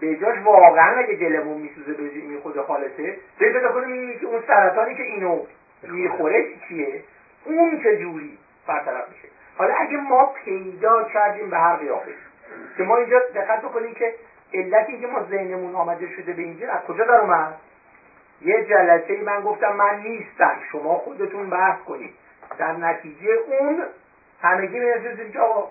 به 0.00 0.16
جاش 0.16 0.38
واقعا 0.44 0.98
اگه 0.98 1.14
دلمون 1.14 1.60
میسوزه 1.60 1.92
به 1.92 2.40
خود 2.42 2.60
خالصه 2.60 3.16
به 3.38 3.50
بده 3.50 3.68
خودم 3.68 4.18
که 4.18 4.26
اون 4.26 4.42
سرطانی 4.46 4.94
که 4.94 5.02
اینو 5.02 5.40
می‌خوره 5.82 6.46
چیه؟ 6.68 7.02
اون 7.44 7.82
چه 7.82 7.96
جوری 7.96 8.38
برطرف 8.66 9.08
میشه؟ 9.08 9.28
حالا 9.56 9.74
اگه 9.74 9.96
ما 9.96 10.32
پیدا 10.44 11.04
کردیم 11.04 11.50
به 11.50 11.58
هر 11.58 11.76
قیافه 11.76 12.10
که 12.76 12.82
ما 12.82 12.96
اینجا 12.96 13.18
دقت 13.34 13.62
بکنیم 13.62 13.94
که 13.94 14.14
علتی 14.54 15.00
که 15.00 15.06
ما 15.06 15.22
ذهنمون 15.30 15.74
آمده 15.74 16.08
شده 16.16 16.32
به 16.32 16.42
اینجا 16.42 16.72
از 16.72 16.84
کجا 16.84 17.04
در 17.04 17.20
اومد؟ 17.20 17.54
یه 18.40 18.64
جلسه 18.64 19.12
ای 19.12 19.20
من 19.20 19.40
گفتم 19.40 19.76
من 19.76 20.00
نیستم 20.00 20.56
شما 20.72 20.94
خودتون 20.94 21.50
بحث 21.50 21.80
کنید. 21.80 22.14
در 22.58 22.72
نتیجه 22.72 23.32
اون 23.48 23.82
همگی 24.42 24.78
می‌رسید 24.78 25.32
که 25.32 25.40
آقا 25.40 25.68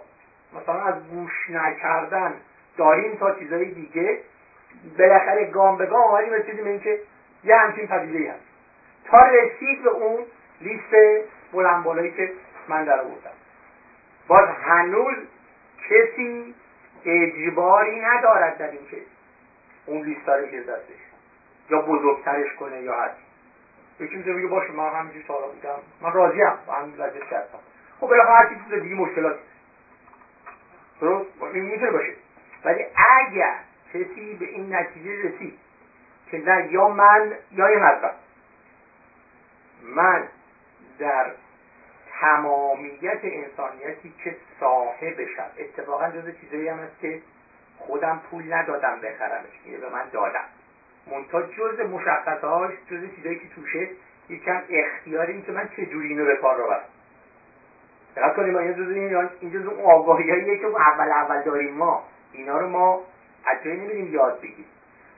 مثلا 0.61 0.81
از 0.81 1.07
گوش 1.09 1.49
نکردن 1.49 2.33
داریم 2.77 3.15
تا 3.15 3.35
چیزای 3.35 3.65
دیگه. 3.65 4.19
بالاخره 4.97 5.45
گام 5.45 5.77
به 5.77 5.85
گام 5.85 6.03
آمدیم 6.03 6.33
رسیدیم 6.33 6.63
به 6.63 6.69
اینکه 6.69 6.99
یه 7.43 7.55
همچین 7.55 7.87
پدیده 7.87 8.31
هست. 8.31 8.43
تا 9.05 9.25
رسید 9.25 9.83
به 9.83 9.89
اون 9.89 10.25
لیست 10.61 11.23
بلند 11.53 11.83
بالایی 11.83 12.11
که 12.11 12.31
من 12.67 12.83
در 12.83 12.99
آوردم. 12.99 13.31
باز 14.27 14.49
هنوز 14.49 15.15
کسی 15.89 16.55
اجباری 17.05 17.99
ندارد 17.99 18.57
در 18.57 18.71
اینکه 18.71 18.97
اون 19.85 20.01
لیست 20.01 20.29
رو 20.29 20.63
دستش. 20.63 21.07
یا 21.69 21.81
بزرگترش 21.81 22.55
کنه 22.59 22.81
یا 22.81 22.93
هر 22.93 23.09
یکی 23.99 24.15
می‌تونه 24.15 24.35
بگه 24.35 24.47
باشه 24.47 24.71
من 24.71 24.89
همینجوری 24.89 25.25
سوالا 25.27 25.51
میگم 25.53 25.79
من 26.01 26.13
راضیم 26.13 26.53
با 26.67 26.73
همین 26.73 26.93
وضعیت 26.97 27.23
کردم 27.23 27.59
خب 27.99 28.07
بالاخره 28.07 28.35
هر 28.35 28.49
چیز 28.49 28.81
دیگه 28.81 28.95
مشکلات 28.95 29.37
درست؟ 31.01 31.29
می‌تونه 31.53 31.91
باشه. 31.91 32.13
ولی 32.65 32.85
اگر 33.19 33.55
کسی 33.93 34.33
به 34.39 34.45
این 34.45 34.75
نتیجه 34.75 35.29
رسید 35.29 35.59
که 36.31 36.37
نه 36.37 36.73
یا 36.73 36.87
من 36.87 37.31
یا 37.51 37.67
این 37.67 37.79
حضرت 37.79 38.15
من 39.83 40.27
در 40.99 41.31
تمامیت 42.21 43.19
انسانیتی 43.23 44.13
که 44.23 44.35
صاحبشم 44.59 45.49
اتفاقا 45.57 46.09
جز 46.09 46.41
چیزایی 46.41 46.67
هم 46.67 46.77
هست 46.77 46.99
که 47.01 47.21
خودم 47.77 48.21
پول 48.31 48.53
ندادم 48.53 48.99
بخرمش. 49.01 49.59
اینه 49.65 49.77
به 49.77 49.89
من 49.89 50.03
دادم 50.11 50.45
منتها 51.11 51.41
جز 51.41 51.79
مشخصهاش 51.79 52.71
جز 52.91 53.15
چیزایی 53.15 53.39
که 53.39 53.49
توشه 53.55 53.89
یکم 54.29 54.61
اختیاری 54.69 55.33
این 55.33 55.45
که 55.45 55.51
من 55.51 55.69
چجوری 55.77 56.07
اینو 56.07 56.25
به 56.25 56.35
کار 56.35 56.57
رو 56.57 56.67
برم 56.67 56.83
دقت 58.15 58.35
کنیم 58.35 58.55
این 58.55 58.73
جز 58.73 58.91
این 58.91 59.29
این 59.39 59.51
جز 59.51 59.65
اون 59.65 59.85
آگاهیاییه 59.85 60.57
که 60.57 60.65
اول 60.65 61.11
اول 61.11 61.41
داریم 61.41 61.73
ما. 61.73 62.03
اینا 62.31 62.57
رو 62.57 62.69
ما 62.69 63.03
از 63.45 63.63
جایی 63.63 63.77
نمیدیم 63.77 64.13
یاد 64.13 64.39
بگیریم. 64.39 64.65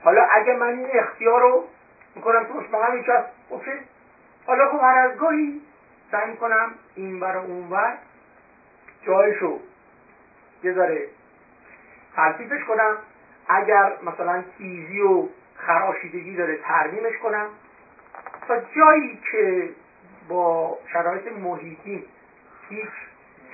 حالا 0.04 0.28
اگه 0.34 0.54
من 0.54 0.68
این 0.68 0.88
اختیار 0.94 1.42
رو 1.42 1.64
می‌کنم 2.16 2.44
تو 2.44 2.54
من 2.54 2.82
همین 2.82 3.06
اوکی 3.50 3.72
حالا 4.46 4.72
خب 4.72 4.80
هر 4.82 4.98
از 4.98 5.18
گاهی 5.18 5.62
سعی 6.12 6.32
می‌کنم 6.32 6.74
این 6.96 7.20
بر 7.20 7.38
اون 7.38 7.70
بر 7.70 7.98
جایشو 9.06 9.60
یه 10.64 10.74
ذره 10.74 11.08
کنم. 12.68 12.98
اگر 13.48 13.92
مثلا 14.04 14.44
تیزی 14.58 15.02
و 15.02 15.28
خراشیدگی 15.56 16.36
داره 16.36 16.58
ترمیمش 16.58 17.18
کنم. 17.24 17.48
تا 18.48 18.60
جایی 18.76 19.20
که 19.32 19.70
با 20.30 20.78
شرایط 20.94 21.32
محیطی 21.32 22.06
هیچ 22.70 22.90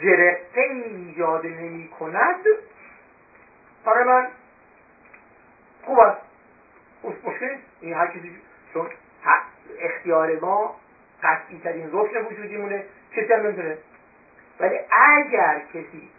جرقه 0.01 0.61
ایجاد 0.61 1.45
نمی 1.45 1.87
کند 1.99 2.45
برای 3.85 4.03
من 4.03 4.27
خوب 5.85 5.99
است. 5.99 6.21
مشکل 7.23 7.55
این 7.81 7.93
هر 7.93 8.07
چیزی 8.07 8.35
چون 8.73 8.89
اختیار 9.79 10.39
ما 10.39 10.75
قطعی 11.25 11.59
ترین 11.63 11.89
رکن 11.91 12.25
وجودیمونه 12.25 12.83
کسی 13.15 13.33
هم 13.33 13.39
نمی‌تونه 13.39 13.77
ولی 14.59 14.79
اگر 14.91 15.61
کسی 15.73 16.09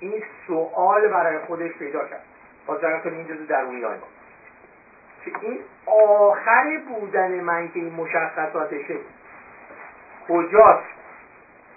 این 0.00 0.22
سوال 0.46 1.08
برای 1.08 1.38
خودش 1.38 1.72
پیدا 1.72 2.08
کرد 2.08 2.22
باز 2.66 2.80
جرم 2.80 3.00
کنی 3.00 3.16
این 3.16 3.26
درونی 3.26 3.82
های 3.82 3.98
ما. 3.98 4.06
که 5.24 5.32
این 5.40 5.60
آخر 5.86 6.80
بودن 6.88 7.40
من 7.40 7.68
که 7.68 7.78
این 7.78 7.92
مشخصاتشه 7.92 8.96
کجاست؟ 10.28 10.88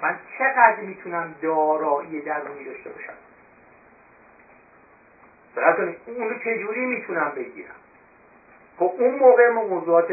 من 0.01 0.19
چقدر 0.37 0.79
می‌تونم 0.81 1.35
دارایی 1.41 2.21
درونی 2.21 2.65
داشته 2.65 2.89
باشم؟ 2.89 3.13
دقت 5.55 5.77
کنید 5.77 5.97
اون 6.05 6.29
رو 6.29 6.39
چجوری 6.39 6.85
می‌تونم 6.85 7.31
بگیرم؟ 7.35 7.75
خب 8.77 8.93
اون 8.97 9.15
موقع 9.15 9.49
موضوعات 9.49 10.11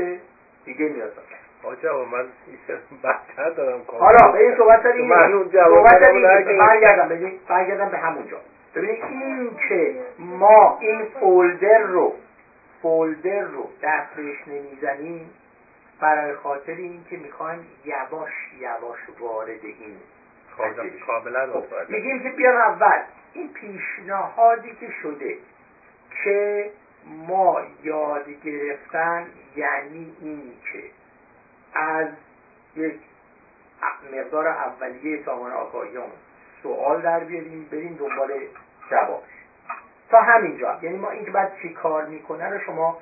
دیگه 0.65 0.89
میاد 0.89 1.15
آجا 1.63 2.05
من 2.05 2.27
بدتر 3.05 3.51
دارم 3.51 3.85
کار. 3.85 4.01
حالا 4.01 4.33
به 4.33 4.39
این 4.39 4.57
صحبت 4.57 4.83
داریم 4.83 5.09
صحبت 5.53 6.01
داریم 6.01 6.23
برگردم. 6.59 7.09
ببین 7.09 7.39
برگردم 7.49 7.89
به 7.89 7.99
همونجا 7.99 8.37
ببینید 8.75 9.05
این 9.05 9.51
که 9.69 9.95
ما 10.19 10.79
این 10.81 11.05
فولدر 11.05 11.79
رو 11.79 12.15
فولدر 12.83 13.41
رو 13.41 13.71
دستش 13.83 14.49
نمی‌زنیم 14.49 15.31
برای 16.01 16.35
خاطر 16.35 16.73
اینکه 16.73 17.17
می‌خوایم 17.17 17.67
یواش 17.85 18.33
یواش 18.61 18.99
وارد 19.21 19.65
این 19.65 19.97
کاملا 21.07 21.47
میگیم 21.89 22.23
که 22.23 22.29
بیام 22.29 22.57
اول. 22.57 22.99
این 23.33 23.53
پیشنهادی 23.53 24.77
که 24.81 24.91
شده 25.03 25.39
که 26.25 26.71
ما 27.07 27.61
یاد 27.83 28.25
گرفتن 28.45 29.27
یعنی 29.57 30.17
این 30.21 30.53
که 30.73 30.83
از 31.77 32.09
یک 32.77 32.99
مقدار 34.13 34.49
اولیه 34.49 35.25
سامان 35.25 35.53
آگاهیان 35.53 36.09
سوال 36.63 37.03
در 37.03 37.21
بیاریم 37.21 37.69
بریم 37.73 37.97
دنبال 37.97 38.33
جوابش. 38.91 39.37
تا 40.11 40.21
همینجا. 40.21 40.79
یعنی 40.83 40.97
ما 40.97 41.11
اینکه 41.11 41.31
بعد 41.31 41.53
چی 41.63 41.69
کار 41.69 42.05
می‌کنه 42.07 42.49
رو 42.49 42.59
شما 42.59 42.99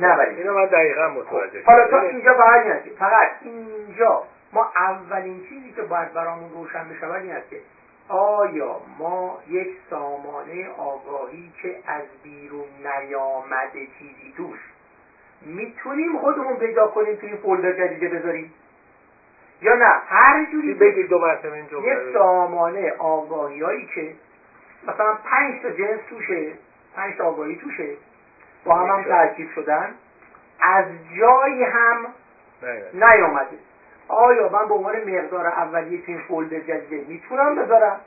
نبرید. 0.00 0.38
اینو 0.38 0.54
من 0.54 0.64
دقیقا 0.64 1.08
متوجه 1.08 1.62
حالا 1.64 1.88
تا 1.88 2.00
اینجا 2.00 2.34
فقط 2.34 2.62
فقط 2.98 3.30
اینجا. 3.42 4.22
ما 4.52 4.72
اولین 4.76 5.44
چیزی 5.48 5.72
که 5.72 5.82
باید 5.82 6.12
برامون 6.12 6.50
روشن 6.50 6.88
بشود 6.88 7.22
این 7.22 7.32
است 7.32 7.50
که 7.50 7.60
آیا 8.08 8.80
ما 8.98 9.38
یک 9.48 9.68
سامانه 9.90 10.68
آگاهی 10.68 11.52
که 11.62 11.78
از 11.86 12.02
بیرون 12.22 12.68
نیامده 12.78 13.86
چیزی 13.98 14.34
توش 14.36 14.58
می‌تونیم 15.42 16.18
خودمون 16.18 16.56
پیدا 16.56 16.86
کنیم 16.86 17.16
توی 17.16 17.28
این 17.28 17.38
فولدر 17.38 17.72
جدیده 17.72 18.08
بذاریم. 18.08 18.54
یا 19.62 19.74
نه 19.74 19.92
هر 20.08 20.44
جوری 20.52 20.74
بگید 20.74 21.08
دو 21.08 21.18
مرتبه 21.18 21.52
این 21.52 21.64
یک 21.64 21.98
سامانه 22.14 22.92
آگاهی 22.98 23.60
هایی 23.60 23.88
که 23.94 24.14
مثلا 24.88 25.14
پنج 25.24 25.62
تا 25.62 25.70
جنس 25.70 26.00
توشه 26.10 26.52
پنج 26.96 27.16
تا 27.16 27.24
آگاهی 27.24 27.56
توشه 27.56 27.88
با 28.64 28.74
هم 28.74 28.86
هم 28.86 29.04
ترکیب 29.04 29.48
شدن 29.54 29.94
از 30.60 30.84
جایی 31.18 31.64
هم 31.64 32.06
نیامده. 32.94 33.56
آیا 34.08 34.48
من 34.48 34.68
به 34.68 34.74
عنوان 34.74 34.96
مقدار 34.96 35.46
اولیه 35.46 35.98
تو 35.98 36.12
این 36.12 36.20
فولدر 36.28 36.60
جدیده 36.60 37.04
می‌تونم 37.08 37.54
بذارم؟ 37.54 38.00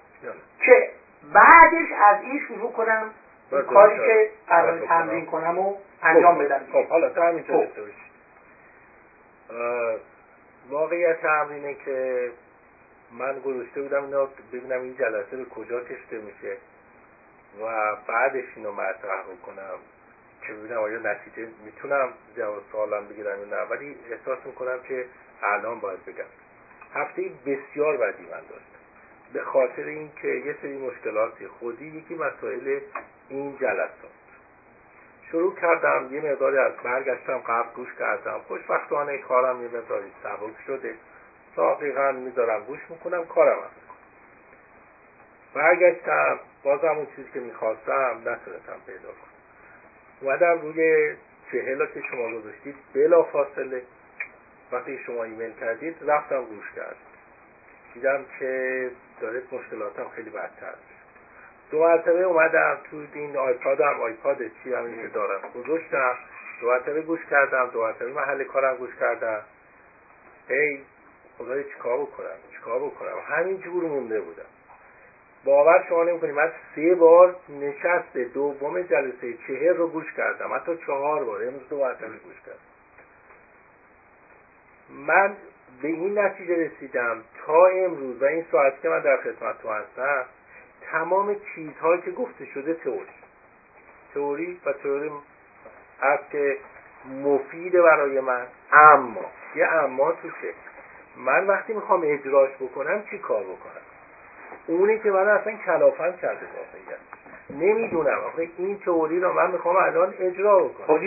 که 0.59 0.89
بعدش 1.33 1.87
از 2.07 2.21
این 2.21 2.39
شروع 2.47 2.71
کنم 2.71 3.03
کاری 3.51 3.97
که 3.97 4.29
قرار 4.47 4.87
تمرین 4.87 5.25
کنم. 5.25 5.59
و 5.59 5.77
انجام 6.03 6.35
خب، 6.35 6.43
بدم. 6.43 6.61
خب 6.71 6.87
حالا 6.87 7.09
تا 7.09 7.23
همینجا 7.23 7.53
خب. 7.53 7.67
واقعیت 10.69 11.21
تمرینه 11.21 11.73
که 11.73 12.31
من 13.11 13.39
گذاشته 13.39 13.81
بودم 13.81 14.03
اینا 14.03 14.25
ببینم 14.53 14.81
این 14.81 14.95
جلسه 14.95 15.37
به 15.37 15.45
کجا 15.45 15.79
کشته 15.79 16.17
میشه 16.17 16.57
و 17.61 17.95
بعدش 18.07 18.45
اینو 18.55 18.71
مطرح 18.71 19.23
بکنم 19.23 19.79
که 20.47 20.53
ببینم 20.53 20.77
آیا 20.77 20.99
نتیجه 20.99 21.47
می‌تونم 21.65 22.09
جواب 22.37 22.63
سوالم 22.71 23.07
بگیرم 23.07 23.39
یا 23.39 23.45
نه. 23.45 23.69
ولی 23.69 23.95
احساس 24.11 24.45
می‌کنم 24.45 24.79
که 24.87 25.05
الان 25.43 25.79
باید 25.79 26.05
بگم. 26.05 26.25
هفته 26.93 27.31
بسیار 27.45 27.97
بدی 27.97 28.23
من 28.23 28.41
داشتم. 28.49 28.77
به 29.33 29.41
خاطر 29.41 29.83
اینکه 29.83 30.27
یه 30.27 30.55
سری 30.61 30.77
مشکلاتی 30.77 31.47
خودی 31.47 31.85
یکی 31.85 32.15
مسائل 32.15 32.79
این 33.29 33.57
جلسات 33.57 34.17
شروع 35.31 35.55
کردم 35.55 36.09
یه 36.11 36.21
مقداری 36.21 36.57
از 36.57 36.73
برگشتم 36.83 37.37
قبل 37.37 37.69
گوش 37.75 37.89
کردم. 37.99 38.39
خوشبختانه 38.47 39.17
کارم 39.17 39.61
یه 39.61 39.67
مقداری 39.67 40.11
سبک 40.23 40.61
شده. 40.67 40.95
دقیقا 41.57 42.11
می‌ذارم 42.11 42.63
گوش 42.63 42.79
می‌کنم 42.89 43.25
کارم 43.25 43.57
هم 43.57 43.69
برگشتم 45.53 46.39
باز 46.63 46.81
همون 46.81 47.07
چیزی 47.15 47.29
که 47.33 47.39
می‌خواستم 47.39 48.21
نتونستم 48.25 48.77
پیدا 48.85 49.09
کنم. 49.09 49.37
اومدم 50.21 50.61
روی 50.61 51.15
چهلا 51.51 51.85
که 51.85 52.01
شما 52.01 52.39
گذاشتید 52.39 52.75
بلا 52.93 53.23
فاصله. 53.23 53.81
وقتی 54.71 54.99
شما 55.05 55.23
ایمیل 55.23 55.53
کردید 55.59 55.95
رفتم 56.07 56.45
گوش 56.45 56.71
کرد 56.75 56.95
دیدم 57.93 58.25
که 58.39 58.91
داره 59.21 59.41
مشکلاتم 59.51 60.09
خیلی 60.15 60.29
بدتر 60.29 60.73
دو 61.71 61.79
مرتبه 61.79 62.23
اومدم 62.23 62.77
تو 62.91 63.03
این 63.13 63.37
آیپادم. 63.37 63.99
آیپاد 64.01 64.37
چی 64.63 64.73
هم 64.73 65.01
که 65.01 65.07
دارم. 65.07 65.41
گذاشتم. 65.55 66.15
دو 66.61 66.67
مرتبه 66.67 67.01
گوش 67.01 67.19
کردم. 67.29 67.69
دو 67.73 67.81
مرتبه 67.81 68.11
محل 68.13 68.43
کارم 68.43 68.75
گوش 68.75 68.95
کردم. 68.99 69.41
ای 70.49 70.79
خدای 71.37 71.63
چیکار 71.63 71.97
بکنم؟ 71.97 72.37
چیکار 72.51 72.79
بکنم؟ 72.79 73.17
همین 73.27 73.57
جور 73.57 73.83
مونده 73.83 74.21
بودم. 74.21 74.43
باور 75.45 75.85
شما 75.89 76.03
نمی‌کنید 76.03 76.35
من 76.35 76.51
سه 76.75 76.95
بار 76.95 77.35
نشست 77.49 78.17
دوم 78.17 78.81
جلسه 78.81 79.33
چهر 79.47 79.73
رو 79.73 79.87
گوش 79.87 80.13
کردم. 80.17 80.53
حتی 80.53 80.77
چهار 80.77 81.23
بار. 81.23 81.43
امروز 81.43 81.69
دو 81.69 81.79
مرتبه 81.79 82.07
گوش 82.07 82.35
کردم. 82.45 82.59
من 84.89 85.35
به 85.81 85.87
این 85.87 86.19
نتیجه 86.19 86.55
رسیدم 86.55 87.23
تا 87.45 87.65
امروز 87.65 88.21
و 88.21 88.25
این 88.25 88.45
ساعتی 88.51 88.77
که 88.81 88.89
من 88.89 88.99
در 88.99 89.17
خدمت 89.17 89.61
تو 89.61 89.69
هستم 89.69 90.25
تمام 90.91 91.35
چیزهایی 91.55 92.01
که 92.01 92.11
گفته 92.11 92.45
شده 92.45 92.73
تئوری. 92.73 93.17
تئوری 94.13 94.59
و 94.65 94.73
تئوری 94.73 95.11
هست 96.01 96.31
که 96.31 96.57
مفید 97.23 97.73
برای 97.73 98.19
من 98.19 98.47
اما 98.73 99.25
یه 99.55 99.67
اما 99.67 100.11
توشه. 100.11 100.53
من 101.17 101.47
وقتی 101.47 101.73
می‌خوام 101.73 102.01
اجراش 102.05 102.49
بکنم 102.59 103.03
چی 103.09 103.17
کار 103.17 103.43
بکنم؟ 103.43 103.81
اونی 104.67 104.99
که 104.99 105.11
من 105.11 105.27
اصلا 105.27 105.53
کلافم 105.65 106.11
کرده 106.21 106.45
واقعیت 106.55 106.99
نمی‌دونم. 107.49 108.17
آخه 108.17 108.49
این 108.57 108.79
تئوری 108.79 109.19
رو 109.19 109.33
من 109.33 109.51
می‌خوام 109.51 109.75
الان 109.75 110.13
اجرا 110.19 110.59
بکنم. 110.59 110.87
خب 110.87 111.03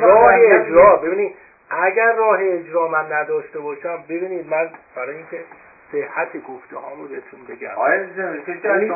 راه 0.00 0.34
اجرا. 0.34 0.96
ببینید 0.96 1.36
اگر 1.70 2.12
راه 2.12 2.38
اجرا 2.40 2.88
من 2.88 3.12
نداشته 3.12 3.58
باشم 3.58 4.04
ببینید 4.08 4.50
من 4.50 4.70
برای 4.96 5.16
اینکه 5.16 5.44
صحت 5.92 6.36
گفته 6.36 6.76
رو 6.96 7.08
بهتون 7.08 7.40
بگم 7.48 7.70
یعنی 8.64 8.88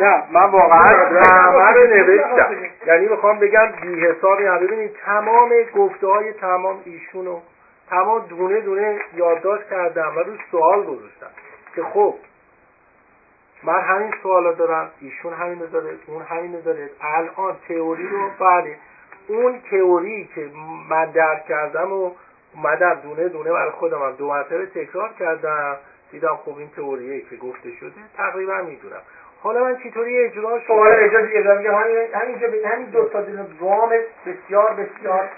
نه 0.00 0.24
من 0.30 0.50
واقعا 0.50 0.78
همه 0.78 1.72
رو 1.72 1.96
نوشتم 1.96 2.56
یعنی 2.86 3.08
می‌خوام 3.08 3.38
بگم 3.38 3.72
بی 3.82 4.06
حسابی 4.06 4.44
هم. 4.44 4.58
ببینید 4.58 4.90
تمام 5.04 5.50
گفته 5.76 6.06
های 6.06 6.32
تمام 6.32 6.80
ایشونو 6.84 7.40
تمام 7.90 8.26
دونه 8.28 8.60
دونه 8.60 8.98
یادداشت 9.14 9.68
کردم 9.70 10.12
و 10.16 10.20
روی 10.20 10.38
سوال 10.50 10.82
گذاشتم 10.84 11.30
که 11.74 11.82
خب 11.82 12.14
من 13.64 13.80
همین 13.80 14.14
سوالا 14.22 14.52
دارم 14.52 14.90
ایشون 15.00 15.32
همینو 15.32 15.66
داره 15.66 15.90
اون 16.06 16.22
همینو 16.22 16.60
داره. 16.60 16.90
الان 17.00 17.56
تئوری 17.68 18.08
رو 18.08 18.30
بله. 18.40 18.76
اون 19.28 19.60
تئوری 19.70 20.30
که 20.34 20.50
من 20.90 21.10
درک 21.10 21.46
کردم 21.46 21.92
و 21.92 22.10
اومدم 22.54 22.94
دونه 22.94 23.28
دونه 23.28 23.52
برای 23.52 23.70
خودم 23.70 24.02
هم 24.02 24.12
دو 24.12 24.28
مرتبه 24.28 24.66
تکرار 24.66 25.10
کردم. 25.18 25.76
دیدم 26.12 26.36
خب 26.44 26.56
این 26.58 26.70
تئوریه 26.76 27.20
که 27.20 27.36
گفته 27.36 27.70
شده 27.80 28.00
تقریبا 28.16 28.62
می‌دونم. 28.62 29.00
حالا 29.42 29.64
من 29.64 29.76
چطوری 29.76 30.18
اجرا 30.18 30.58
شد؟ 30.58 30.72
حالا 30.72 30.94
اجازه 30.94 31.28
اجازه 31.32 31.58
میگم 31.58 31.74
همینجا 32.14 32.48
به 32.48 32.68
همین 32.68 32.90
دو 32.90 33.08
تا 33.08 33.22
گام 33.60 33.90
بسیار 34.26 34.74
بسیار 34.74 35.30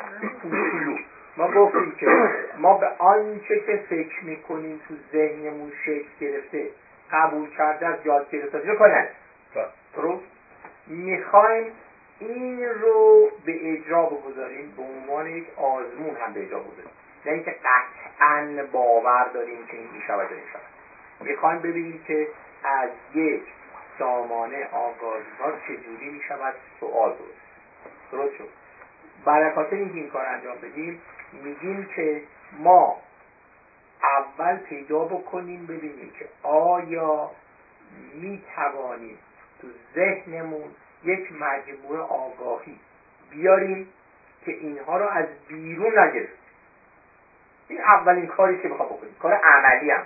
اصولو 0.43 0.97
ما 1.37 1.49
گفتیم 1.49 1.93
که 2.01 2.07
ما 2.59 2.79
به 2.79 2.87
آنچه 2.99 3.59
که 3.67 3.77
فکر 3.89 4.25
می‌کنیم 4.25 4.81
تو 4.89 4.95
ذهنمون 5.13 5.73
شکل 5.85 6.09
گرفته 6.21 6.69
قبول 7.13 7.51
کرده 7.51 7.87
از 7.87 7.97
یاد 8.05 8.31
گرفته. 8.31 8.75
کنن 8.75 9.07
درست؟ 9.97 10.25
می‌خوایم 10.87 11.73
این 12.19 12.65
رو 12.83 13.29
به 13.47 13.73
اجرا 13.73 14.07
بگذاریم 14.07 14.75
به 14.77 14.83
عنوان 14.83 15.27
یک 15.27 15.47
آزمون 15.57 16.17
هم 16.17 16.33
به 16.33 16.43
اجرا 16.43 16.59
بگذاریم. 16.59 16.91
نه 17.27 17.33
اینکه 17.33 17.51
قطعا 17.51 18.67
باور 18.73 19.25
داریم 19.35 19.67
که 19.67 19.77
این 19.77 19.91
می‌شود 19.91 20.33
و 20.33 20.35
نشود 20.35 20.61
می‌خوایم 21.21 21.59
ببینیم 21.59 22.01
که 22.07 22.29
از 22.65 22.91
یک 23.15 23.43
سامانه 23.99 24.69
آگاهی 24.73 25.25
ها 25.41 25.53
چجوری 25.67 26.09
می‌شود 26.09 26.55
سوال 26.81 27.11
درست 27.11 27.45
درست 28.13 28.37
شد 28.39 28.49
برای 29.25 29.55
خاطر 29.55 29.77
اینکه 29.77 29.95
این 29.95 30.11
کار 30.11 30.27
انجام 30.27 30.57
بدیم 30.57 31.01
میگیم 31.33 31.89
که 31.97 32.23
ما 32.59 32.97
اول 34.03 34.57
پیدا 34.57 35.05
بکنیم 35.05 35.67
ببینیم 35.67 36.13
که 36.19 36.29
آیا 36.43 37.31
می‌توانیم 38.15 39.19
تو 39.61 39.69
ذهنمون 39.95 40.71
یک 41.05 41.33
مجموعه 41.33 42.01
آگاهی 42.01 42.81
بیاریم 43.31 43.89
که 44.45 44.53
اینها 44.53 44.99
رو 44.99 45.09
از 45.09 45.27
بیرون 45.49 45.99
نگرفتیم 45.99 46.44
این 47.69 47.81
اولین 47.81 48.27
کاری 48.27 48.59
که 48.63 48.69
بخوام 48.69 48.89
بکنیم 48.89 49.17
کار 49.23 49.33
عملی 49.33 49.91
هم. 49.91 50.03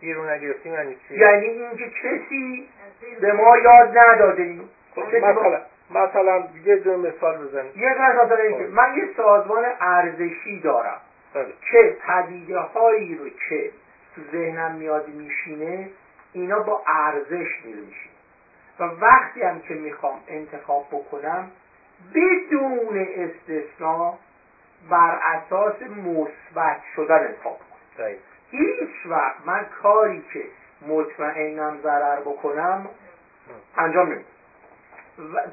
بیرون 0.00 0.30
نگرفتیم 0.30 0.72
یعنی 0.72 0.96
چی؟ 1.08 1.14
یعنی 1.14 1.46
اینکه 1.46 1.90
کسی 1.90 2.68
به 3.20 3.32
ما 3.32 3.56
یاد 3.56 3.98
نداده. 3.98 4.60
خب 4.94 5.14
مثلا. 5.14 5.60
مثلا 5.90 6.44
یه 6.64 6.76
دو 6.76 6.96
مثال 6.96 7.46
بزنید 7.46 7.76
یه 7.76 7.94
مثلا 8.24 8.36
اینکه 8.36 8.64
خب. 8.64 8.72
من 8.72 8.96
یه 8.96 9.08
سازمان 9.16 9.64
ارزشی 9.80 10.60
دارم. 10.60 11.00
بله. 11.34 11.52
که 11.70 11.96
پدیده 12.06 12.58
هایی 12.58 13.14
رو 13.14 13.28
که 13.48 13.70
تو 14.14 14.22
ذهنم 14.32 14.72
میاد 14.74 15.08
میشینه 15.08 15.88
اینا 16.32 16.58
با 16.58 16.82
ارزش 16.86 17.64
میره 17.64 17.80
میشینه 17.80 18.12
و 18.78 18.84
وقتی 18.84 19.42
هم 19.42 19.60
که 19.60 19.74
می‌خوام 19.74 20.20
انتخاب 20.28 20.86
بکنم 20.92 21.50
بدون 22.14 23.06
استثنا 23.16 24.18
بر 24.90 25.18
اساس 25.22 25.82
مثبت 25.82 26.76
شدن 26.96 27.24
انتخاب 27.24 27.56
بکنم 27.56 28.06
هیچ 28.50 29.06
وقت 29.06 29.36
من 29.46 29.66
کاری 29.82 30.24
که 30.32 30.44
مطمئنم 30.88 31.78
ضرر 31.82 32.20
بکنم 32.20 32.86
انجام 33.76 34.06
نمیدم. 34.06 34.24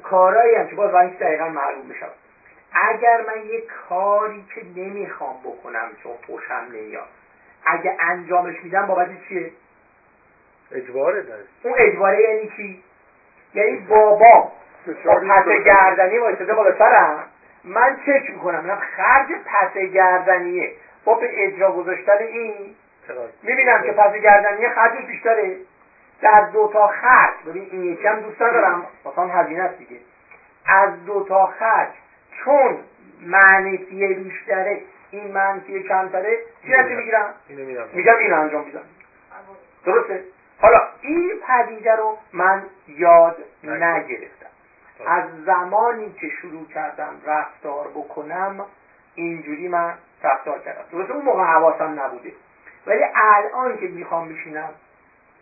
کارهایی 0.02 0.54
هم 0.54 0.66
که 0.66 0.76
باز 0.76 0.92
باید 0.92 1.18
دقیقا 1.18 1.48
معلوم 1.48 1.88
بشم 1.88 2.10
اگر 2.72 3.20
من 3.20 3.44
یک 3.46 3.66
کاری 3.88 4.44
که 4.54 4.64
نمی‌خوام 4.76 5.40
بکنم 5.44 5.88
چون 6.02 6.12
خوشم 6.26 6.66
نمیاد 6.72 7.08
اگه 7.66 7.96
انجامش 8.00 8.54
میدم 8.62 8.86
بابت 8.86 9.08
چیه؟ 9.28 9.50
اجباره 10.72 11.22
داره. 11.22 11.44
اون 11.62 11.74
اجباره 11.78 12.20
یعنی 12.22 12.50
چی؟ 12.56 12.82
یعنی 13.54 13.76
بابا 13.76 14.52
با 15.04 15.14
پس 15.14 15.44
گردنی 15.64 16.18
وایساده 16.18 16.54
بالا 16.54 16.78
سرم. 16.78 17.26
من 17.64 17.96
چک 18.06 18.30
می‌کنم. 18.30 18.60
من 18.66 18.76
خرج 18.76 19.26
پس 19.46 19.76
گردنیه. 19.78 20.72
با 21.04 21.14
به 21.14 21.44
اجرا 21.44 21.72
گذاشتن 21.72 22.18
این. 22.18 22.74
می‌بینم 23.42 23.82
که 23.82 23.92
پس 23.92 24.12
گردنیه 24.12 24.68
خرجش 24.68 25.06
بیشتره. 25.06 25.56
در 26.22 26.40
دو 26.40 26.70
تا 26.72 26.86
خرج. 26.86 27.34
ببین 27.46 27.68
این 27.70 27.84
یکی 27.84 28.06
هم 28.06 28.20
دوست 28.20 28.42
ندارم. 28.42 28.86
مثلا 29.04 29.24
هزینه 29.26 29.62
است 29.62 29.78
دیگه. 29.78 29.96
از 30.66 31.04
دو 31.04 31.24
تا 31.28 31.46
خرج. 31.46 31.88
چون 32.44 32.78
منفی 33.20 34.14
بیشتره 34.14 34.80
این 35.10 35.32
منفی 35.32 35.82
کمتره 35.82 36.38
چی 36.62 36.72
نتیجه 36.72 36.96
می‌گیرم؟ 36.96 37.34
میگم 37.92 38.16
این 38.16 38.32
انجام 38.32 38.64
میدم. 38.64 38.82
درسته؟ 39.84 40.24
حالا 40.60 40.78
این 41.00 41.32
پدیده 41.46 41.96
رو 41.96 42.18
من 42.32 42.62
یاد 42.88 43.36
نگرفتم. 43.64 44.39
از 45.06 45.44
زمانی 45.46 46.12
که 46.12 46.28
شروع 46.28 46.66
کردم 46.68 47.20
رفتار 47.26 47.88
بکنم 47.88 48.66
اینجوری 49.14 49.68
من 49.68 49.94
رفتار 50.22 50.58
کردم. 50.58 50.82
درسته 50.92 51.14
اون 51.14 51.24
موقع 51.24 51.42
حواسم 51.42 52.00
نبوده. 52.00 52.32
ولی 52.86 53.04
الان 53.14 53.78
که 53.78 53.86
می‌خوام 53.86 54.28
بشینم 54.28 54.70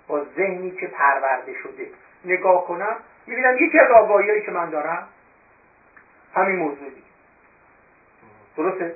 با 0.09 0.25
ذهنی 0.25 0.71
که 0.71 0.87
پرورده 0.87 1.55
شده 1.63 1.87
نگاه 2.25 2.67
کنم 2.67 2.97
می‌بینم 3.27 3.57
یکی 3.57 3.79
از 3.79 3.91
آگاهی 3.91 4.41
که 4.41 4.51
من 4.51 4.71
دارم 4.71 5.09
همین 6.35 6.57
موضوع 6.57 6.89
دیگه. 6.89 7.09
درسته؟ 8.57 8.95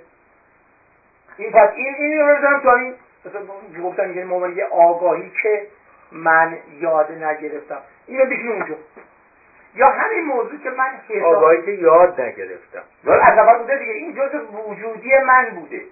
این 1.37 1.53
پس 1.53 1.69
این 1.77 1.95
این 1.95 2.21
رو 2.21 2.37
بزنم 2.37 2.61
تا 2.61 2.75
این 2.75 2.95
مثلا 3.25 3.43
گفتم 3.83 4.09
میگه 4.09 4.57
یه 4.57 4.65
آگاهی 4.65 5.33
که 5.43 5.67
من 6.13 6.59
یاد 6.81 7.13
نگرفتم. 7.13 7.79
اینو 8.07 8.25
بشین 8.25 8.49
اونجا. 8.49 8.75
یا 9.75 9.89
همین 9.89 10.25
موضوع 10.25 10.59
که 10.63 10.71
من 10.71 10.91
حساب 11.09 11.35
آگاهی 11.35 11.63
که 11.65 11.71
یاد 11.71 12.21
نگرفتم. 12.21 12.83
از 13.07 13.39
اول 13.39 13.59
بوده 13.59 13.79
دیگه. 13.79 13.93
این 13.93 14.15
جز 14.15 14.35
وجودی 14.67 15.19
من 15.27 15.51
بوده. 15.51 15.83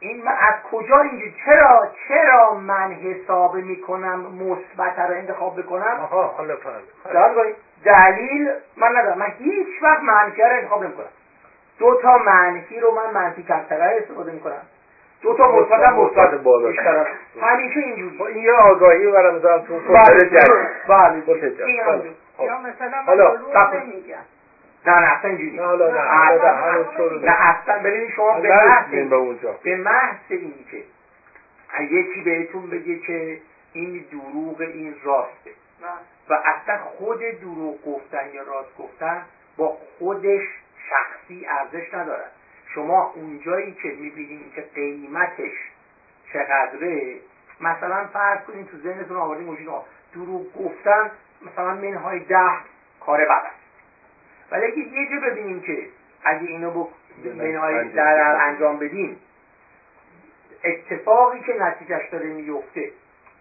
این 0.00 0.22
من 0.24 0.32
از 0.38 0.54
کجا 0.70 1.00
اینجا 1.00 1.26
چرا 1.44 1.88
چرا 2.08 2.54
من 2.54 2.92
حساب 2.92 3.56
می‌کنم 3.56 4.18
مثبت 4.18 4.98
رو 4.98 5.14
انتخاب 5.14 5.60
بکنم؟ 5.60 6.00
آها 6.00 6.26
حالا 6.26 6.56
فهمید 6.56 7.54
دلیل 7.84 8.50
من 8.76 8.96
ندارم. 8.96 9.18
من 9.18 9.32
هیچ 9.38 9.82
وقت 9.82 10.02
منفی 10.02 10.42
رو 10.42 10.48
انتخاب 10.48 10.84
نمی‌کنم. 10.84 11.08
دو 11.78 12.00
تا 12.02 12.18
منفی 12.18 12.80
رو 12.80 12.90
من 12.90 13.10
منفی 13.10 13.42
کمتر 13.42 13.82
استفاده 13.82 14.32
می‌کنم. 14.32 14.62
دو 15.24 15.34
تا 15.34 15.52
مثبت 15.52 15.80
هم 15.80 16.00
مثبت 16.00 16.34
بالا 16.34 16.72
همیشه 17.40 17.80
اینجوری 17.80 18.18
خب 18.18 18.22
این 18.22 18.44
یه 18.44 18.52
آگاهی 18.52 19.06
برام 19.06 19.34
مثلا 19.34 19.58
تو 19.58 19.80
بله 19.80 20.30
بله 20.88 21.22
خب. 22.36 22.44
یا 22.44 22.58
مثلا 22.58 23.02
من 23.06 23.80
نمیگم. 23.80 24.16
نه 24.86 25.00
نه 25.00 25.18
اصلا 25.18 25.30
اینجوری. 25.30 25.56
نه 25.56 25.62
حالا 25.62 25.90
نه 25.90 26.00
حالا 26.00 27.18
نه 27.22 27.48
اصلا 27.50 27.78
ببینید 27.78 28.10
شما 28.10 28.40
به 28.40 28.48
محض 28.48 28.90
به 29.62 29.76
محض 29.76 30.16
این 30.28 30.54
که 30.70 30.82
یکی 31.80 32.20
بهتون 32.24 32.70
بگه 32.70 32.98
که 32.98 33.38
این 33.72 34.04
دروغ 34.12 34.60
این 34.60 34.94
راسته 35.04 35.50
و 36.28 36.34
اصلا 36.34 36.78
خود 36.78 37.20
دروغ 37.40 37.84
گفتن 37.84 38.28
یا 38.34 38.42
راست 38.42 38.78
گفتن 38.78 39.22
با 39.56 39.76
خودش 39.98 40.42
شخصی 40.90 41.46
ارزش 41.46 41.94
ندارد 41.94 42.30
شما 42.74 43.12
اونجایی 43.14 43.72
که 43.72 43.88
می‌بینید 43.88 44.54
که 44.54 44.64
قیمتش 44.74 45.52
چقدره 46.32 47.16
مثلا 47.60 48.06
فرض 48.12 48.40
کنید 48.40 48.66
تو 48.66 48.76
ذهنتون 48.76 49.16
آوردین 49.16 49.46
موجود 49.46 49.82
دروغ 50.14 50.52
گفتن 50.52 51.10
مثلا 51.42 51.74
منهای 51.74 52.20
ده 52.20 52.50
کار 53.00 53.24
بد 53.24 53.30
است. 53.30 53.64
ولی 54.50 54.64
اگه 54.66 54.78
یه 54.78 55.08
جا 55.10 55.30
ببینیم 55.30 55.60
که 55.60 55.86
اگه 56.24 56.46
اینو 56.48 56.70
با 56.70 56.88
منهای 57.24 57.88
در 57.88 58.36
انجام 58.40 58.78
بدیم 58.78 59.20
اتفاقی 60.64 61.40
که 61.40 61.54
نتیجهش 61.60 62.08
داره 62.08 62.26
میفته 62.26 62.90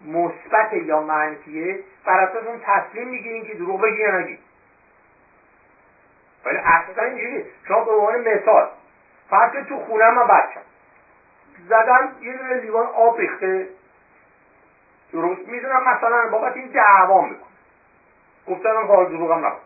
مثبت 0.06 0.74
یا 0.74 1.02
منفیه 1.02 1.80
بر 2.06 2.20
اساس 2.20 2.48
اون 2.48 2.60
تصمیم 2.66 3.08
می‌گیریم 3.08 3.46
که 3.46 3.54
دروغ 3.54 3.82
بگی 3.82 3.98
یا 3.98 4.20
نگی 4.20 4.38
ولی 6.46 6.58
اصلا 6.58 7.04
اینجوری 7.04 7.46
شما 7.68 7.84
به 7.84 7.92
عنوان 7.92 8.20
مثال 8.20 8.70
فرض 9.30 9.66
تو 9.70 9.80
خونه 9.80 10.10
من 10.10 10.28
بچم 10.28 10.62
زدن 11.70 12.16
یه 12.22 12.38
دونه 12.38 12.54
لیوان 12.54 12.86
آب 12.86 13.18
ریخته. 13.18 13.68
درست 15.14 15.48
می‌دونم 15.48 15.84
مثلا 15.84 16.28
بابت 16.28 16.56
این 16.56 16.68
دعوام 16.68 17.30
می‌کنه. 17.30 17.48
گفتنم 18.48 18.88
حال 18.88 19.06
دروغم 19.06 19.46
نبود. 19.46 19.62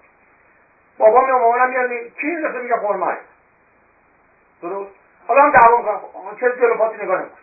بابا 0.97 1.25
می 1.25 1.31
مامانم 1.31 1.69
میاد 1.69 1.89
کی 1.89 2.35
دفعه 2.35 2.61
میگه 2.61 2.75
خورمای 2.75 3.15
درست. 4.61 4.91
حالا 5.27 5.41
هم 5.41 5.51
دعوا 5.51 5.77
می‌کنم. 5.77 6.35
چه 6.39 6.55
جلو 6.59 6.77
پاتی 6.77 7.03
نگاه 7.03 7.19
نمی‌کنه 7.19 7.39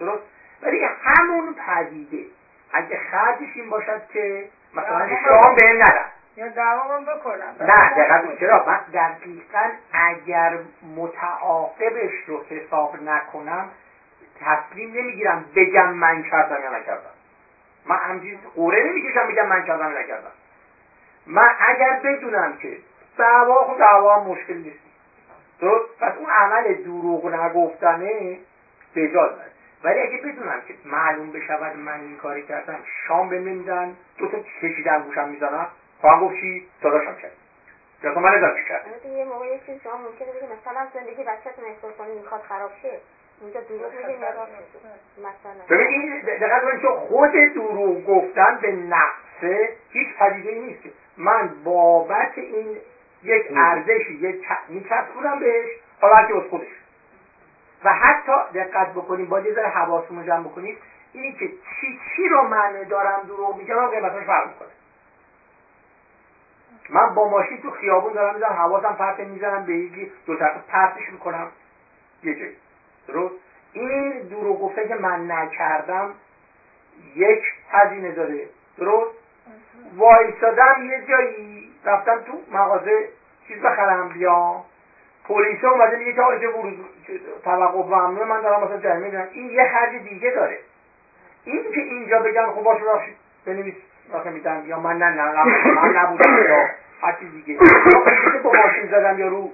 درست. 0.00 0.22
ولی 0.62 0.84
همون 0.84 1.54
پدیده. 1.54 2.26
اگه 2.72 3.00
خرجش 3.10 3.48
این 3.54 3.70
باشد 3.70 4.06
که 4.12 4.48
مثلا 4.74 5.08
شام 5.08 5.54
به 5.54 5.72
ندن. 5.72 6.10
یا 6.36 6.48
دعوام 6.48 7.04
بکنم. 7.04 7.56
نه 7.60 8.36
چرا؟ 8.40 8.66
من 8.66 8.80
دقیقا 8.92 9.70
اگر 9.92 10.58
متعاقبش 10.96 12.12
رو 12.26 12.44
حساب 12.48 13.02
نکنم 13.02 13.70
تصمیم 14.40 14.92
نمی‌گیرم 14.94 15.44
بگم 15.56 15.92
من 15.92 16.22
کردم 16.22 16.62
یا 16.62 16.78
نکردم. 16.78 17.10
من 17.86 17.96
همجوری 17.96 18.38
قوره 18.54 18.82
نمی‌کشم 18.82 19.28
بگم 19.28 19.46
من 19.46 19.64
کردم 19.64 19.92
یا 19.92 20.00
نکردم. 20.00 20.30
من 21.26 21.50
اگر 21.60 22.00
بدونم 22.04 22.56
که 22.56 22.76
دعوا 23.18 23.64
خب 23.64 23.78
دعوا 23.78 24.24
مشکل 24.24 24.56
نیست. 24.56 24.80
درست؟ 25.60 25.98
پس 26.00 26.12
اون 26.18 26.30
عمل 26.30 26.74
دروغ 26.74 27.34
نگفتنه 27.34 28.38
به 28.94 29.08
داره 29.08 29.50
ولی 29.84 30.00
اگه 30.00 30.18
بدونم 30.18 30.60
که 30.68 30.74
معلوم 30.84 31.30
بشود 31.32 31.76
من 31.76 32.00
این 32.00 32.16
کاری 32.16 32.42
کردم 32.42 32.78
شام 33.08 33.28
به 33.28 33.38
میدن 33.38 33.96
دو 34.18 34.28
تا 34.28 34.38
کشیدن 34.62 35.02
گوشم 35.02 35.28
می‌زنم 35.28 35.66
خواهم 36.00 36.20
گفت 36.20 36.34
چی؟ 36.34 36.66
داداشم 36.82 37.14
کرد. 37.14 37.32
یا 38.02 38.14
تو 38.14 38.20
من 38.20 38.54
چی 38.56 38.68
کرد؟ 38.68 39.06
یه 39.16 39.24
موقع 39.24 39.46
یه 39.46 39.60
چیز 39.66 39.82
شما 39.82 39.96
ممکنه 39.96 40.32
بگی 40.32 40.46
مثلا 40.46 40.86
زندگی 40.94 41.24
بچه‌تون 41.24 41.64
کنید 41.98 42.18
می‌خواد 42.18 42.40
خراب 42.40 42.70
شه. 42.82 43.00
ببین 45.70 45.86
این 45.86 46.20
دقیقاً 46.20 46.76
چون 46.82 46.96
خود 46.96 47.32
دروغ 47.32 48.06
گفتن 48.06 48.58
به 48.62 48.72
نفسه 48.72 49.76
هیچ 49.90 50.08
پدیده 50.18 50.52
نیست 50.52 50.82
که. 50.82 50.90
من 51.16 51.50
بابت 51.64 52.32
این 52.38 52.76
یک 53.22 53.42
ارزشی 53.56 54.14
یک 54.14 54.46
میچسبونم 54.68 55.40
بهش 55.40 55.68
حالا 56.00 56.26
که 56.26 56.36
از 56.36 56.42
خودش. 56.50 56.68
و 57.84 57.92
حتی 57.92 58.32
دقت 58.54 58.92
بکنیم 58.92 59.26
با 59.26 59.40
یه 59.40 59.54
ذره 59.54 59.68
حواسمون 59.68 60.26
جمع 60.26 60.44
بکنید 60.48 60.78
اینی 61.12 61.32
که 61.32 61.48
چی 61.48 61.98
چی 62.16 62.28
رو 62.28 62.42
من 62.42 62.82
دارم 62.82 63.22
دروغ 63.26 63.56
میگم 63.56 63.86
قیمتش 63.86 64.26
فرق 64.26 64.48
می‌کنه. 64.48 64.68
من 66.88 67.14
با 67.14 67.28
ماشین 67.28 67.62
تو 67.62 67.70
خیابون 67.70 68.12
دارم 68.12 68.34
می‌زنم 68.34 68.52
حواسم 68.52 68.94
پرت 68.94 69.20
می‌زنم 69.20 69.64
به 69.64 69.74
یکی 69.74 70.12
دو 70.26 70.36
طرف 70.36 70.64
پرتش 70.68 71.12
می‌کنم. 71.12 71.46
یه 72.22 72.34
جایی. 72.34 72.56
درست؟ 73.08 73.34
این 73.72 74.18
دروغ 74.18 74.60
گفته 74.62 74.88
که 74.88 74.94
من 74.94 75.30
نکردم 75.30 76.14
یک 77.14 77.42
هزینه 77.70 78.12
داره. 78.12 78.48
درست؟ 78.78 79.10
وایستادم 79.96 80.84
یه 80.90 81.02
جایی 81.08 81.70
رفتم 81.84 82.18
تو 82.18 82.32
مغازه 82.52 83.08
چیز 83.48 83.62
بخرم 83.62 84.08
بیام. 84.08 84.64
پلیس 85.24 85.64
اومده 85.64 85.96
میگه 85.96 86.12
که 86.12 86.26
اینجا 86.26 86.58
ورود 86.58 86.86
توقف 87.44 87.86
ممنوع 87.86 88.24
من 88.24 88.40
دارم 88.40 88.64
مثلا 88.64 88.78
جریمه 88.78 89.04
میدم 89.04 89.28
این 89.32 89.50
یه 89.50 89.68
خرج 89.72 90.02
دیگه 90.02 90.30
داره. 90.30 90.58
این 91.44 91.62
که 91.74 91.80
اینجا 91.80 92.18
بگم 92.18 92.52
خب 92.52 92.62
باشه 92.62 92.84
ببخشید 92.84 93.16
بنویس. 93.46 93.74
مثلا 94.14 94.32
میدم 94.32 94.62
یا 94.66 94.78
من 94.78 94.96
نه 94.98 95.10
نه 95.10 95.44
من 95.74 95.96
نبودم 95.96 96.42
یا 96.48 96.64
هر 97.02 97.12
چیز 97.12 97.32
دیگه 97.32 97.58
که 98.32 98.38
با 98.38 98.52
ماشین 98.52 98.86
زدم 98.86 99.18
یا 99.18 99.28
رو 99.28 99.50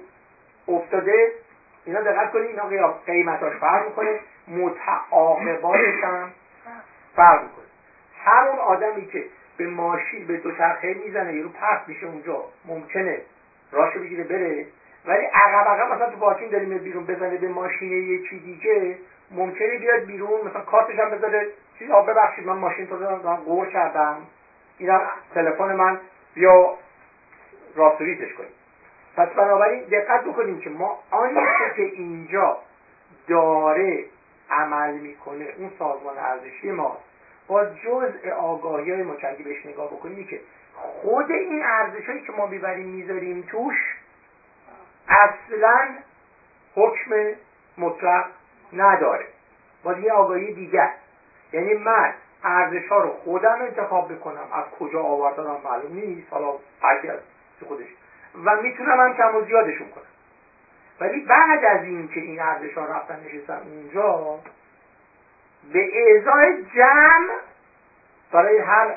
افتاده 0.67 1.31
اینا 1.85 1.99
دقت 1.99 2.31
کنید 2.31 2.59
اینا 2.59 2.93
قیمتاش 3.05 3.53
فرق 3.53 3.85
می‌کنه. 3.85 4.15
متعاقباتش 4.47 6.03
هم 6.03 6.29
فرق 7.15 7.41
می‌کنه. 7.41 7.65
همون 8.25 8.59
آدمی 8.59 9.05
که 9.05 9.23
به 9.57 9.67
ماشین 9.67 10.27
به 10.27 10.37
دو 10.37 10.51
چرخه 10.51 10.93
می‌زنه 10.93 11.33
یه 11.33 11.43
رو 11.43 11.49
پرت 11.49 11.81
میشه 11.87 12.05
اونجا. 12.05 12.43
ممکنه 12.65 13.21
راشو 13.71 13.99
بگیره 13.99 14.23
بره. 14.23 14.65
ولی 15.05 15.23
عقب 15.23 15.67
عقب 15.67 15.93
مثلا 15.93 16.07
تو 16.09 16.17
پارکینگ 16.17 16.51
داریم 16.51 16.77
بیرون 16.77 17.05
بزنه 17.05 17.37
به 17.37 17.47
ماشین 17.47 17.91
یکی 17.91 18.39
دیگه 18.39 18.97
ممکنه 19.31 19.77
بیاد 19.77 19.99
بیرون 19.99 20.41
مثلا 20.41 20.61
کارتش 20.61 20.99
هم 20.99 21.09
بذاره. 21.09 21.47
چیز 21.79 21.91
آب 21.91 22.09
ببخشید 22.11 22.45
من 22.45 22.53
ماشین 22.53 22.87
تو 22.87 22.97
دارم 22.97 23.35
قور 23.35 23.67
کردم. 23.67 24.15
اینا 24.77 25.01
تلفن 25.33 25.75
من 25.75 25.99
بیا 26.33 26.73
راستوریتش 27.75 28.33
کنیم. 28.33 28.51
پس 29.17 29.29
بنابراین 29.29 29.83
دقت 29.83 30.23
بکنیم 30.23 30.59
که 30.59 30.69
ما 30.69 30.99
آنچه 31.11 31.73
که 31.75 31.81
اینجا 31.81 32.57
داره 33.27 34.05
عمل 34.49 34.93
می‌کنه 34.93 35.53
اون 35.57 35.71
سازمان 35.79 36.17
ارزشی 36.17 36.71
ما 36.71 36.97
با 37.47 37.65
جزء 37.65 38.31
آگاهی 38.31 38.91
های 38.91 39.35
که 39.37 39.43
بهش 39.43 39.65
نگاه 39.65 39.87
بکنیم 39.87 40.27
که 40.27 40.41
خود 40.73 41.31
این 41.31 41.63
ارزش 41.63 42.05
که 42.05 42.31
ما 42.37 42.45
می‌بریم 42.45 42.87
می‌ذاریم 42.87 43.41
توش 43.41 43.75
اصلا 45.09 45.87
حکم 46.75 47.31
مطلق 47.77 48.25
نداره. 48.73 49.25
با 49.83 49.93
یه 49.93 50.11
آگاهی 50.11 50.53
دیگر. 50.53 50.91
یعنی 51.53 51.73
من 51.73 52.13
ارزش 52.43 52.87
ها 52.87 52.97
رو 52.97 53.09
خودم 53.09 53.61
انتخاب 53.61 54.13
بکنم. 54.13 54.47
از 54.53 54.63
کجا 54.79 55.01
آوردنم 55.01 55.57
معلوم 55.63 55.93
نیست. 55.93 56.33
حالا 56.33 56.53
هرکی 56.81 57.09
از 57.09 57.19
خودش. 57.67 57.87
و 58.45 58.61
می‌تونم 58.61 58.99
هم 58.99 59.17
کم 59.17 59.35
و 59.35 59.41
زیادشون 59.41 59.89
کنم. 59.89 60.03
ولی 60.99 61.19
بعد 61.19 61.65
از 61.65 61.83
این 61.83 62.07
که 62.07 62.19
این 62.19 62.39
ارزش 62.39 62.73
ها 62.73 62.85
رفتن 62.85 63.19
نشستن 63.25 63.61
اونجا 63.65 64.39
به 65.73 65.89
اعضای 65.93 66.65
جمع 66.75 67.29
برای 68.31 68.57
هر 68.57 68.95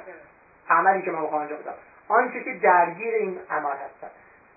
عملی 0.71 1.03
که 1.03 1.11
من 1.11 1.23
بخوام 1.23 1.43
انجام 1.43 1.59
بدم. 1.59 1.75
آنچه 2.09 2.43
که 2.43 2.53
درگیر 2.53 3.15
این 3.15 3.39
عمل 3.51 3.73
هستن. 3.73 4.11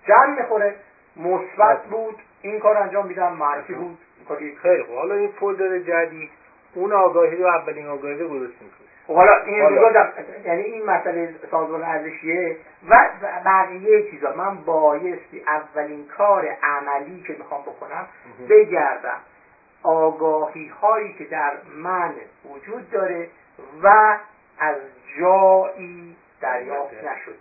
جمع 0.06 0.40
می‌خوره 0.40 0.76
مثبت 1.16 1.84
بود 1.84 2.22
این 2.42 2.60
کار 2.60 2.76
انجام 2.76 3.06
میدم 3.06 3.32
منفی 3.32 3.74
بود 3.74 3.98
خیلی 4.62 4.82
خب 4.82 4.94
حالا 4.94 5.14
این 5.14 5.30
فولدر 5.30 5.78
جدید. 5.78 6.30
اون 6.74 6.92
آگاهی 6.92 7.36
رو 7.36 7.46
اولین 7.46 7.86
آگاهی 7.86 8.18
رو 8.18 8.28
گذاشتیم 8.28 8.70
خب 9.06 9.14
حالا 9.14 9.32
این 9.44 9.56
یعنی 10.44 10.62
این 10.62 10.86
مسئله 10.86 11.34
سازمان 11.50 11.82
ارزشیه 11.82 12.56
و 12.88 13.10
بقیه 13.44 14.10
چیزا. 14.10 14.32
من 14.36 14.56
بایستی 14.56 15.44
اولین 15.46 16.06
کار 16.06 16.56
عملی 16.62 17.22
که 17.26 17.32
می‌خوام 17.38 17.62
بکنم 17.62 18.06
بگردم. 18.48 19.20
آگاهی 19.82 20.68
هایی 20.68 21.14
که 21.18 21.24
در 21.24 21.52
من 21.76 22.14
وجود 22.44 22.90
داره 22.90 23.28
و 23.82 24.16
از 24.58 24.76
جایی 25.18 26.16
دریافت 26.40 26.94
نشده. 26.94 27.34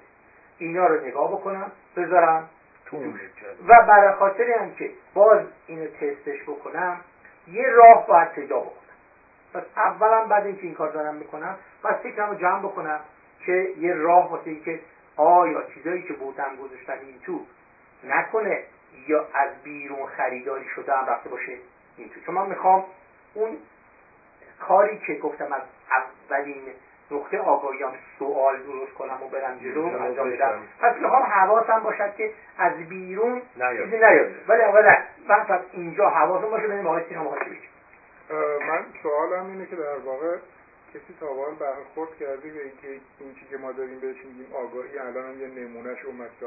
اینا 0.58 0.88
رو 0.88 1.06
نگاه 1.06 1.32
بکنم 1.32 1.72
بذارم 1.98 2.50
و 3.68 3.86
برای 3.88 4.14
خاطر 4.14 4.52
هم 4.60 4.72
که 4.72 4.92
باز 5.14 5.40
اینو 5.68 5.88
تستش 5.88 6.44
بکنم 6.44 6.98
یه 7.48 7.70
راه 7.70 8.08
باید 8.08 8.32
پیدا 8.32 8.60
بکنم. 8.60 8.83
پس 9.54 9.64
اولم 9.78 10.28
بعد 10.30 10.46
اینکه 10.46 10.62
این 10.64 10.76
کار 10.76 10.92
دارم 10.92 11.16
می‌کنم 11.16 11.56
پس 11.84 11.96
فکرم 11.96 12.30
رو 12.30 12.36
جمع 12.36 12.60
بکنم 12.60 13.00
که 13.46 13.74
یه 13.78 13.94
راه 13.94 14.32
واسه 14.32 14.50
این 14.50 14.64
که 14.64 14.80
آیا 15.18 15.64
چیزایی 15.74 16.02
که 16.02 16.14
بودم 16.14 16.56
گذاشتن 16.64 16.94
این 16.94 17.20
تو 17.26 17.40
نکنه 18.04 18.64
یا 19.08 19.28
از 19.34 19.50
بیرون 19.64 20.06
خریداری 20.06 20.66
شده 20.76 20.94
هم 20.94 21.06
رفته 21.10 21.30
باشه 21.30 21.58
این 21.98 22.10
تو. 22.10 22.20
چون 22.26 22.36
من 22.36 22.48
می‌خوام 22.48 22.84
اون 23.34 23.58
کاری 24.60 24.98
که 25.08 25.14
گفتم 25.16 25.54
از 25.54 25.62
اولین 26.30 26.62
نقطه 27.12 27.40
آگاهیم 27.40 27.88
سوال 28.20 28.58
درست 28.58 28.94
کنم 28.94 29.24
و 29.24 29.28
برم 29.28 29.60
جلو 29.60 29.86
انجام 29.86 30.30
بدم 30.30 30.62
پس 30.80 30.96
می‌خوام 30.96 31.24
حواسم 31.24 31.80
باشد 31.80 32.16
که 32.16 32.32
از 32.58 32.74
بیرون 32.90 33.42
چیزی 33.84 33.98
نیاد. 33.98 34.32
ولی 34.48 34.62
اولا 34.62 34.98
من 35.28 35.44
پس 35.44 35.60
اینجا 35.72 36.10
حواسم 36.10 36.50
باشه 36.50 36.68
ببینیم 36.68 36.88
آقای 36.88 37.04
سینا 37.10 37.24
من 38.68 38.86
سوالم 39.04 39.46
اینه 39.46 39.66
که 39.66 39.76
در 39.76 39.98
واقع 39.98 40.38
کسی 40.94 41.16
تا 41.20 41.34
حال 41.34 41.56
برخورد 41.56 42.18
کرده 42.20 42.50
به 42.50 42.62
اینکه 42.64 42.88
این 43.20 43.34
چی 43.34 43.46
که 43.50 43.58
ما 43.58 43.72
داریم 43.72 44.00
بهش 44.00 44.26
میگیم 44.26 44.54
آگاهی 44.54 45.00
الان 45.00 45.26
هم 45.26 45.42
یه 45.42 45.48
نمونهش 45.48 46.06
اومد 46.06 46.30
که 46.40 46.46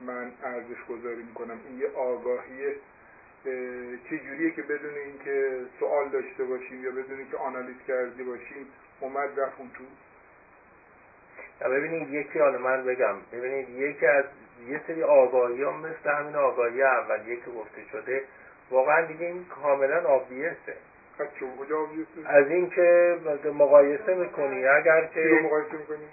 من 0.00 0.32
ارزش 0.44 0.84
گذاری 0.88 1.22
می‌کنم. 1.22 1.60
این 1.68 1.78
یه 1.78 1.88
آگاهی 1.96 2.74
چه 4.10 4.18
جوریه 4.18 4.50
که 4.50 4.62
بدون 4.62 4.94
اینکه 4.94 5.60
سوال 5.80 6.08
داشته 6.08 6.44
باشیم 6.44 6.84
یا 6.84 6.90
بدون 6.90 7.18
اینکه 7.18 7.36
آنالیز 7.36 7.76
کرده 7.88 8.24
باشیم 8.24 8.66
اومد 9.00 9.40
رفت 9.40 9.58
اون 9.58 9.70
تو؟ 9.70 9.84
ببینید 11.68 12.10
یکی 12.10 12.38
حالا 12.38 12.58
من 12.58 12.84
بگم 12.84 13.14
ببینید 13.32 13.68
یکی 13.68 14.06
از 14.06 14.24
یه 14.68 14.80
سری 14.86 15.02
آگاهی 15.02 15.62
ها 15.62 15.72
مثل 15.72 16.10
همین 16.10 16.36
آگاهی 16.36 16.82
اولیه 16.82 17.36
که 17.36 17.50
گفته 17.50 17.82
شده 17.92 18.24
واقعا 18.70 19.06
دیگه 19.06 19.26
این 19.26 19.44
کاملا 19.44 20.08
آبیسته 20.08 20.76
از 21.18 21.26
کجا 21.58 21.76
از 22.26 22.48
اینکه 22.48 23.16
مقایسه 23.58 24.14
می‌کنی؟ 24.14 24.66
اگر 24.66 25.04
که 25.14 25.40
مقایسه 25.44 25.72
می‌کنی؟ 25.72 26.06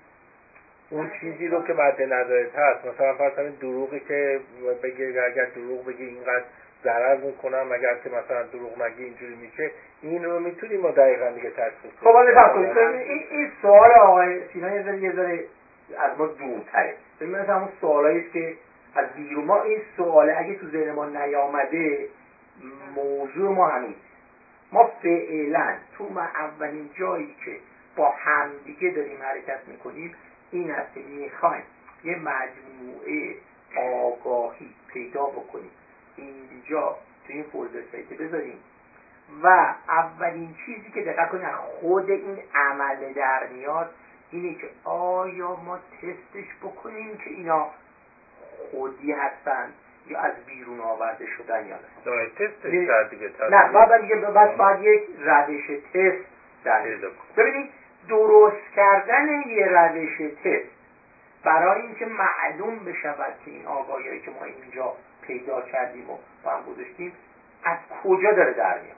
اون 0.89 1.11
چیزی 1.19 1.47
رو 1.47 1.63
که 1.63 1.73
مد 1.73 2.01
نظرت 2.01 2.55
هست. 2.55 2.85
مثلا 2.85 3.13
فرض 3.13 3.33
کنید 3.33 3.59
دروغی 3.59 3.99
که 3.99 4.39
بگی 4.83 5.19
اگر 5.19 5.45
دروغ 5.45 5.85
بگی 5.85 6.05
اینقدر 6.05 6.43
ضرر 6.83 7.17
می‌کنم 7.17 7.71
اگر 7.71 7.95
که 8.03 8.09
مثلا 8.09 8.43
دروغ 8.43 8.81
نگی 8.81 9.03
اینجوری 9.03 9.35
میشه 9.35 9.71
این 10.01 10.23
رو 10.23 10.39
می‌تونیم 10.39 10.81
ما 10.81 10.91
دقیقا 10.91 11.29
دیگه 11.29 11.49
تشخیص 11.49 11.91
خب 12.03 12.13
حالا 12.13 12.55
این 12.55 13.23
این 13.31 13.51
سوال 13.61 13.91
آقای 13.91 14.41
سینا 14.53 14.75
یه 14.75 14.83
ذره 14.83 14.97
یه 14.97 15.15
ذره 15.15 15.45
از 15.97 16.17
ما 16.17 16.27
دورتره. 16.27 16.93
ببین 17.21 17.35
مثلا 17.35 17.59
اون 17.59 17.69
سوالایی 17.81 18.29
که 18.33 18.55
از 18.95 19.05
بیرون 19.15 19.45
ما 19.45 19.63
این 19.63 19.81
سواله 19.97 20.39
اگه 20.39 20.55
تو 20.55 20.67
ذهن 20.67 20.91
ما 20.91 21.05
نیامده 21.05 22.07
موضوع 22.95 23.51
ما 23.51 23.67
هنوز 23.67 23.93
ما 24.71 24.91
فعلا 25.01 25.77
تو 25.97 26.09
ما 26.09 26.21
اولین 26.21 26.89
جایی 26.99 27.35
که 27.45 27.57
با 27.95 28.09
همدیگه 28.09 28.89
داریم 28.89 29.21
حرکت 29.21 29.67
می‌کنیم 29.67 30.15
این 30.51 30.71
هست 30.71 30.93
که 30.93 30.99
می‌خوایم 30.99 31.63
یه 32.03 32.15
مجموعه 32.15 33.35
آگاهی 33.77 34.69
پیدا 34.87 35.25
بکنیم. 35.25 35.71
اینجا 36.15 36.97
تو 37.27 37.33
این 37.33 37.43
فولدر 37.43 37.81
سایت 37.91 38.07
بذاریم. 38.07 38.57
و 39.43 39.75
اولین 39.87 40.55
چیزی 40.65 40.91
که 40.91 41.01
دقت 41.01 41.29
کنید 41.29 41.45
خود 41.55 42.09
این 42.09 42.37
عمل 42.55 43.13
در 43.13 43.47
میاد 43.47 43.89
اینه 44.31 44.53
که 44.53 44.69
آیا 44.83 45.55
ما 45.55 45.77
تستش 45.77 46.55
بکنیم 46.63 47.17
که 47.17 47.29
اینا 47.29 47.69
خودی 48.71 49.11
هستن؟ 49.11 49.73
یا 50.07 50.19
از 50.19 50.33
بیرون 50.45 50.79
آورده 50.79 51.25
شدن 51.25 51.65
یا 51.67 51.75
نه. 51.75 52.29
تست 52.29 52.65
دیگه 53.09 53.31
نه 53.49 53.71
بعد 53.71 54.01
میگه 54.01 54.15
بعد 54.15 54.57
باید 54.57 54.81
یک 54.81 55.01
روش 55.19 55.67
تست 55.93 56.25
در 56.63 56.81
ببینید 57.37 57.69
درست 58.09 58.73
کردن 58.75 59.41
یه 59.47 59.67
روش 59.67 60.17
تست 60.43 60.81
برای 61.43 61.81
اینکه 61.81 62.05
معلوم 62.05 62.79
بشود 62.85 63.33
که 63.45 63.51
این 63.51 63.65
آگاهی 63.65 64.19
که 64.19 64.31
ما 64.31 64.45
اینجا 64.45 64.93
پیدا 65.21 65.61
کردیم 65.61 66.09
و 66.09 66.17
با 66.43 66.51
هم 66.51 66.63
گذاشتیم 66.63 67.13
از 67.63 67.77
کجا 68.03 68.31
داره 68.31 68.53
در 68.53 68.79
میاد؟ 68.79 68.95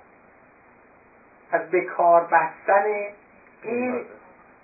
از 1.52 1.72
بکار 1.72 2.22
بستن 2.22 2.84
این 3.64 4.06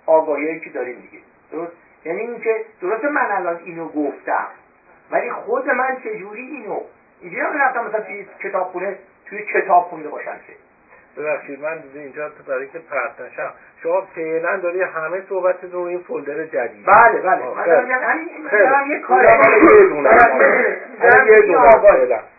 آگاهی 0.06 0.60
که 0.60 0.70
داریم 0.70 1.00
دیگه. 1.00 1.22
درست؟ 1.52 1.72
یعنی 2.04 2.20
اینکه 2.20 2.64
درست 2.80 3.04
من 3.04 3.30
الان 3.30 3.60
اینو 3.64 3.88
گفتم. 3.88 4.46
ولی 5.10 5.30
خود 5.30 5.70
من 5.70 5.96
چجوری 6.04 6.42
اینو 6.42 6.80
اینجوری 7.20 7.42
هم 7.42 7.58
رفتم 7.62 7.86
مثلا 7.86 8.00
توی 8.00 8.26
کتاب 8.42 8.66
خونه 8.66 8.98
توی 9.26 9.42
کتاب 9.54 9.82
خونده 9.82 10.08
باشم 10.08 10.36
که. 10.46 10.52
ببخشید 11.16 11.60
من 11.62 11.82
اینجا 11.94 12.30
برای 12.48 12.68
که 12.68 12.78
پرت 12.78 13.20
نشم 13.20 13.52
شما 13.82 14.00
فعلا 14.14 14.56
داری 14.56 14.82
همه 14.82 15.22
صحبت 15.28 15.64
رو 15.72 15.80
این 15.80 15.98
فولدر 15.98 16.44
جدید. 16.44 16.86
بله 16.86 17.20
بله. 17.20 17.42
من 17.44 17.64
دارم 18.50 18.90
یه 18.90 18.98
کار 19.00 19.22
دونه 19.88 20.10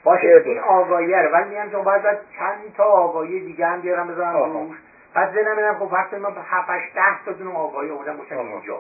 باشه. 0.04 0.42
این 0.46 0.60
آگاهیه 0.60 1.22
رو. 1.22 1.30
ولی 1.32 1.50
میگم 1.50 1.72
چون 1.72 1.84
باید 1.84 2.04
چند 2.40 2.74
تا 2.78 2.84
آگاهی 2.84 3.40
دیگه 3.40 3.66
هم 3.66 3.82
بیارم 3.82 4.08
بذارم 4.08 4.36
روش. 4.36 4.78
بعد 5.14 5.34
زنم 5.36 5.56
میرم 5.56 5.76
خب 5.76 5.90
فرض 5.90 6.14
من 6.14 6.30
7 6.50 6.70
8 6.70 6.96
10 6.96 7.02
تا 7.26 7.32
دونه 7.32 7.56
آگاهی 7.56 7.90
آوردم 7.90 8.18
باشم 8.18 8.38
اینجا. 8.38 8.78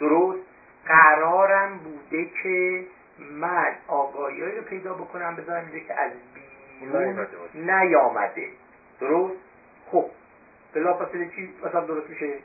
درست؟ 0.00 0.38
قرارم 0.86 1.78
بوده 1.78 2.24
که 2.42 2.84
من 3.18 3.76
آگاهی 3.88 4.42
رو 4.42 4.62
پیدا 4.62 4.94
بکنم 4.94 5.36
بذارم 5.36 5.64
اینجا 5.70 5.86
که 5.86 6.00
از 6.00 6.12
بیرون 6.80 7.26
نیامده. 7.54 8.48
درست؟ 9.00 9.36
خب 9.92 10.10
بلافاصله 10.74 11.28
چی 11.28 11.54
مثلا 11.64 11.80
درست 11.80 12.10
میشه؟ 12.10 12.38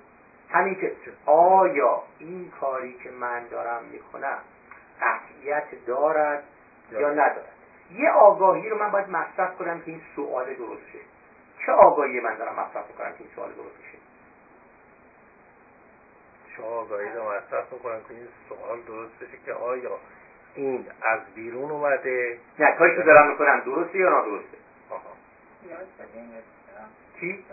همین 0.50 0.76
که 0.76 0.96
آیا 1.26 2.04
این 2.20 2.52
کاری 2.62 2.94
که 2.94 3.12
من 3.12 3.48
دارم 3.48 3.84
می‌کنم 3.84 4.38
قطعیت 5.02 5.86
دارد 5.86 6.44
یا 6.92 7.10
ندارد؟ 7.10 7.54
یه 7.92 8.10
آگاهی 8.10 8.70
رو 8.70 8.80
من 8.80 8.92
باید 8.92 9.10
مصرف 9.10 9.58
کنم 9.58 9.82
که 9.82 9.92
این 9.92 10.02
سوال 10.16 10.54
درست 10.54 10.92
شه. 10.94 11.00
چه 11.66 11.72
آگاهی 11.72 12.20
من 12.20 12.36
دارم 12.36 12.54
مصرف 12.54 12.98
کنم 12.98 13.12
که 13.12 13.20
این 13.20 13.30
سوال 13.36 13.50
درست 13.50 13.78
شه؟ 13.92 13.98
چه 16.58 16.64
آگاهی 16.64 17.10
رو 17.10 17.24
مصرف 17.24 17.74
می‌کنم 17.74 18.02
که 18.08 18.14
این 18.14 18.28
سوال 18.50 18.82
درست 18.82 19.20
بشه 19.20 19.38
که 19.46 19.54
آیا 19.54 20.00
این 20.56 20.86
از 21.02 21.20
بیرون 21.36 21.72
اومده. 21.72 22.38
نه 22.60 22.72
کاری 22.72 22.96
که 22.96 23.02
دارم 23.02 23.30
می‌کنم. 23.30 23.60
درسته 23.60 23.98
یا 23.98 24.10
نادرسته؟ 24.10 24.58
چی؟ 27.20 27.46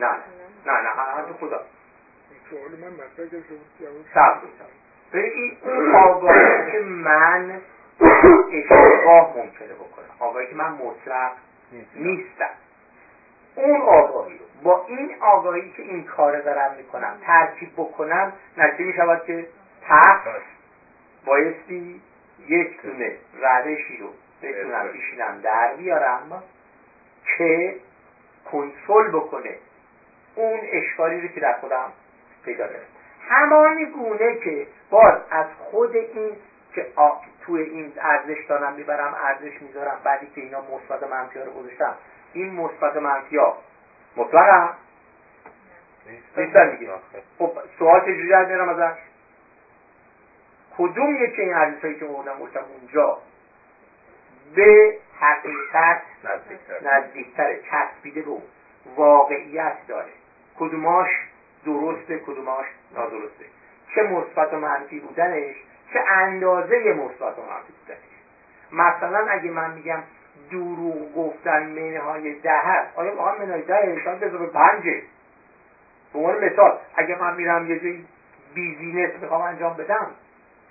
نه 0.00 0.06
نه. 0.06 0.16
نه 0.66 1.16
نه. 1.16 1.28
تو 1.28 1.46
خدا. 1.46 1.60
صبر 4.14 4.38
این 5.12 5.56
آگاهی 5.94 6.72
که 6.72 6.78
من 6.80 7.60
اشتباه 8.52 9.36
ممکنه 9.36 9.74
بکنم 9.74 10.04
آگاهی 10.18 10.46
که 10.46 10.54
من 10.54 10.72
مطلق 10.72 11.32
نیستم. 11.94 12.50
اون 13.54 13.80
آگاهی 13.80 14.38
رو 14.38 14.44
با 14.62 14.84
این 14.88 15.16
آگاهی 15.20 15.70
که 15.70 15.82
این 15.82 16.04
کار 16.04 16.40
دارم 16.40 16.74
می‌کنم 16.76 17.16
ترکیب 17.26 17.72
بکنم 17.76 18.32
نتیجه 18.56 18.84
می‌شود 18.84 19.24
که 19.26 19.46
پس 19.88 20.18
بایستی 21.24 22.00
یک 22.48 22.82
دونه 22.82 23.16
روشی 23.40 23.96
رو 23.96 24.08
بتونم 24.42 24.90
ایشینم 24.92 25.40
در 25.42 25.74
بیارم 25.74 26.42
که 27.38 27.76
کنترل 28.52 29.08
بکنه 29.08 29.56
اون 30.34 30.60
اشکالی 30.62 31.20
رو 31.20 31.28
که 31.28 31.40
در 31.40 31.52
خودم 31.52 31.92
پیدا 32.44 32.66
داره 32.66 32.82
همان 33.28 33.84
گونه 33.84 34.36
که 34.36 34.66
باز 34.90 35.20
از 35.30 35.46
خود 35.58 35.96
این 35.96 36.36
که 36.74 36.86
توی 37.46 37.62
این 37.62 37.92
ارزش 38.00 38.44
دارم 38.48 38.72
می‌برم 38.72 39.16
ارزش 39.24 39.62
می‌ذارم 39.62 40.00
بعدی 40.04 40.26
که 40.34 40.40
اینا 40.40 40.60
مثبت 40.60 41.10
منفی 41.10 41.38
رو 41.38 41.52
گذاشتم 41.52 41.94
این 42.32 42.52
مثبت 42.52 42.96
منفی 42.96 43.36
ها 43.36 43.58
مطلق 44.16 44.74
نیستن 46.36 46.76
دیگه. 46.76 46.92
خب 47.38 47.52
سوال 47.78 48.00
چجوری 48.00 48.28
در 48.28 48.44
میارم 48.44 48.68
ازش؟ 48.68 48.98
کدوم 50.78 51.16
یکی 51.16 51.42
این 51.42 51.52
هایی 51.82 51.94
که 51.94 52.04
مردم 52.04 52.38
گفتم 52.38 52.60
اونجا 52.80 53.18
به 54.54 54.96
حقیقت 55.20 56.02
نزدیکتره. 56.82 57.60
چسبیده 57.70 58.22
رو 58.22 58.42
واقعیت 58.96 59.76
داره. 59.88 60.12
کدوماش 60.58 61.08
درسته 61.66 62.18
کدوماش 62.18 62.66
نادرسته. 62.94 63.44
چه 63.94 64.02
مثبت 64.02 64.54
و 64.54 64.56
منفی 64.56 65.00
بودنش 65.00 65.56
چه 65.92 66.00
اندازه 66.10 66.76
مثبت 66.76 67.38
و 67.38 67.42
منفی 67.42 67.72
بودنش. 67.80 68.12
مثلا 68.72 69.26
اگه 69.26 69.50
من 69.50 69.74
میگم 69.74 70.02
دروغ 70.50 71.14
گفتن 71.14 71.62
منهای 71.62 72.34
ده 72.34 72.60
هست 72.60 72.98
آیا 72.98 73.16
واقعا 73.16 73.38
منهای 73.38 73.62
ده 73.62 74.00
شاید 74.04 74.18
به 74.20 74.46
پنجه؟ 74.46 75.02
به 76.12 76.18
عنوان 76.18 76.44
مثال 76.44 76.78
اگه 76.96 77.20
من 77.20 77.36
میرم 77.36 77.70
یه 77.70 77.78
جایی 77.78 78.06
business 78.54 79.10
می‌خوام 79.22 79.42
انجام 79.42 79.76
بدم 79.76 80.10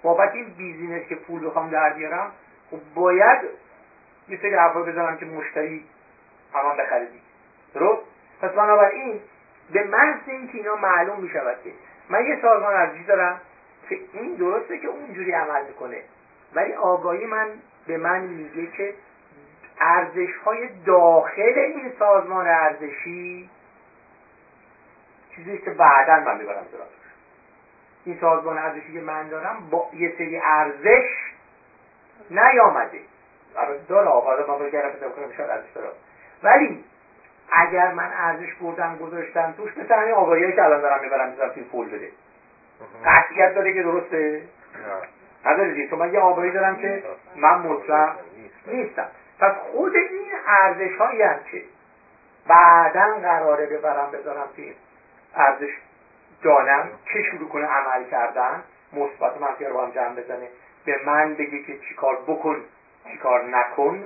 بابت 0.03 0.35
این 0.35 0.53
business 0.57 1.07
که 1.07 1.15
پول 1.15 1.47
بخوام 1.47 1.69
در 1.69 1.93
بیارم 1.93 2.31
خب 2.71 2.79
باید 2.95 3.39
یه 4.29 4.37
سری 4.41 4.55
حرفا 4.55 4.81
بزنم 4.81 5.17
که 5.17 5.25
مشتری 5.25 5.85
همان 6.53 6.77
بخریدی. 6.77 7.21
درست؟ 7.73 8.01
پس 8.41 8.49
بنابراین 8.49 9.19
به 9.73 9.83
محض 9.83 10.19
اینکه 10.27 10.57
اینا 10.57 10.75
معلوم 10.75 11.19
می 11.19 11.29
شود 11.29 11.57
که 11.63 11.71
من 12.09 12.25
یه 12.25 12.39
سازمان 12.41 12.73
ارزشی 12.73 13.03
دارم 13.03 13.41
که 13.89 13.99
این 14.13 14.35
درسته 14.35 14.77
که 14.77 14.87
اونجوری 14.87 15.31
عمل 15.31 15.65
می‌کنه 15.67 16.01
ولی 16.55 16.73
آگاهی 16.73 17.25
من 17.25 17.47
به 17.87 17.97
من 17.97 18.19
میگه 18.19 18.67
که 18.67 18.93
ارزش 19.79 20.35
های 20.45 20.69
داخل 20.85 21.41
این 21.41 21.93
سازمان 21.99 22.47
ارزشی 22.47 23.49
چیزی 25.35 25.57
که 25.57 25.69
بعدا 25.69 26.19
من 26.19 26.37
می‌برم 26.37 26.65
دارم 26.71 26.87
این 28.05 28.17
سازمان 28.21 28.57
ارزشی 28.57 28.93
که 28.93 29.01
من 29.01 29.27
دارم 29.29 29.67
با 29.71 29.89
یه 29.93 30.13
سری 30.17 30.41
ارزش 30.43 31.05
نیامده. 32.29 32.99
البته 33.57 33.81
داره 33.87 34.07
آقا 34.07 34.57
من 34.59 34.69
گرم 34.69 34.91
کنم 34.91 35.31
شاید 35.37 35.49
ارزش 35.49 35.71
داره 35.75 35.89
ولی 36.43 36.83
اگر 37.51 37.91
من 37.91 38.11
ارزش 38.17 38.53
بردم 38.61 38.97
گذاشتم 38.97 39.53
توش 39.57 39.77
مثل 39.77 39.95
همین 39.95 40.13
آگاهی 40.13 40.51
که 40.51 40.63
الان 40.63 40.81
دارم 40.81 41.01
می‌برم 41.03 41.29
می‌ذارم 41.29 41.51
توی 41.51 41.63
فولدره 41.63 42.11
قطعیت 43.05 43.55
داره 43.55 43.73
که 43.73 43.83
درسته؟ 43.83 44.41
نداره 45.45 45.87
چون 45.89 45.99
من 45.99 46.13
یه 46.13 46.19
آگاهی 46.19 46.51
دارم 46.51 46.75
که 46.75 47.03
من 47.35 47.57
مطلق 47.57 48.15
نیستم. 48.67 49.07
پس 49.39 49.51
خود 49.71 49.95
این 49.95 50.31
ارزش 50.47 50.95
هایی 50.97 51.21
هم 51.21 51.39
که 51.51 51.63
بعدا 52.47 53.15
قراره 53.21 53.65
ببرم 53.65 54.11
بذارم 54.11 54.47
توی 54.55 54.73
ارزش 55.35 55.71
دانم 56.43 56.89
که 57.05 57.23
شروع 57.23 57.49
کنه 57.49 57.65
عمل 57.65 58.09
کردن 58.09 58.63
مثبت 58.93 59.41
منفی 59.41 59.65
رو 59.65 59.73
با 59.73 59.85
هم 59.85 59.91
جمع 59.91 60.15
بزنه. 60.15 60.47
به 60.85 60.99
من 61.05 61.33
بگه 61.33 61.63
که 61.63 61.77
چیکار 61.77 62.15
بکن 62.27 62.63
چیکار 63.11 63.43
نکن. 63.45 64.03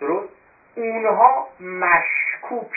درست؟ 0.00 0.28
اونها 0.74 1.48
مشکوک 1.60 2.70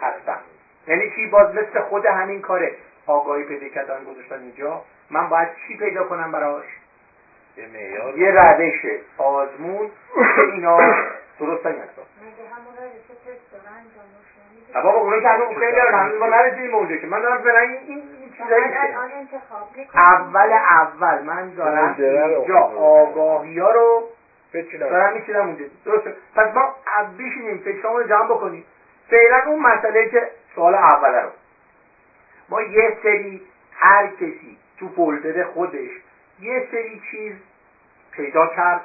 هستن. 0.00 0.40
یعنی 0.86 1.10
چی؟ 1.10 1.26
باز 1.26 1.54
مثل 1.54 1.80
خود 1.80 2.06
همین 2.06 2.42
کاره. 2.42 2.76
آگاهی 3.06 3.44
پیدا 3.44 3.68
کردن 3.68 4.04
گذاشتن 4.04 4.40
اینجا. 4.40 4.82
من 5.10 5.28
باید 5.28 5.48
چی 5.68 5.76
پیدا 5.76 6.04
کنم 6.04 6.32
براش؟ 6.32 6.64
یه 8.16 8.30
روش 8.30 9.00
آزمون 9.18 9.90
که 10.14 10.40
اینا 10.52 10.78
درست 11.38 11.66
مگه 11.66 11.82
بابا 14.82 14.98
اونا 14.98 15.20
که 15.20 15.28
هنوز 15.28 15.58
خیلی 15.58 15.78
هنوز 15.78 16.20
ما 16.20 16.26
نرسیدیم 16.26 16.74
اونجا 16.74 16.96
که. 16.96 17.06
من 17.06 17.20
دارم 17.20 17.42
برای 17.42 17.68
این 17.68 17.80
این 17.88 18.32
چیزایی 18.38 18.64
اول 19.94 20.52
اول 20.52 21.22
من 21.22 21.54
دارم 21.54 21.94
اینجا 21.98 22.58
آگاهی 22.78 23.58
ها 23.58 23.70
رو 23.70 24.08
دارم 24.80 25.12
میچینم 25.12 25.46
اونجا. 25.46 25.64
درسته. 25.84 26.14
پس 26.36 26.54
ما 26.54 26.74
بشینیم 27.18 27.58
فکرامون 27.58 28.02
رو 28.02 28.08
جمع 28.08 28.24
بکنیم. 28.26 28.64
فعلا 29.10 29.42
اون 29.46 29.62
مسئله 29.62 30.08
که 30.08 30.30
سوال 30.54 30.74
اوله 30.74 31.22
رو. 31.22 31.30
ما 32.48 32.62
یه 32.62 32.96
سری 33.02 33.42
هر 33.72 34.06
کسی 34.06 34.58
تو 34.78 34.88
فولدر 34.88 35.44
خودش 35.44 35.90
یه 36.40 36.68
سری 36.70 37.02
چیز 37.10 37.32
پیدا 38.12 38.46
کرد 38.46 38.80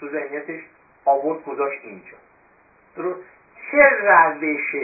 تو 0.00 0.08
ذهنیتش 0.08 0.60
آورد 1.04 1.44
گذاشت 1.44 1.80
اینجا. 1.84 2.16
درست. 2.96 3.20
چه 3.70 3.90
روش 4.02 4.74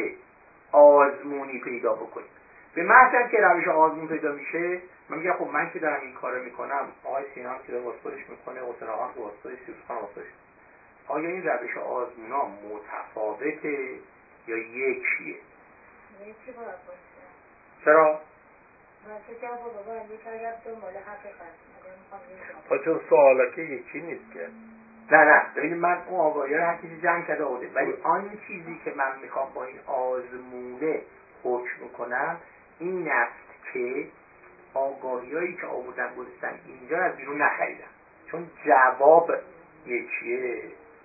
آزمونی 0.72 1.60
پیدا 1.60 1.94
بکنیم 1.94 2.28
به 2.74 2.82
محض 2.82 3.30
که 3.30 3.38
روش 3.40 3.68
آزمون 3.68 4.08
پیدا 4.08 4.32
میشه 4.32 4.80
من 5.08 5.18
میگم 5.18 5.32
خب 5.32 5.46
من 5.46 5.70
که 5.70 5.78
دارم 5.78 6.00
این 6.00 6.12
کارو 6.14 6.42
می‌کنم 6.42 6.88
آقای 7.04 7.24
سینا 7.34 7.58
که 7.66 7.72
داره 7.72 7.84
واسطش 7.84 8.28
می‌کنه 8.28 8.60
حسین 8.60 8.88
آقا 8.88 9.12
که 9.12 9.20
واسطش 9.20 9.58
سیروس 9.66 9.80
واسطش 9.88 10.30
آیا 11.08 11.28
این 11.28 11.46
روش 11.46 11.76
آزمون 11.76 12.30
ها 12.30 12.48
متفاوته 12.48 13.98
یا 14.46 14.56
یکیه؟ 14.56 15.36
یکی 16.26 16.52
چرا؟ 17.84 18.20
چون 22.84 23.00
سوالا 23.08 23.50
که 23.50 23.62
یکی 23.62 24.00
نیست 24.00 24.32
که. 24.34 24.48
نه 25.10 25.18
نه 25.24 25.42
ببینید 25.56 25.78
من 25.78 25.98
اون 26.08 26.20
آگاهی 26.20 26.54
رو 26.54 26.64
هر 26.64 26.76
چیزی 26.76 27.00
جمع 27.00 27.22
کرده 27.22 27.44
آورده 27.44 27.70
ولی 27.74 27.94
آن 28.02 28.30
چیزی 28.46 28.80
که 28.84 28.92
من 28.96 29.18
می‌خوام 29.22 29.48
با 29.54 29.64
این 29.64 29.78
آزمونه 29.86 31.00
حکم 31.44 31.88
کنم 31.98 32.36
این 32.78 33.08
است 33.08 33.72
که 33.72 34.06
آگاهی 34.74 35.54
که 35.54 35.66
آوردن 35.66 36.14
گذاشتن 36.14 36.52
اینجا 36.66 37.02
از 37.02 37.16
بیرون 37.16 37.42
نخریدم 37.42 37.90
چون 38.30 38.50
جواب 38.64 39.30
یکیه. 39.86 40.62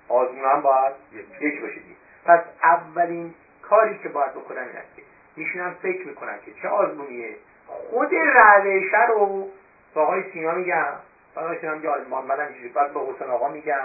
آزمون 0.09 0.45
هم 0.45 0.61
باید 0.61 0.93
یک 1.41 1.61
باشه 1.61 1.81
پس 2.25 2.39
اولین 2.63 3.33
کاری 3.61 3.97
که 4.03 4.09
باید 4.09 4.31
بکنم 4.31 4.61
این 4.61 4.75
است 4.75 4.95
که 4.95 5.01
میشونم 5.35 5.75
فکر 5.81 6.07
می‌کنم 6.07 6.37
که 6.45 6.51
چه 6.61 6.67
آزمونیه. 6.67 7.35
خود 7.67 8.09
روشه 8.13 9.05
رو 9.07 9.49
با 9.93 10.01
آقای 10.01 10.23
سینا 10.33 10.53
میگم. 10.53 10.93
آقای 11.35 11.57
سینا 11.59 11.75
میگه 11.75 11.89
آلمان 11.89 12.25
منم 12.25 12.47
اینجوری 12.47 12.67
بعد 12.67 12.93
با 12.93 13.13
حسن 13.13 13.29
آقا 13.29 13.49
میگم 13.49 13.81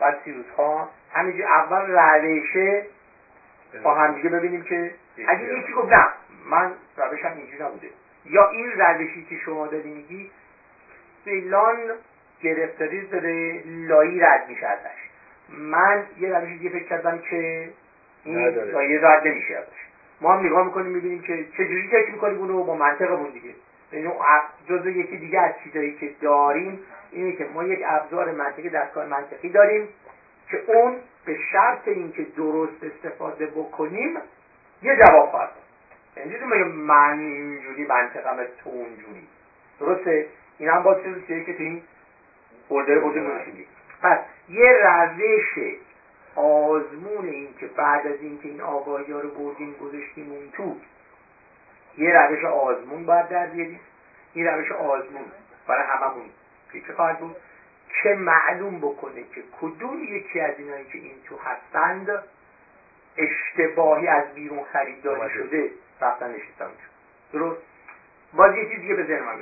بعد 0.00 0.18
سیروس 0.24 0.46
ها 0.56 0.88
همینجوری 1.12 1.44
اول 1.44 1.82
روشه 2.22 2.86
با 3.82 3.94
همدیگه 3.94 4.28
ببینیم 4.28 4.62
که 4.62 4.94
اگه 5.28 5.58
یکی 5.58 5.72
گفت 5.72 5.92
نه 5.92 6.06
من 6.50 6.72
روشم 6.96 7.32
اینجوری 7.36 7.62
نبوده. 7.62 7.88
یا 8.24 8.48
این 8.50 8.80
روشی 8.80 9.26
که 9.30 9.36
شما 9.36 9.66
داری 9.66 9.90
میگی 9.90 10.30
فلان 11.24 11.76
گرفتاری 12.42 13.06
داره 13.06 13.62
لایی 13.66 14.20
رد 14.20 14.48
میشه 14.48 14.66
ازش. 14.66 14.98
من 15.48 16.04
یه 16.18 16.38
روش 16.38 16.48
دیگه 16.48 16.70
فکر 16.70 16.84
کردم 16.88 17.18
که 17.18 17.70
این 18.24 18.48
لایی 18.48 18.98
رد 18.98 19.26
نمیشه 19.26 19.56
ازش. 19.56 19.86
ما 20.20 20.32
هم 20.32 20.46
نگاه 20.46 20.64
می‌کنیم 20.64 20.92
می‌بینیم 20.92 21.22
که 21.22 21.44
چجوری 21.52 21.88
فکر 21.88 22.10
می‌کنیم 22.12 22.38
اونو 22.38 22.62
با 22.62 22.74
منطقمون 22.74 23.30
دیگه. 23.30 23.54
یعنی 23.94 24.10
جزء 24.68 24.88
یکی 24.88 25.16
دیگه 25.16 25.40
از 25.40 25.54
چیزایی 25.64 25.94
که 25.94 26.10
داریم 26.20 26.80
اینه 27.12 27.32
که 27.32 27.44
ما 27.44 27.64
یک 27.64 27.80
ابزار 27.86 28.32
منطقی 28.32 28.68
دستگاه 28.68 29.06
منطقی 29.06 29.48
داریم 29.48 29.88
که 30.50 30.62
اون 30.66 30.96
به 31.24 31.38
شرط 31.52 31.88
اینکه 31.88 32.26
درست 32.36 32.84
استفاده 32.84 33.46
بکنیم 33.46 34.16
یه 34.82 34.96
جواب 34.96 35.30
خواهد 35.30 35.50
یعنی 36.16 36.30
میگه 36.30 36.64
من 36.64 37.18
اینجوری 37.18 37.86
منطقم 37.86 38.36
تو 38.36 38.70
اونجوری 38.70 39.28
درسته؟ 39.80 40.26
این 40.58 40.68
هم 40.68 40.82
با 40.82 40.94
چیزی 40.94 41.44
که 41.44 41.52
تو 41.52 41.62
این 41.62 41.82
بودیم 43.00 43.66
پس 44.02 44.18
یه 44.48 44.72
روش 44.82 45.58
آزمون 46.36 47.28
این 47.28 47.48
که 47.60 47.66
بعد 47.66 48.06
از 48.06 48.20
اینکه 48.20 48.48
این 48.48 48.60
آگاهی 48.60 49.12
ها 49.12 49.20
رو 49.20 49.30
بردیم 49.30 49.72
گذاشتیم 49.72 50.32
اون 50.32 50.50
تو 50.52 50.76
یه 51.98 52.18
روش 52.18 52.44
آزمون 52.44 53.06
باید 53.06 53.28
در 53.28 53.46
بیاریم. 53.46 53.80
این 54.34 54.46
روش 54.46 54.72
آزمون 54.72 55.24
برای 55.66 55.82
هممون 55.82 56.30
چه 56.86 56.92
خواهد 56.92 57.18
بود. 57.18 57.36
که 58.02 58.14
معلوم 58.14 58.78
بکنه 58.78 59.22
که 59.34 59.42
کدوم 59.60 60.04
یکی 60.04 60.40
از 60.40 60.54
اینایی 60.58 60.84
که 60.84 60.98
این 60.98 61.14
تو 61.24 61.38
هستند 61.38 62.22
اشتباهی 63.16 64.08
از 64.08 64.34
بیرون 64.34 64.64
خریداری 64.72 65.34
شده 65.34 65.70
رفتن 66.00 66.30
نشستن 66.30 66.66
درست؟ 67.32 67.62
باز 68.32 68.56
یه 68.56 68.68
چیز 68.68 68.80
دیگه 68.80 68.94
به 68.94 69.04
ذهن 69.04 69.22
من 69.22 69.38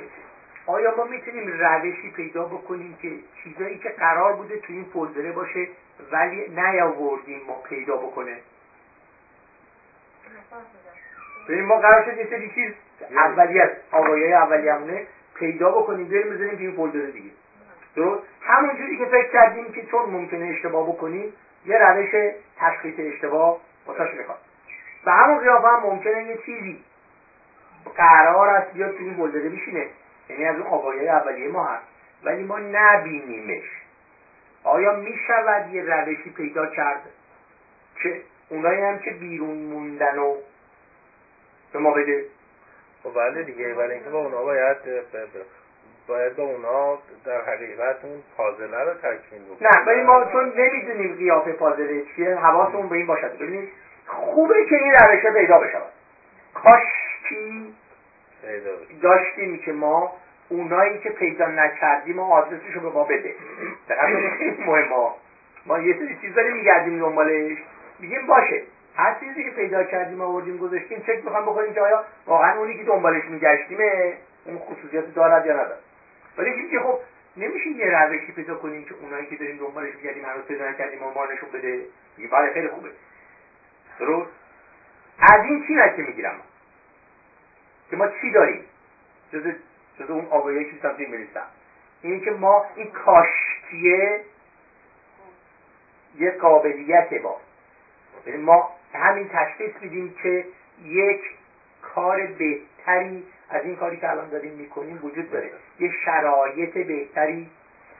آیا 0.65 0.95
ما 0.97 1.03
می‌تونیم 1.03 1.47
روشی 1.47 2.11
پیدا 2.11 2.45
بکنیم 2.45 2.97
که 3.01 3.11
چیزایی 3.43 3.77
که 3.77 3.89
قرار 3.89 4.33
بوده 4.33 4.57
تو 4.57 4.73
این 4.73 4.83
فولدره 4.83 5.31
باشه 5.31 5.67
ولی 6.11 6.49
نیاوردیم 6.49 7.41
ما 7.47 7.53
پیدا 7.53 7.95
بکنه؟ 7.95 8.37
ببین 11.47 11.65
ما 11.65 11.77
قرار 11.77 12.05
شد 12.05 12.17
یه 12.17 12.27
سری 12.29 12.51
چیز 12.55 12.71
اولیت 13.11 13.71
آقایای 13.91 14.33
اولیمونه 14.33 15.03
پیدا 15.35 15.69
بکنیم 15.69 16.07
بریم 16.07 16.29
بزنیم 16.29 16.55
تو 16.55 16.61
این 16.61 16.71
فولدر 16.71 17.05
دیگه. 17.05 17.29
درست؟ 17.95 18.23
همون 18.41 18.77
جوری 18.77 18.97
که 18.97 19.05
فکر 19.05 19.31
کردیم 19.31 19.71
که 19.71 19.85
چون 19.85 20.09
ممکنه 20.09 20.45
اشتباه 20.45 20.89
بکنیم 20.89 21.33
یه 21.65 21.77
روش 21.77 22.33
تشخیص 22.57 22.93
اشتباه 22.97 23.57
واسش 23.87 24.13
می‌خواد. 24.13 24.37
به 25.05 25.11
همون 25.11 25.39
قیافه 25.39 25.67
هم 25.67 25.79
ممکنه 25.83 26.23
یه 26.23 26.37
چیزی 26.45 26.83
قرار 27.95 28.49
است 28.49 28.73
بیاد 28.73 28.91
تو 28.91 29.03
این 29.03 29.15
فولدره 29.15 29.49
بشینه. 29.49 29.87
یعنی 30.29 30.45
از 30.45 30.55
اون 30.55 30.67
آقایای 30.67 31.09
اولیه 31.09 31.47
ما 31.47 31.65
هست. 31.65 31.83
ولی 32.23 32.43
ما 32.43 32.59
نبینیمش. 32.59 33.81
آیا 34.63 34.93
می‌شود 34.93 35.73
یه 35.73 35.81
روشی 35.81 36.29
پیدا 36.29 36.65
کرد 36.65 37.01
که 37.95 38.21
اونایی 38.49 38.81
هم 38.81 38.97
که 38.97 39.11
بیرون 39.11 39.57
موندن 39.57 40.17
و 40.17 40.35
به 41.73 41.79
ما 41.79 41.91
بده 41.91 42.25
خب 43.03 43.13
بله 43.15 43.43
دیگه 43.43 43.73
ولی 43.73 43.93
اینکه 43.93 44.09
با 44.09 44.19
اونا 44.19 44.43
باید 44.43 44.77
باید 46.07 46.35
با 46.35 46.43
اونا 46.43 46.97
در 47.25 47.41
حقیقت 47.41 48.05
اون 48.05 48.23
پازله 48.37 48.83
رو 48.83 48.93
تکمیل 48.93 49.41
بکنیم. 49.43 49.71
نه 49.71 49.85
ولی 49.85 50.01
ما 50.01 50.25
چون 50.31 50.53
نمی‌دونیم 50.57 51.15
قیافه 51.15 51.51
پازله 51.51 52.03
چیه 52.15 52.35
حواسمون 52.35 52.89
به 52.89 52.95
این 52.95 53.07
باشد. 53.07 53.37
ببینید 53.37 53.69
خوبه 54.07 54.65
که 54.65 54.75
این 54.75 54.93
روشه 54.93 55.31
پیدا 55.31 55.59
بشود 55.59 55.91
کاشکی 56.53 57.73
داشتیم 59.01 59.57
که 59.57 59.71
ما 59.71 60.15
اونایی 60.49 60.99
که 60.99 61.09
پیدا 61.09 61.47
نکردیم 61.47 62.19
و 62.19 62.33
آدرسش 62.33 62.73
رو 62.73 62.81
به 62.81 62.89
ما 62.89 63.03
بده. 63.03 63.35
خیلی 64.37 64.63
مهم 64.65 64.89
ما 65.65 65.79
یه 65.79 65.99
سری 65.99 66.17
چیز 66.21 66.35
داریم 66.35 66.53
میگردیم 66.53 66.99
دنبالش. 66.99 67.57
میگیم 67.99 68.27
باشه. 68.27 68.61
هر 68.95 69.19
چیزی 69.19 69.43
که 69.43 69.49
پیدا 69.49 69.83
کردیم 69.83 70.21
آوردیم 70.21 70.57
گذاشتیم 70.57 70.99
چک 70.99 71.25
می‌خوام 71.25 71.45
بکنیم 71.45 71.73
که 71.73 71.81
آیا 71.81 72.03
واقعا 72.25 72.57
اونی 72.57 72.77
که 72.77 72.83
دنبالش 72.83 73.25
میگشتیم 73.25 73.77
اون 74.45 74.57
خصوصیت 74.57 75.13
دارد 75.13 75.45
یا 75.45 75.53
ندارد. 75.53 75.79
ولی 76.37 76.69
که 76.71 76.79
خب 76.79 76.99
نمیشه 77.37 77.69
یه 77.69 77.85
روشی 77.85 78.31
پیدا 78.31 78.55
کنیم 78.55 78.85
که 78.85 78.95
اونایی 79.01 79.25
که 79.25 79.35
داریم 79.35 79.57
دنبالش 79.57 79.95
میگردیم 79.95 80.25
هنوز 80.25 80.45
پیدا 80.45 80.69
نکردیم 80.69 81.03
و 81.03 81.11
ما 81.11 81.25
نشون 81.25 81.49
بده. 81.53 81.85
میگه 82.17 82.29
بله 82.29 82.53
خیلی 82.53 82.67
خوبه. 82.67 82.89
درست؟ 83.99 84.31
از 85.19 85.45
این 85.45 85.63
چی 85.67 85.73
نکه 85.75 86.01
می‌گیرم؟ 86.01 86.35
که 87.89 87.95
ما 87.95 88.07
چی 88.07 88.31
داریم؟ 88.31 88.65
جز 89.33 89.43
جز 89.99 90.09
اون 90.09 90.25
آگاهی 90.25 90.65
که 90.65 90.71
سمتی 90.81 91.05
میریستم 91.05 91.45
اینه 92.01 92.19
که 92.19 92.31
ما 92.31 92.65
این 92.75 92.91
کاشتیه 92.91 94.21
یه 96.19 96.31
قابلیت 96.31 97.13
با 97.13 97.37
یعنی 98.25 98.43
ما 98.43 98.69
همین 98.93 99.29
تشخیص 99.33 99.71
میدیم 99.81 100.15
که 100.23 100.45
یک 100.85 101.21
کار 101.81 102.25
بهتری 102.25 103.23
از 103.49 103.63
این 103.63 103.75
کاری 103.75 103.97
که 103.97 104.09
الان 104.09 104.29
داریم 104.29 104.53
می‌کنیم 104.53 104.99
وجود 105.03 105.31
داره. 105.31 105.51
یه 105.79 105.91
شرایط 106.05 106.73
بهتری 106.73 107.49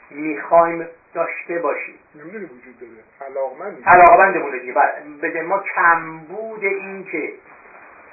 می‌خوایم 0.10 0.88
داشته 1.14 1.60
باشیم. 1.60 1.96
نمی‌دونی 2.16 2.46
وجود 2.46 2.80
داره. 2.80 3.32
علاقمندی. 3.32 3.84
علاقمندمونه 3.86 4.60
دیگه 4.60 4.74
بله. 4.74 4.94
بده 5.22 5.42
ما 5.42 5.64
کمبود 5.76 6.64
این 6.64 7.06
که 7.06 7.34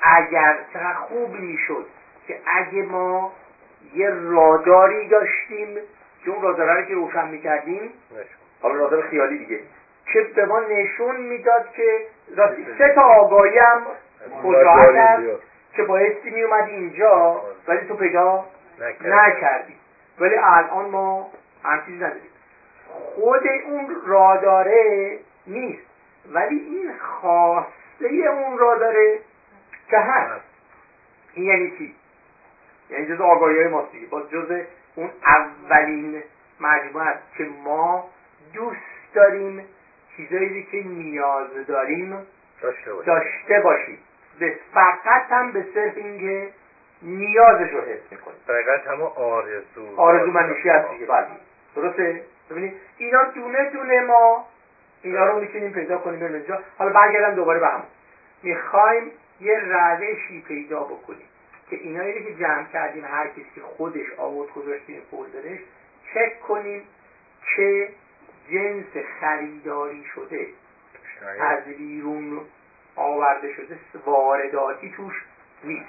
اگر 0.02 0.56
چقدر 0.72 0.94
خوب 0.94 1.34
می‌شد 1.34 1.86
که 2.26 2.38
اگه 2.46 2.82
ما 2.82 3.32
یه 3.94 4.10
راداری 4.10 5.08
داشتیم 5.08 5.68
که 6.24 6.30
اون 6.30 6.42
راداره 6.42 6.74
رو 6.74 6.82
که 6.82 6.94
روشن 6.94 7.28
می‌کردیم 7.28 7.90
حالا 8.62 8.74
رادار 8.74 9.02
خیالی 9.02 9.38
دیگه. 9.38 9.60
که 10.12 10.20
به 10.20 10.44
ما 10.44 10.60
نشون 10.60 11.16
می‌داد 11.16 11.72
که 11.72 12.06
راستی 12.36 12.66
سه 12.78 12.94
تا 12.94 13.02
آگاهی 13.02 13.58
هم 13.58 13.82
هست 14.44 15.22
که 15.72 15.82
بایستی 15.82 16.30
میومدی 16.30 16.70
اینجا 16.70 17.42
ولی 17.68 17.88
تو 17.88 17.96
پیدا 17.96 18.44
نکردی. 19.00 19.74
ولی 20.18 20.36
الان 20.36 20.90
ما 20.90 21.30
هم 21.64 21.82
چیزی 21.86 21.96
نداریم 21.96 22.30
خود 22.90 23.46
اون 23.66 23.96
راداره 24.06 25.18
نیست. 25.46 25.82
ولی 26.32 26.56
این 26.56 26.92
خواسته 26.98 28.06
اون 28.30 28.58
راداره 28.58 29.18
که 29.90 29.98
هست. 29.98 30.44
این 31.34 31.46
یعنی 31.46 31.70
چی؟ 31.78 31.94
یعنی 32.90 33.06
جز 33.06 33.20
آگاهی 33.20 33.56
های 33.56 33.68
ماست 33.68 33.92
دیگه. 33.92 34.06
باز 34.06 34.30
جز 34.30 34.60
اون 34.94 35.10
اولین 35.26 36.22
مجموعه 36.60 37.06
است 37.06 37.22
که 37.36 37.48
ما 37.64 38.10
دوست 38.54 39.14
داریم 39.14 39.64
چیزایی 40.16 40.62
که 40.62 40.82
نیاز 40.82 41.66
داریم 41.66 42.26
داشته 42.62 42.92
باشیم. 42.92 43.14
داشته 43.14 43.60
باشیم. 43.60 43.98
به 44.38 44.54
فقط 44.74 45.22
هم 45.30 45.52
به 45.52 45.64
صرف 45.74 45.96
اینکه 45.96 46.48
نیازش 47.02 47.70
رو 47.70 47.80
حس 47.80 48.00
می‌کنیم. 48.10 48.36
دقیقت 48.48 48.86
همه 48.86 49.04
آرزو. 49.04 49.96
آرزو 49.96 50.30
منشی 50.30 50.68
هست 50.68 50.90
دیگه 50.90 51.06
بله. 51.06 51.26
درسته؟ 51.76 52.22
ببینید 52.50 52.72
اینا 52.98 53.24
دونه 53.24 53.70
دونه 53.70 54.00
ما 54.00 54.44
اینا 55.02 55.26
رو 55.26 55.40
می‌تونیم 55.40 55.72
پیدا 55.72 55.98
کنیم 55.98 56.20
بریم 56.20 56.34
اینجا. 56.34 56.58
حالا 56.78 56.92
برگردم 56.92 57.34
دوباره 57.34 57.60
به 57.60 57.66
هم 57.66 57.82
می‌خوایم 58.42 59.10
یه 59.40 59.58
روشی 59.58 60.44
پیدا 60.48 60.80
بکنیم 60.80 61.26
که 61.70 61.76
اینایی 61.76 62.18
رو 62.18 62.24
که 62.24 62.34
جمع 62.34 62.64
کردیم 62.72 63.04
هر 63.04 63.28
کسی 63.28 63.46
که 63.54 63.60
خودش 63.60 64.06
آورد 64.16 64.52
گذاشت 64.52 64.84
این 64.86 65.00
فولدرش 65.10 65.60
چک 66.14 66.40
کنیم 66.40 66.82
که 67.56 67.88
جنس 68.50 69.04
خریداری 69.20 70.04
شده 70.14 70.46
از 71.40 71.64
بیرون 71.64 72.40
آورده 72.96 73.52
شده 73.52 73.78
وارداتی 74.06 74.94
توش 74.96 75.24
نیست. 75.64 75.86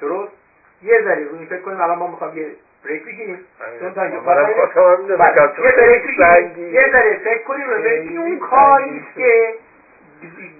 درست؟ 0.00 0.32
یه 0.82 1.02
ذره 1.02 1.24
روی 1.24 1.46
فکر 1.46 1.60
کنیم 1.60 1.80
الان 1.80 1.98
ما 1.98 2.06
می‌خوام 2.06 2.38
یه 2.38 2.50
بریک 2.84 3.04
بگیریم. 3.04 3.44
چون 3.80 3.94
تا 3.94 4.00
بله. 5.18 5.42
یه 6.72 6.92
ذره 6.96 7.18
فکر 7.24 7.42
کنیم 7.42 7.70
رو 7.70 8.20
اون 8.22 8.38
کاری 8.38 9.06
که 9.16 9.54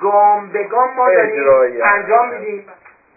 گام 0.00 0.48
به 0.48 0.64
گام 0.64 0.94
ما 0.94 1.10
داریم 1.10 1.82
انجام. 1.82 2.34
میدیم. 2.34 2.66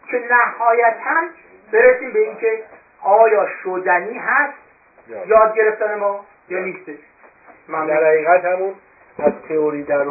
که 0.08 0.24
نهایتا 0.30 1.28
برسیم 1.72 2.12
به 2.12 2.20
اینکه 2.20 2.64
آیا 3.02 3.48
شدنی 3.64 4.18
هست؟ 4.18 4.54
یا. 5.08 5.26
یاد 5.26 5.56
گرفتن 5.56 5.96
ما 5.96 6.26
یا 6.50 6.60
نیستش؟ 6.60 6.98
در 7.70 7.76
ممنون 7.76 8.04
حقیقت 8.04 8.46
همون 8.46 8.74
از 9.20 9.34
تئوری 9.48 9.84
در 9.84 10.04